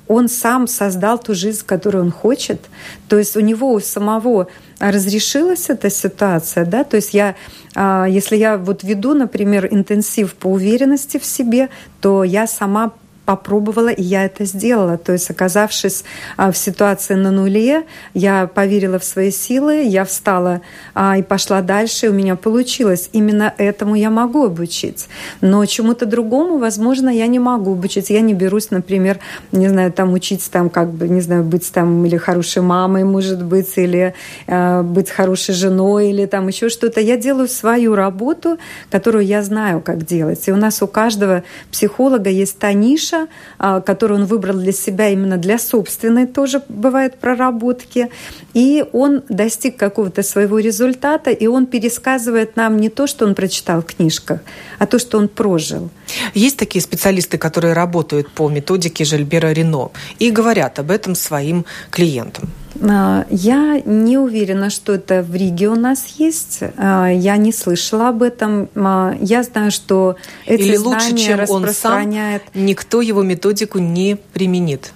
он 0.08 0.30
сам 0.30 0.68
создал 0.68 1.18
ту 1.18 1.34
жизнь, 1.34 1.64
которую 1.66 2.04
он 2.04 2.12
хочет. 2.12 2.62
То 3.10 3.18
есть 3.18 3.36
у 3.36 3.40
него 3.40 3.74
у 3.74 3.80
самого 3.80 4.50
разрешилась 4.78 5.72
эта 5.72 5.90
ситуация, 5.90 6.64
да, 6.66 6.84
то 6.84 6.98
есть 6.98 7.16
я, 7.16 7.34
а, 7.74 8.06
если 8.06 8.36
я 8.36 8.58
вот 8.60 8.84
веду, 8.84 9.16
например, 9.16 9.68
интенсив 9.72 10.36
по 10.36 10.48
уверенности 10.48 11.18
в 11.18 11.26
себе, 11.26 11.70
то 12.00 12.24
я 12.24 12.46
сама 12.46 12.94
попробовала, 13.28 13.90
и 13.90 14.02
я 14.02 14.24
это 14.24 14.46
сделала. 14.46 14.98
То 14.98 15.12
есть, 15.12 15.30
оказавшись 15.30 16.06
а, 16.38 16.50
в 16.50 16.58
ситуации 16.58 17.16
на 17.16 17.30
нуле, 17.30 17.84
я 18.14 18.48
поверила 18.48 19.00
в 19.00 19.04
свои 19.04 19.32
силы, 19.32 19.84
я 19.84 20.06
встала 20.06 20.62
а, 20.94 21.18
и 21.18 21.22
пошла 21.22 21.62
дальше, 21.62 22.06
и 22.06 22.10
у 22.10 22.14
меня 22.14 22.38
получилось. 22.38 23.10
Именно 23.12 23.54
этому 23.58 23.96
я 23.96 24.10
могу 24.10 24.46
обучить. 24.46 25.10
Но 25.42 25.66
чему-то 25.66 26.06
другому, 26.06 26.58
возможно, 26.58 27.10
я 27.10 27.28
не 27.28 27.40
могу 27.40 27.74
обучить. 27.74 28.10
Я 28.10 28.22
не 28.22 28.34
берусь, 28.34 28.72
например, 28.72 29.20
не 29.52 29.68
знаю, 29.68 29.92
там 29.92 30.14
учить, 30.14 30.50
там, 30.50 30.70
как 30.70 30.90
бы, 30.94 31.10
не 31.10 31.20
знаю, 31.20 31.44
быть 31.44 31.70
там 31.74 32.06
или 32.06 32.16
хорошей 32.16 32.62
мамой, 32.62 33.04
может 33.04 33.44
быть, 33.44 33.74
или 33.76 34.14
э, 34.48 34.82
быть 34.84 35.10
хорошей 35.10 35.54
женой, 35.54 36.12
или 36.12 36.26
там 36.28 36.48
еще 36.48 36.70
что-то. 36.70 37.02
Я 37.02 37.18
делаю 37.18 37.50
свою 37.50 37.94
работу, 37.94 38.58
которую 38.90 39.26
я 39.26 39.44
знаю, 39.44 39.82
как 39.82 40.06
делать. 40.06 40.48
И 40.48 40.52
у 40.54 40.56
нас 40.56 40.82
у 40.82 40.88
каждого 40.88 41.44
психолога 41.72 42.30
есть 42.30 42.58
та 42.58 42.72
ниша, 42.72 43.17
ниша, 43.18 43.82
которую 43.82 44.22
он 44.22 44.26
выбрал 44.26 44.56
для 44.56 44.72
себя 44.72 45.10
именно 45.10 45.38
для 45.38 45.58
собственной, 45.58 46.28
тоже 46.28 46.62
бывает 46.70 47.20
проработки. 47.20 48.10
И 48.54 48.86
он 48.94 49.24
достиг 49.30 49.78
какого-то 49.78 50.24
своего 50.24 50.60
результата, 50.60 51.32
и 51.32 51.48
он 51.48 51.66
пересказывает 51.66 52.56
нам 52.56 52.78
не 52.78 52.90
то, 52.90 53.08
что 53.08 53.26
он 53.26 53.36
прочитал 53.36 53.82
в 53.82 53.86
книжках, 53.86 54.42
а 54.80 54.86
то, 54.86 55.00
что 55.00 55.18
он 55.18 55.28
прожил. 55.28 55.90
Есть 56.34 56.58
такие 56.58 56.82
специалисты, 56.82 57.38
которые 57.38 57.74
работают 57.74 58.30
по 58.30 58.50
методике 58.50 59.06
Жильбера 59.06 59.52
Рено 59.52 59.92
и 60.20 60.32
говорят 60.32 60.80
об 60.80 60.92
этом 60.92 61.16
своим 61.16 61.66
клиентам. 61.92 62.50
А, 62.82 63.26
я 63.30 63.82
не 63.86 64.18
уверена, 64.18 64.70
что 64.70 64.94
это 64.94 65.22
в 65.22 65.36
Риге 65.36 65.70
у 65.70 65.76
нас 65.76 66.06
есть. 66.18 66.60
А, 66.78 67.08
я 67.08 67.38
не 67.38 67.52
слышала 67.52 68.10
об 68.10 68.24
этом. 68.24 68.70
А, 68.76 69.16
я 69.20 69.44
знаю, 69.44 69.72
что 69.72 70.16
эти 70.46 70.62
Или 70.62 70.78
лучше, 70.78 71.16
чем 71.16 71.40
он 71.50 71.68
сам, 71.74 72.10
никто 72.54 73.02
его 73.02 73.24
методику 73.24 73.80
не 73.80 74.18
применит. 74.34 74.94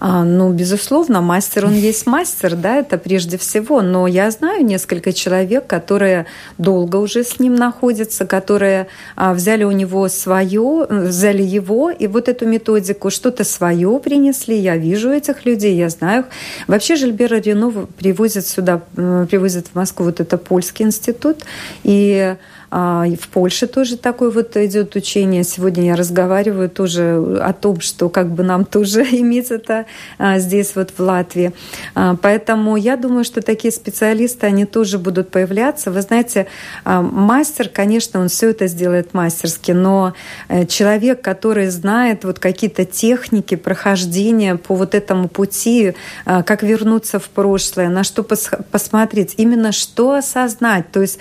А, 0.00 0.22
ну, 0.22 0.52
безусловно, 0.52 1.20
мастер, 1.20 1.66
он 1.66 1.74
есть 1.74 2.06
мастер, 2.06 2.54
да, 2.54 2.76
это 2.76 2.98
прежде 2.98 3.36
всего. 3.36 3.82
Но 3.82 4.06
я 4.06 4.30
знаю 4.30 4.64
несколько 4.64 5.12
человек, 5.12 5.66
которые 5.66 6.26
долго 6.56 6.96
уже 6.96 7.24
с 7.24 7.40
ним 7.40 7.56
находятся, 7.56 8.24
которые 8.24 8.86
а, 9.16 9.34
взяли 9.34 9.64
у 9.64 9.72
него 9.72 10.08
свое, 10.08 10.86
взяли 10.88 11.42
его 11.42 11.90
и 11.90 12.06
вот 12.06 12.28
эту 12.28 12.46
методику, 12.46 13.10
что-то 13.10 13.42
свое 13.44 13.98
принесли. 13.98 14.56
Я 14.56 14.76
вижу 14.76 15.10
этих 15.10 15.44
людей, 15.44 15.76
я 15.76 15.88
знаю 15.88 16.20
их. 16.20 16.26
Вообще 16.68 16.96
Жильбера 16.96 17.36
Рено 17.36 17.70
привозят 17.98 18.46
сюда, 18.46 18.82
привозят 18.94 19.66
в 19.68 19.74
Москву 19.74 20.06
вот 20.06 20.20
это 20.20 20.38
польский 20.38 20.84
институт. 20.84 21.38
И 21.82 22.36
в 22.70 23.28
Польше 23.32 23.66
тоже 23.66 23.96
такое 23.96 24.30
вот 24.30 24.56
идет 24.56 24.94
учение. 24.94 25.42
Сегодня 25.42 25.86
я 25.86 25.96
разговариваю 25.96 26.68
тоже 26.68 27.40
о 27.40 27.52
том, 27.52 27.80
что 27.80 28.08
как 28.08 28.30
бы 28.30 28.42
нам 28.42 28.64
тоже 28.64 29.02
иметь 29.12 29.50
это 29.50 29.86
а, 30.18 30.38
здесь 30.38 30.72
вот 30.74 30.92
в 30.96 31.00
Латвии. 31.00 31.52
А, 31.94 32.16
поэтому 32.20 32.76
я 32.76 32.96
думаю, 32.96 33.24
что 33.24 33.40
такие 33.40 33.72
специалисты, 33.72 34.46
они 34.46 34.66
тоже 34.66 34.98
будут 34.98 35.30
появляться. 35.30 35.90
Вы 35.90 36.02
знаете, 36.02 36.46
мастер, 36.84 37.68
конечно, 37.68 38.20
он 38.20 38.28
все 38.28 38.50
это 38.50 38.66
сделает 38.66 39.14
мастерски, 39.14 39.72
но 39.72 40.14
э, 40.48 40.66
человек, 40.66 41.22
который 41.22 41.68
знает 41.68 42.24
вот 42.24 42.38
какие-то 42.38 42.84
техники 42.84 43.54
прохождения 43.54 44.56
по 44.56 44.74
вот 44.74 44.94
этому 44.94 45.28
пути, 45.28 45.94
как 46.24 46.62
вернуться 46.62 47.18
в 47.18 47.28
прошлое, 47.28 47.88
на 47.88 48.04
что 48.04 48.22
посмотреть, 48.22 49.34
именно 49.36 49.72
что 49.72 50.12
осознать, 50.12 50.90
то 50.90 51.00
есть 51.00 51.18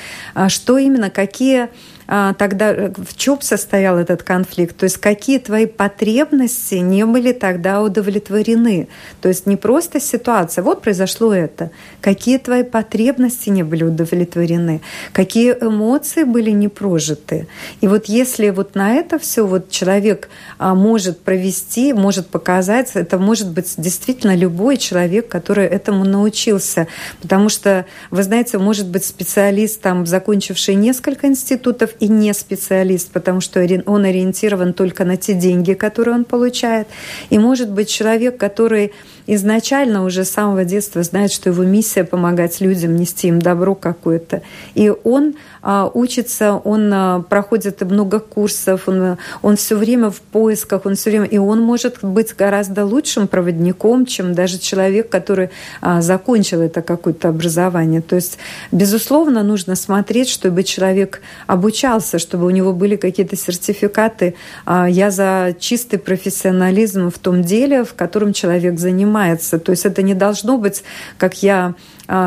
что 0.48 0.78
именно, 0.78 1.10
какие 1.10 1.37
какие 1.38 1.66
а, 1.66 1.70
тогда 2.08 2.74
э, 2.74 2.93
в 2.95 3.16
чем 3.18 3.41
состоял 3.41 3.97
этот 3.97 4.24
конфликт? 4.24 4.78
То 4.78 4.86
есть 4.86 4.97
какие 4.97 5.39
твои 5.39 5.66
потребности 5.66 6.76
не 6.76 7.05
были 7.05 7.34
тогда 7.34 7.82
удовлетворены? 7.82 8.88
То 9.22 9.28
есть 9.28 9.45
не 9.45 9.58
просто 9.58 9.99
ситуация, 9.99 10.64
вот 10.64 10.82
произошло 10.82 11.34
это, 11.34 11.72
какие 11.99 12.38
твои 12.38 12.64
потребности 12.64 13.49
не 13.49 13.64
были 13.64 13.84
удовлетворены, 13.84 14.82
какие 15.12 15.51
эмоции 15.51 16.24
были 16.24 16.51
не 16.51 16.70
прожиты. 16.70 17.47
И 17.82 17.88
вот 17.88 18.05
если 18.05 18.51
вот 18.51 18.76
на 18.76 18.93
это 18.93 19.20
все 19.20 19.45
вот 19.45 19.70
человек 19.70 20.30
а, 20.58 20.76
может 20.76 21.20
провести, 21.20 21.91
может 21.91 22.28
показать, 22.28 22.91
это 22.93 23.18
может 23.20 23.51
быть 23.51 23.74
действительно 23.78 24.36
любой 24.36 24.78
человек, 24.78 25.28
который 25.28 25.66
этому 25.66 26.05
научился. 26.05 26.88
Потому 27.22 27.49
что, 27.49 27.86
вы 28.12 28.24
знаете, 28.24 28.58
может 28.58 28.88
быть 28.88 29.03
специалист, 29.03 29.82
там, 29.82 30.05
закончивший 30.05 30.76
несколько 30.76 31.28
институтов, 31.28 31.91
и 32.00 32.08
не 32.08 32.34
специалист, 32.34 33.12
потому 33.12 33.41
что 33.41 33.66
он 33.86 34.06
ориентирован 34.06 34.74
только 34.74 35.06
на 35.06 35.18
те 35.18 35.34
деньги, 35.34 35.74
которые 35.74 36.16
он 36.16 36.26
получает. 36.26 36.88
И 37.30 37.39
может 37.39 37.70
быть 37.70 37.89
человек, 37.89 38.38
который 38.38 38.93
изначально 39.28 40.05
уже 40.05 40.23
с 40.23 40.32
самого 40.32 40.63
детства 40.63 41.03
знает, 41.03 41.32
что 41.32 41.49
его 41.49 41.63
миссия 41.63 42.03
помогать 42.03 42.61
людям, 42.61 42.95
нести 42.95 43.28
им 43.28 43.41
добро 43.41 43.75
какое-то. 43.75 44.41
И 44.73 44.91
он 45.03 45.36
а, 45.61 45.91
учится, 45.93 46.53
он 46.53 46.91
а, 46.93 47.21
проходит 47.21 47.82
много 47.82 48.19
курсов, 48.19 48.88
он, 48.88 49.17
он 49.41 49.57
все 49.57 49.75
время 49.75 50.09
в 50.09 50.21
поисках, 50.21 50.86
он 50.86 50.95
все 50.95 51.09
время, 51.09 51.25
и 51.25 51.38
он 51.38 51.61
может 51.61 52.03
быть 52.03 52.34
гораздо 52.36 52.86
лучшим 52.86 53.28
проводником, 53.28 54.05
чем 54.05 54.34
даже 54.34 54.59
человек, 54.59 55.09
который 55.09 55.49
а, 55.82 56.01
закончил 56.01 56.61
это 56.61 56.82
какое-то 56.82 57.28
образование. 57.28 58.01
То 58.01 58.15
есть, 58.15 58.38
безусловно, 58.71 59.43
нужно 59.43 59.75
смотреть, 59.75 60.30
чтобы 60.30 60.63
человек 60.63 61.21
обучался, 61.47 62.17
чтобы 62.17 62.45
у 62.45 62.49
него 62.49 62.71
были 62.71 62.95
какие-то 62.95 63.36
сертификаты. 63.36 64.36
Я 64.65 65.11
за 65.11 65.55
чистый 65.59 65.97
профессионализм 65.97 67.11
в 67.11 67.19
том 67.19 67.41
деле, 67.41 67.84
в 67.84 67.93
котором 67.93 68.32
человек 68.32 68.80
занимается. 68.80 69.16
То 69.59 69.72
есть 69.72 69.86
это 69.86 70.01
не 70.01 70.13
должно 70.13 70.57
быть, 70.57 70.84
как 71.18 71.41
я 71.43 71.76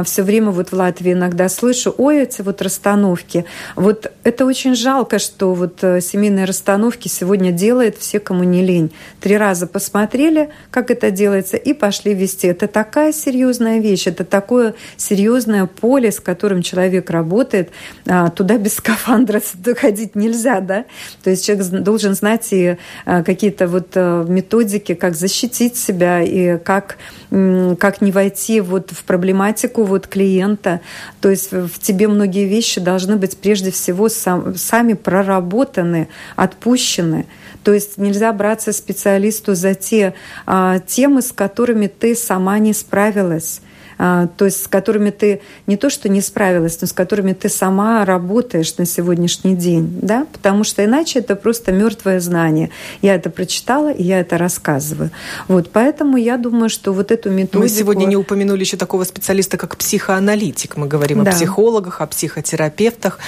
все 0.04 0.22
время 0.22 0.50
вот 0.50 0.70
в 0.70 0.74
Латвии 0.74 1.12
иногда 1.12 1.48
слышу, 1.48 1.94
ой, 1.96 2.22
эти 2.22 2.42
вот 2.42 2.60
расстановки. 2.62 3.44
Вот 3.76 4.12
это 4.24 4.44
очень 4.44 4.74
жалко, 4.74 5.18
что 5.18 5.54
вот 5.54 5.82
э, 5.82 6.00
семейные 6.00 6.44
расстановки 6.44 7.08
сегодня 7.08 7.52
делают 7.52 7.96
все, 7.96 8.20
кому 8.20 8.44
не 8.44 8.62
лень. 8.62 8.92
Три 9.20 9.36
раза 9.36 9.66
посмотрели, 9.66 10.50
как 10.70 10.90
это 10.90 11.10
делается, 11.10 11.56
и 11.56 11.72
пошли 11.72 12.14
вести. 12.14 12.48
Это 12.48 12.66
такая 12.66 13.12
серьезная 13.12 13.80
вещь, 13.80 14.06
это 14.06 14.24
такое 14.24 14.74
серьезное 14.96 15.66
поле, 15.66 16.12
с 16.12 16.20
которым 16.20 16.62
человек 16.62 17.10
работает. 17.10 17.70
А, 18.06 18.30
туда 18.30 18.58
без 18.58 18.74
скафандра 18.74 19.40
ходить 19.76 20.14
нельзя, 20.14 20.60
да? 20.60 20.84
То 21.22 21.30
есть 21.30 21.46
человек 21.46 21.66
должен 21.82 22.14
знать 22.14 22.52
и 22.52 22.76
а, 23.06 23.22
какие-то 23.22 23.68
вот 23.68 23.92
э, 23.94 24.24
методики, 24.28 24.94
как 24.94 25.14
защитить 25.14 25.76
себя 25.76 26.20
и 26.22 26.58
как, 26.58 26.98
как 27.30 28.00
не 28.00 28.12
войти 28.12 28.60
вот 28.60 28.90
в 28.90 29.04
проблематику 29.04 29.69
критику 29.70 29.84
вот 29.84 30.06
клиента. 30.06 30.80
То 31.20 31.30
есть 31.30 31.52
в 31.52 31.78
тебе 31.78 32.08
многие 32.08 32.46
вещи 32.46 32.80
должны 32.80 33.16
быть 33.16 33.36
прежде 33.38 33.70
всего 33.70 34.08
сам, 34.08 34.54
сами 34.56 34.94
проработаны, 34.94 36.08
отпущены. 36.36 37.26
То 37.64 37.72
есть 37.72 37.98
нельзя 37.98 38.32
браться 38.32 38.72
специалисту 38.72 39.54
за 39.54 39.74
те 39.74 40.14
а, 40.46 40.78
темы, 40.78 41.22
с 41.22 41.32
которыми 41.32 41.86
ты 41.86 42.14
сама 42.14 42.58
не 42.58 42.72
справилась. 42.72 43.60
А, 44.02 44.28
то 44.28 44.46
есть 44.46 44.64
с 44.64 44.66
которыми 44.66 45.10
ты 45.10 45.42
не 45.66 45.76
то 45.76 45.90
что 45.90 46.08
не 46.08 46.22
справилась, 46.22 46.80
но 46.80 46.86
с 46.86 46.92
которыми 46.94 47.34
ты 47.34 47.50
сама 47.50 48.02
работаешь 48.06 48.78
на 48.78 48.86
сегодняшний 48.86 49.54
день, 49.54 49.98
да, 50.00 50.26
потому 50.32 50.64
что 50.64 50.82
иначе 50.82 51.18
это 51.18 51.36
просто 51.36 51.70
мертвое 51.70 52.18
знание. 52.20 52.70
Я 53.02 53.14
это 53.14 53.28
прочитала, 53.28 53.92
и 53.92 54.02
я 54.02 54.20
это 54.20 54.38
рассказываю. 54.38 55.10
Вот, 55.48 55.70
поэтому 55.70 56.16
я 56.16 56.38
думаю, 56.38 56.70
что 56.70 56.94
вот 56.94 57.10
эту 57.10 57.28
методику... 57.28 57.58
Мы 57.58 57.68
сегодня 57.68 58.06
не 58.06 58.16
упомянули 58.16 58.60
еще 58.60 58.78
такого 58.78 59.04
специалиста, 59.04 59.58
как 59.58 59.76
психоаналитик. 59.76 60.78
Мы 60.78 60.86
говорим 60.86 61.22
да. 61.22 61.32
о 61.32 61.34
психологах, 61.34 62.00
о 62.00 62.06
психотерапевтах. 62.06 63.18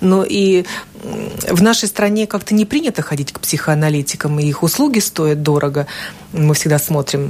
Но 0.00 0.24
и 0.24 0.64
в 1.02 1.62
нашей 1.62 1.88
стране 1.88 2.28
как-то 2.28 2.54
не 2.54 2.64
принято 2.64 3.02
ходить 3.02 3.32
к 3.32 3.40
психоаналитикам, 3.40 4.38
и 4.38 4.44
их 4.44 4.62
услуги 4.62 5.00
стоят 5.00 5.42
дорого. 5.42 5.88
Мы 6.32 6.54
всегда 6.54 6.78
смотрим 6.78 7.28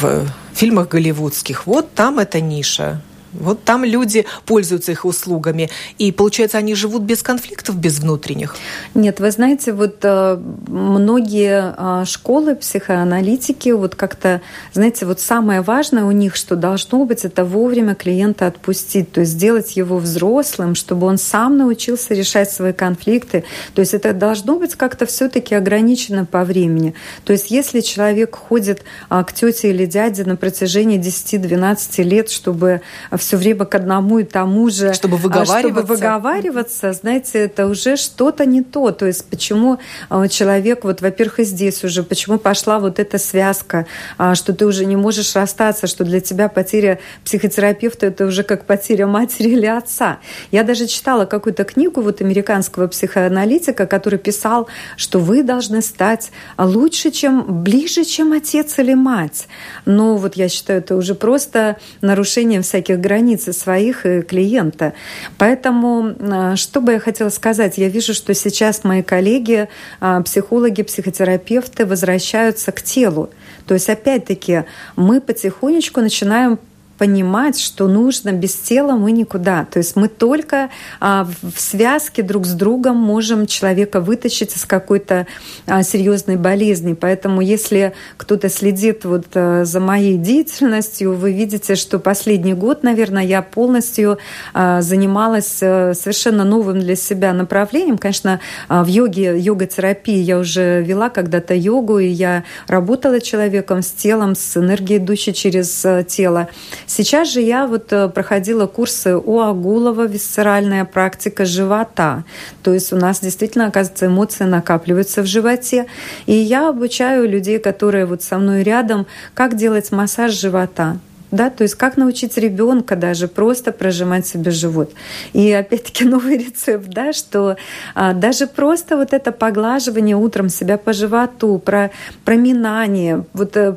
в 0.00 0.26
фильмах 0.54 0.88
голливудских. 0.88 1.66
Вот 1.66 1.92
там 1.94 2.18
эта 2.18 2.40
ниша. 2.40 3.00
Вот 3.40 3.64
там 3.64 3.84
люди 3.84 4.26
пользуются 4.44 4.92
их 4.92 5.04
услугами. 5.04 5.70
И 5.98 6.12
получается, 6.12 6.58
они 6.58 6.74
живут 6.74 7.02
без 7.02 7.22
конфликтов, 7.22 7.76
без 7.76 7.98
внутренних? 7.98 8.56
Нет, 8.94 9.20
вы 9.20 9.30
знаете, 9.30 9.72
вот 9.72 9.98
э, 10.02 10.38
многие 10.66 11.74
э, 11.76 12.04
школы 12.04 12.56
психоаналитики, 12.56 13.70
вот 13.70 13.94
как-то, 13.94 14.40
знаете, 14.72 15.06
вот 15.06 15.20
самое 15.20 15.60
важное 15.60 16.04
у 16.04 16.12
них, 16.12 16.36
что 16.36 16.56
должно 16.56 17.04
быть, 17.04 17.24
это 17.24 17.44
вовремя 17.44 17.94
клиента 17.94 18.46
отпустить, 18.46 19.12
то 19.12 19.20
есть 19.20 19.32
сделать 19.32 19.76
его 19.76 19.98
взрослым, 19.98 20.74
чтобы 20.74 21.06
он 21.06 21.18
сам 21.18 21.56
научился 21.56 22.14
решать 22.14 22.50
свои 22.50 22.72
конфликты. 22.72 23.44
То 23.74 23.80
есть 23.80 23.94
это 23.94 24.12
должно 24.12 24.58
быть 24.58 24.74
как-то 24.74 25.06
все-таки 25.06 25.54
ограничено 25.54 26.24
по 26.24 26.44
времени. 26.44 26.94
То 27.24 27.32
есть 27.32 27.50
если 27.50 27.80
человек 27.80 28.36
ходит 28.36 28.82
э, 29.10 29.24
к 29.26 29.32
тете 29.32 29.70
или 29.70 29.86
дяде 29.86 30.24
на 30.24 30.36
протяжении 30.36 30.98
10-12 30.98 32.02
лет, 32.02 32.30
чтобы 32.30 32.80
все 33.26 33.36
время 33.36 33.64
к 33.64 33.74
одному 33.74 34.20
и 34.20 34.24
тому 34.24 34.70
же. 34.70 34.94
Чтобы 34.94 35.16
выговариваться. 35.16 35.58
Чтобы 35.58 35.82
выговариваться, 35.82 36.92
знаете, 36.92 37.40
это 37.40 37.66
уже 37.66 37.96
что-то 37.96 38.46
не 38.46 38.62
то. 38.62 38.92
То 38.92 39.06
есть 39.06 39.24
почему 39.28 39.80
а, 40.08 40.28
человек, 40.28 40.84
вот, 40.84 41.00
во-первых, 41.00 41.40
и 41.40 41.44
здесь 41.44 41.82
уже, 41.82 42.04
почему 42.04 42.38
пошла 42.38 42.78
вот 42.78 43.00
эта 43.00 43.18
связка, 43.18 43.86
а, 44.16 44.36
что 44.36 44.52
ты 44.52 44.64
уже 44.64 44.84
не 44.86 44.94
можешь 44.94 45.34
расстаться, 45.34 45.88
что 45.88 46.04
для 46.04 46.20
тебя 46.20 46.48
потеря 46.48 47.00
психотерапевта 47.24 48.06
это 48.06 48.26
уже 48.26 48.44
как 48.44 48.64
потеря 48.64 49.08
матери 49.08 49.48
или 49.48 49.66
отца. 49.66 50.18
Я 50.52 50.62
даже 50.62 50.86
читала 50.86 51.24
какую-то 51.24 51.64
книгу 51.64 52.02
вот 52.02 52.20
американского 52.20 52.86
психоаналитика, 52.86 53.86
который 53.86 54.20
писал, 54.20 54.68
что 54.96 55.18
вы 55.18 55.42
должны 55.42 55.82
стать 55.82 56.30
лучше, 56.58 57.10
чем 57.10 57.64
ближе, 57.64 58.04
чем 58.04 58.32
отец 58.32 58.78
или 58.78 58.94
мать. 58.94 59.48
Но 59.84 60.16
вот 60.16 60.36
я 60.36 60.48
считаю, 60.48 60.78
это 60.78 60.94
уже 60.94 61.16
просто 61.16 61.76
нарушение 62.00 62.62
всяких 62.62 63.00
границ 63.00 63.15
границы 63.16 63.54
своих 63.54 64.04
и 64.04 64.20
клиента. 64.20 64.92
Поэтому, 65.38 66.14
а, 66.20 66.56
что 66.56 66.80
бы 66.82 66.92
я 66.92 66.98
хотела 66.98 67.30
сказать, 67.30 67.78
я 67.78 67.88
вижу, 67.88 68.12
что 68.12 68.34
сейчас 68.34 68.84
мои 68.84 69.02
коллеги, 69.02 69.68
а, 70.00 70.20
психологи, 70.20 70.82
психотерапевты 70.82 71.86
возвращаются 71.86 72.72
к 72.72 72.82
телу. 72.82 73.30
То 73.66 73.74
есть, 73.74 73.88
опять-таки, 73.88 74.64
мы 74.96 75.20
потихонечку 75.20 76.00
начинаем 76.00 76.58
понимать, 76.98 77.58
что 77.60 77.88
нужно 77.88 78.32
без 78.32 78.54
тела 78.54 78.92
мы 78.92 79.12
никуда. 79.12 79.64
То 79.64 79.78
есть 79.78 79.96
мы 79.96 80.08
только 80.08 80.70
а, 81.00 81.26
в 81.42 81.60
связке 81.60 82.22
друг 82.22 82.46
с 82.46 82.52
другом 82.52 82.96
можем 82.96 83.46
человека 83.46 84.00
вытащить 84.00 84.56
из 84.56 84.64
какой-то 84.64 85.26
а, 85.66 85.82
серьезной 85.82 86.36
болезни. 86.36 86.94
Поэтому 86.94 87.40
если 87.40 87.92
кто-то 88.16 88.48
следит 88.48 89.04
вот 89.04 89.26
а, 89.34 89.64
за 89.64 89.80
моей 89.80 90.16
деятельностью, 90.16 91.14
вы 91.14 91.32
видите, 91.32 91.74
что 91.74 91.98
последний 91.98 92.54
год, 92.54 92.82
наверное, 92.82 93.24
я 93.24 93.42
полностью 93.42 94.18
а, 94.54 94.82
занималась 94.82 95.58
а, 95.62 95.92
совершенно 95.94 96.44
новым 96.44 96.80
для 96.80 96.96
себя 96.96 97.32
направлением. 97.32 97.98
Конечно, 97.98 98.40
а, 98.68 98.84
в 98.84 98.88
йоге, 98.88 99.38
йога-терапии 99.38 100.18
я 100.18 100.38
уже 100.38 100.82
вела 100.82 101.10
когда-то 101.10 101.54
йогу, 101.54 101.98
и 101.98 102.08
я 102.08 102.44
работала 102.66 103.20
человеком 103.20 103.82
с 103.82 103.90
телом, 103.90 104.34
с 104.34 104.56
энергией, 104.56 104.98
идущей 104.98 105.32
через 105.32 105.84
а, 105.84 106.02
тело. 106.02 106.48
Сейчас 106.86 107.32
же 107.32 107.40
я 107.40 107.66
вот 107.66 107.92
э, 107.92 108.08
проходила 108.08 108.66
курсы 108.66 109.16
у 109.16 109.40
Агулова, 109.40 110.06
висцеральная 110.06 110.84
практика 110.84 111.44
живота. 111.44 112.24
То 112.62 112.72
есть 112.72 112.92
у 112.92 112.96
нас 112.96 113.20
действительно, 113.20 113.66
оказывается, 113.66 114.06
эмоции 114.06 114.44
накапливаются 114.44 115.22
в 115.22 115.26
животе. 115.26 115.86
И 116.26 116.32
я 116.32 116.68
обучаю 116.68 117.28
людей, 117.28 117.58
которые 117.58 118.06
вот 118.06 118.22
со 118.22 118.38
мной 118.38 118.62
рядом, 118.62 119.06
как 119.34 119.56
делать 119.56 119.90
массаж 119.90 120.32
живота. 120.32 120.98
да, 121.32 121.50
то 121.50 121.62
есть 121.62 121.74
как 121.74 121.96
научить 121.96 122.38
ребенка 122.38 122.94
даже 122.94 123.26
просто 123.26 123.72
прожимать 123.72 124.26
себе 124.26 124.52
живот. 124.52 124.92
И 125.32 125.52
опять-таки 125.52 126.04
новый 126.08 126.38
рецепт, 126.38 126.86
да, 126.88 127.12
что 127.12 127.56
а, 127.94 128.12
даже 128.14 128.46
просто 128.46 128.96
вот 128.96 129.12
это 129.12 129.32
поглаживание 129.32 130.16
утром 130.16 130.48
себя 130.48 130.78
по 130.78 130.92
животу, 130.92 131.58
про 131.58 131.90
проминание, 132.24 133.24
вот 133.32 133.56
э, 133.56 133.76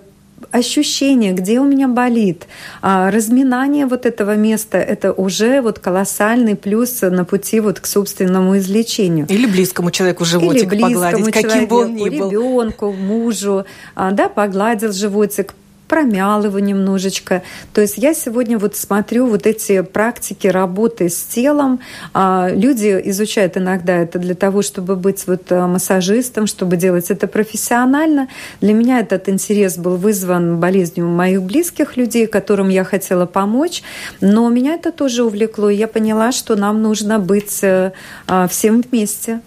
ощущение, 0.51 1.33
где 1.33 1.59
у 1.59 1.65
меня 1.65 1.87
болит, 1.87 2.47
а, 2.81 3.11
разминание 3.11 3.85
вот 3.85 4.05
этого 4.05 4.35
места, 4.35 4.77
это 4.77 5.13
уже 5.13 5.61
вот 5.61 5.79
колоссальный 5.79 6.55
плюс 6.55 7.01
на 7.01 7.25
пути 7.25 7.59
вот 7.59 7.79
к 7.79 7.85
собственному 7.85 8.57
излечению. 8.57 9.25
Или 9.29 9.45
близкому 9.45 9.91
человеку 9.91 10.25
животик 10.25 10.73
Или 10.73 10.83
близкому 10.83 10.93
погладить, 10.93 11.33
человеку, 11.33 11.49
каким 11.49 11.67
бы 11.67 11.75
он 11.77 11.95
ни 11.95 12.09
был. 12.09 12.29
ребенку, 12.29 12.91
мужу, 12.91 13.65
а, 13.95 14.11
да, 14.11 14.29
погладил 14.29 14.91
животик, 14.93 15.53
промял 15.89 16.45
его 16.45 16.59
немножечко. 16.59 17.41
То 17.73 17.81
есть 17.81 17.97
я 17.97 18.13
сегодня 18.13 18.57
вот 18.57 18.77
смотрю 18.77 19.25
вот 19.25 19.45
эти 19.45 19.81
практики 19.81 20.47
работы 20.47 21.09
с 21.09 21.23
телом. 21.23 21.81
А, 22.13 22.49
люди 22.49 23.01
изучают 23.05 23.57
иногда 23.57 23.97
это 23.97 24.19
для 24.19 24.35
того, 24.35 24.61
чтобы 24.61 24.95
быть 24.95 25.27
вот 25.27 25.51
э, 25.51 25.65
массажистом, 25.65 26.47
чтобы 26.47 26.77
делать 26.77 27.09
это 27.11 27.27
профессионально. 27.27 28.29
Для 28.61 28.73
меня 28.73 28.99
этот 28.99 29.27
интерес 29.27 29.77
был 29.77 29.97
вызван 29.97 30.59
болезнью 30.59 31.07
моих 31.07 31.41
близких 31.41 31.97
людей, 31.97 32.27
которым 32.27 32.69
я 32.69 32.83
хотела 32.83 33.25
помочь. 33.25 33.83
Но 34.21 34.47
меня 34.49 34.75
это 34.75 34.91
тоже 34.91 35.23
увлекло. 35.23 35.69
Я 35.69 35.87
поняла, 35.87 36.31
что 36.31 36.55
нам 36.55 36.81
нужно 36.81 37.19
быть 37.19 37.63
э, 37.63 37.91
а, 38.27 38.47
всем 38.47 38.81
вместе. 38.81 39.41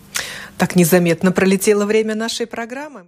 Так 0.58 0.76
незаметно 0.76 1.32
пролетело 1.32 1.86
время 1.86 2.14
нашей 2.14 2.46
программы. 2.46 3.00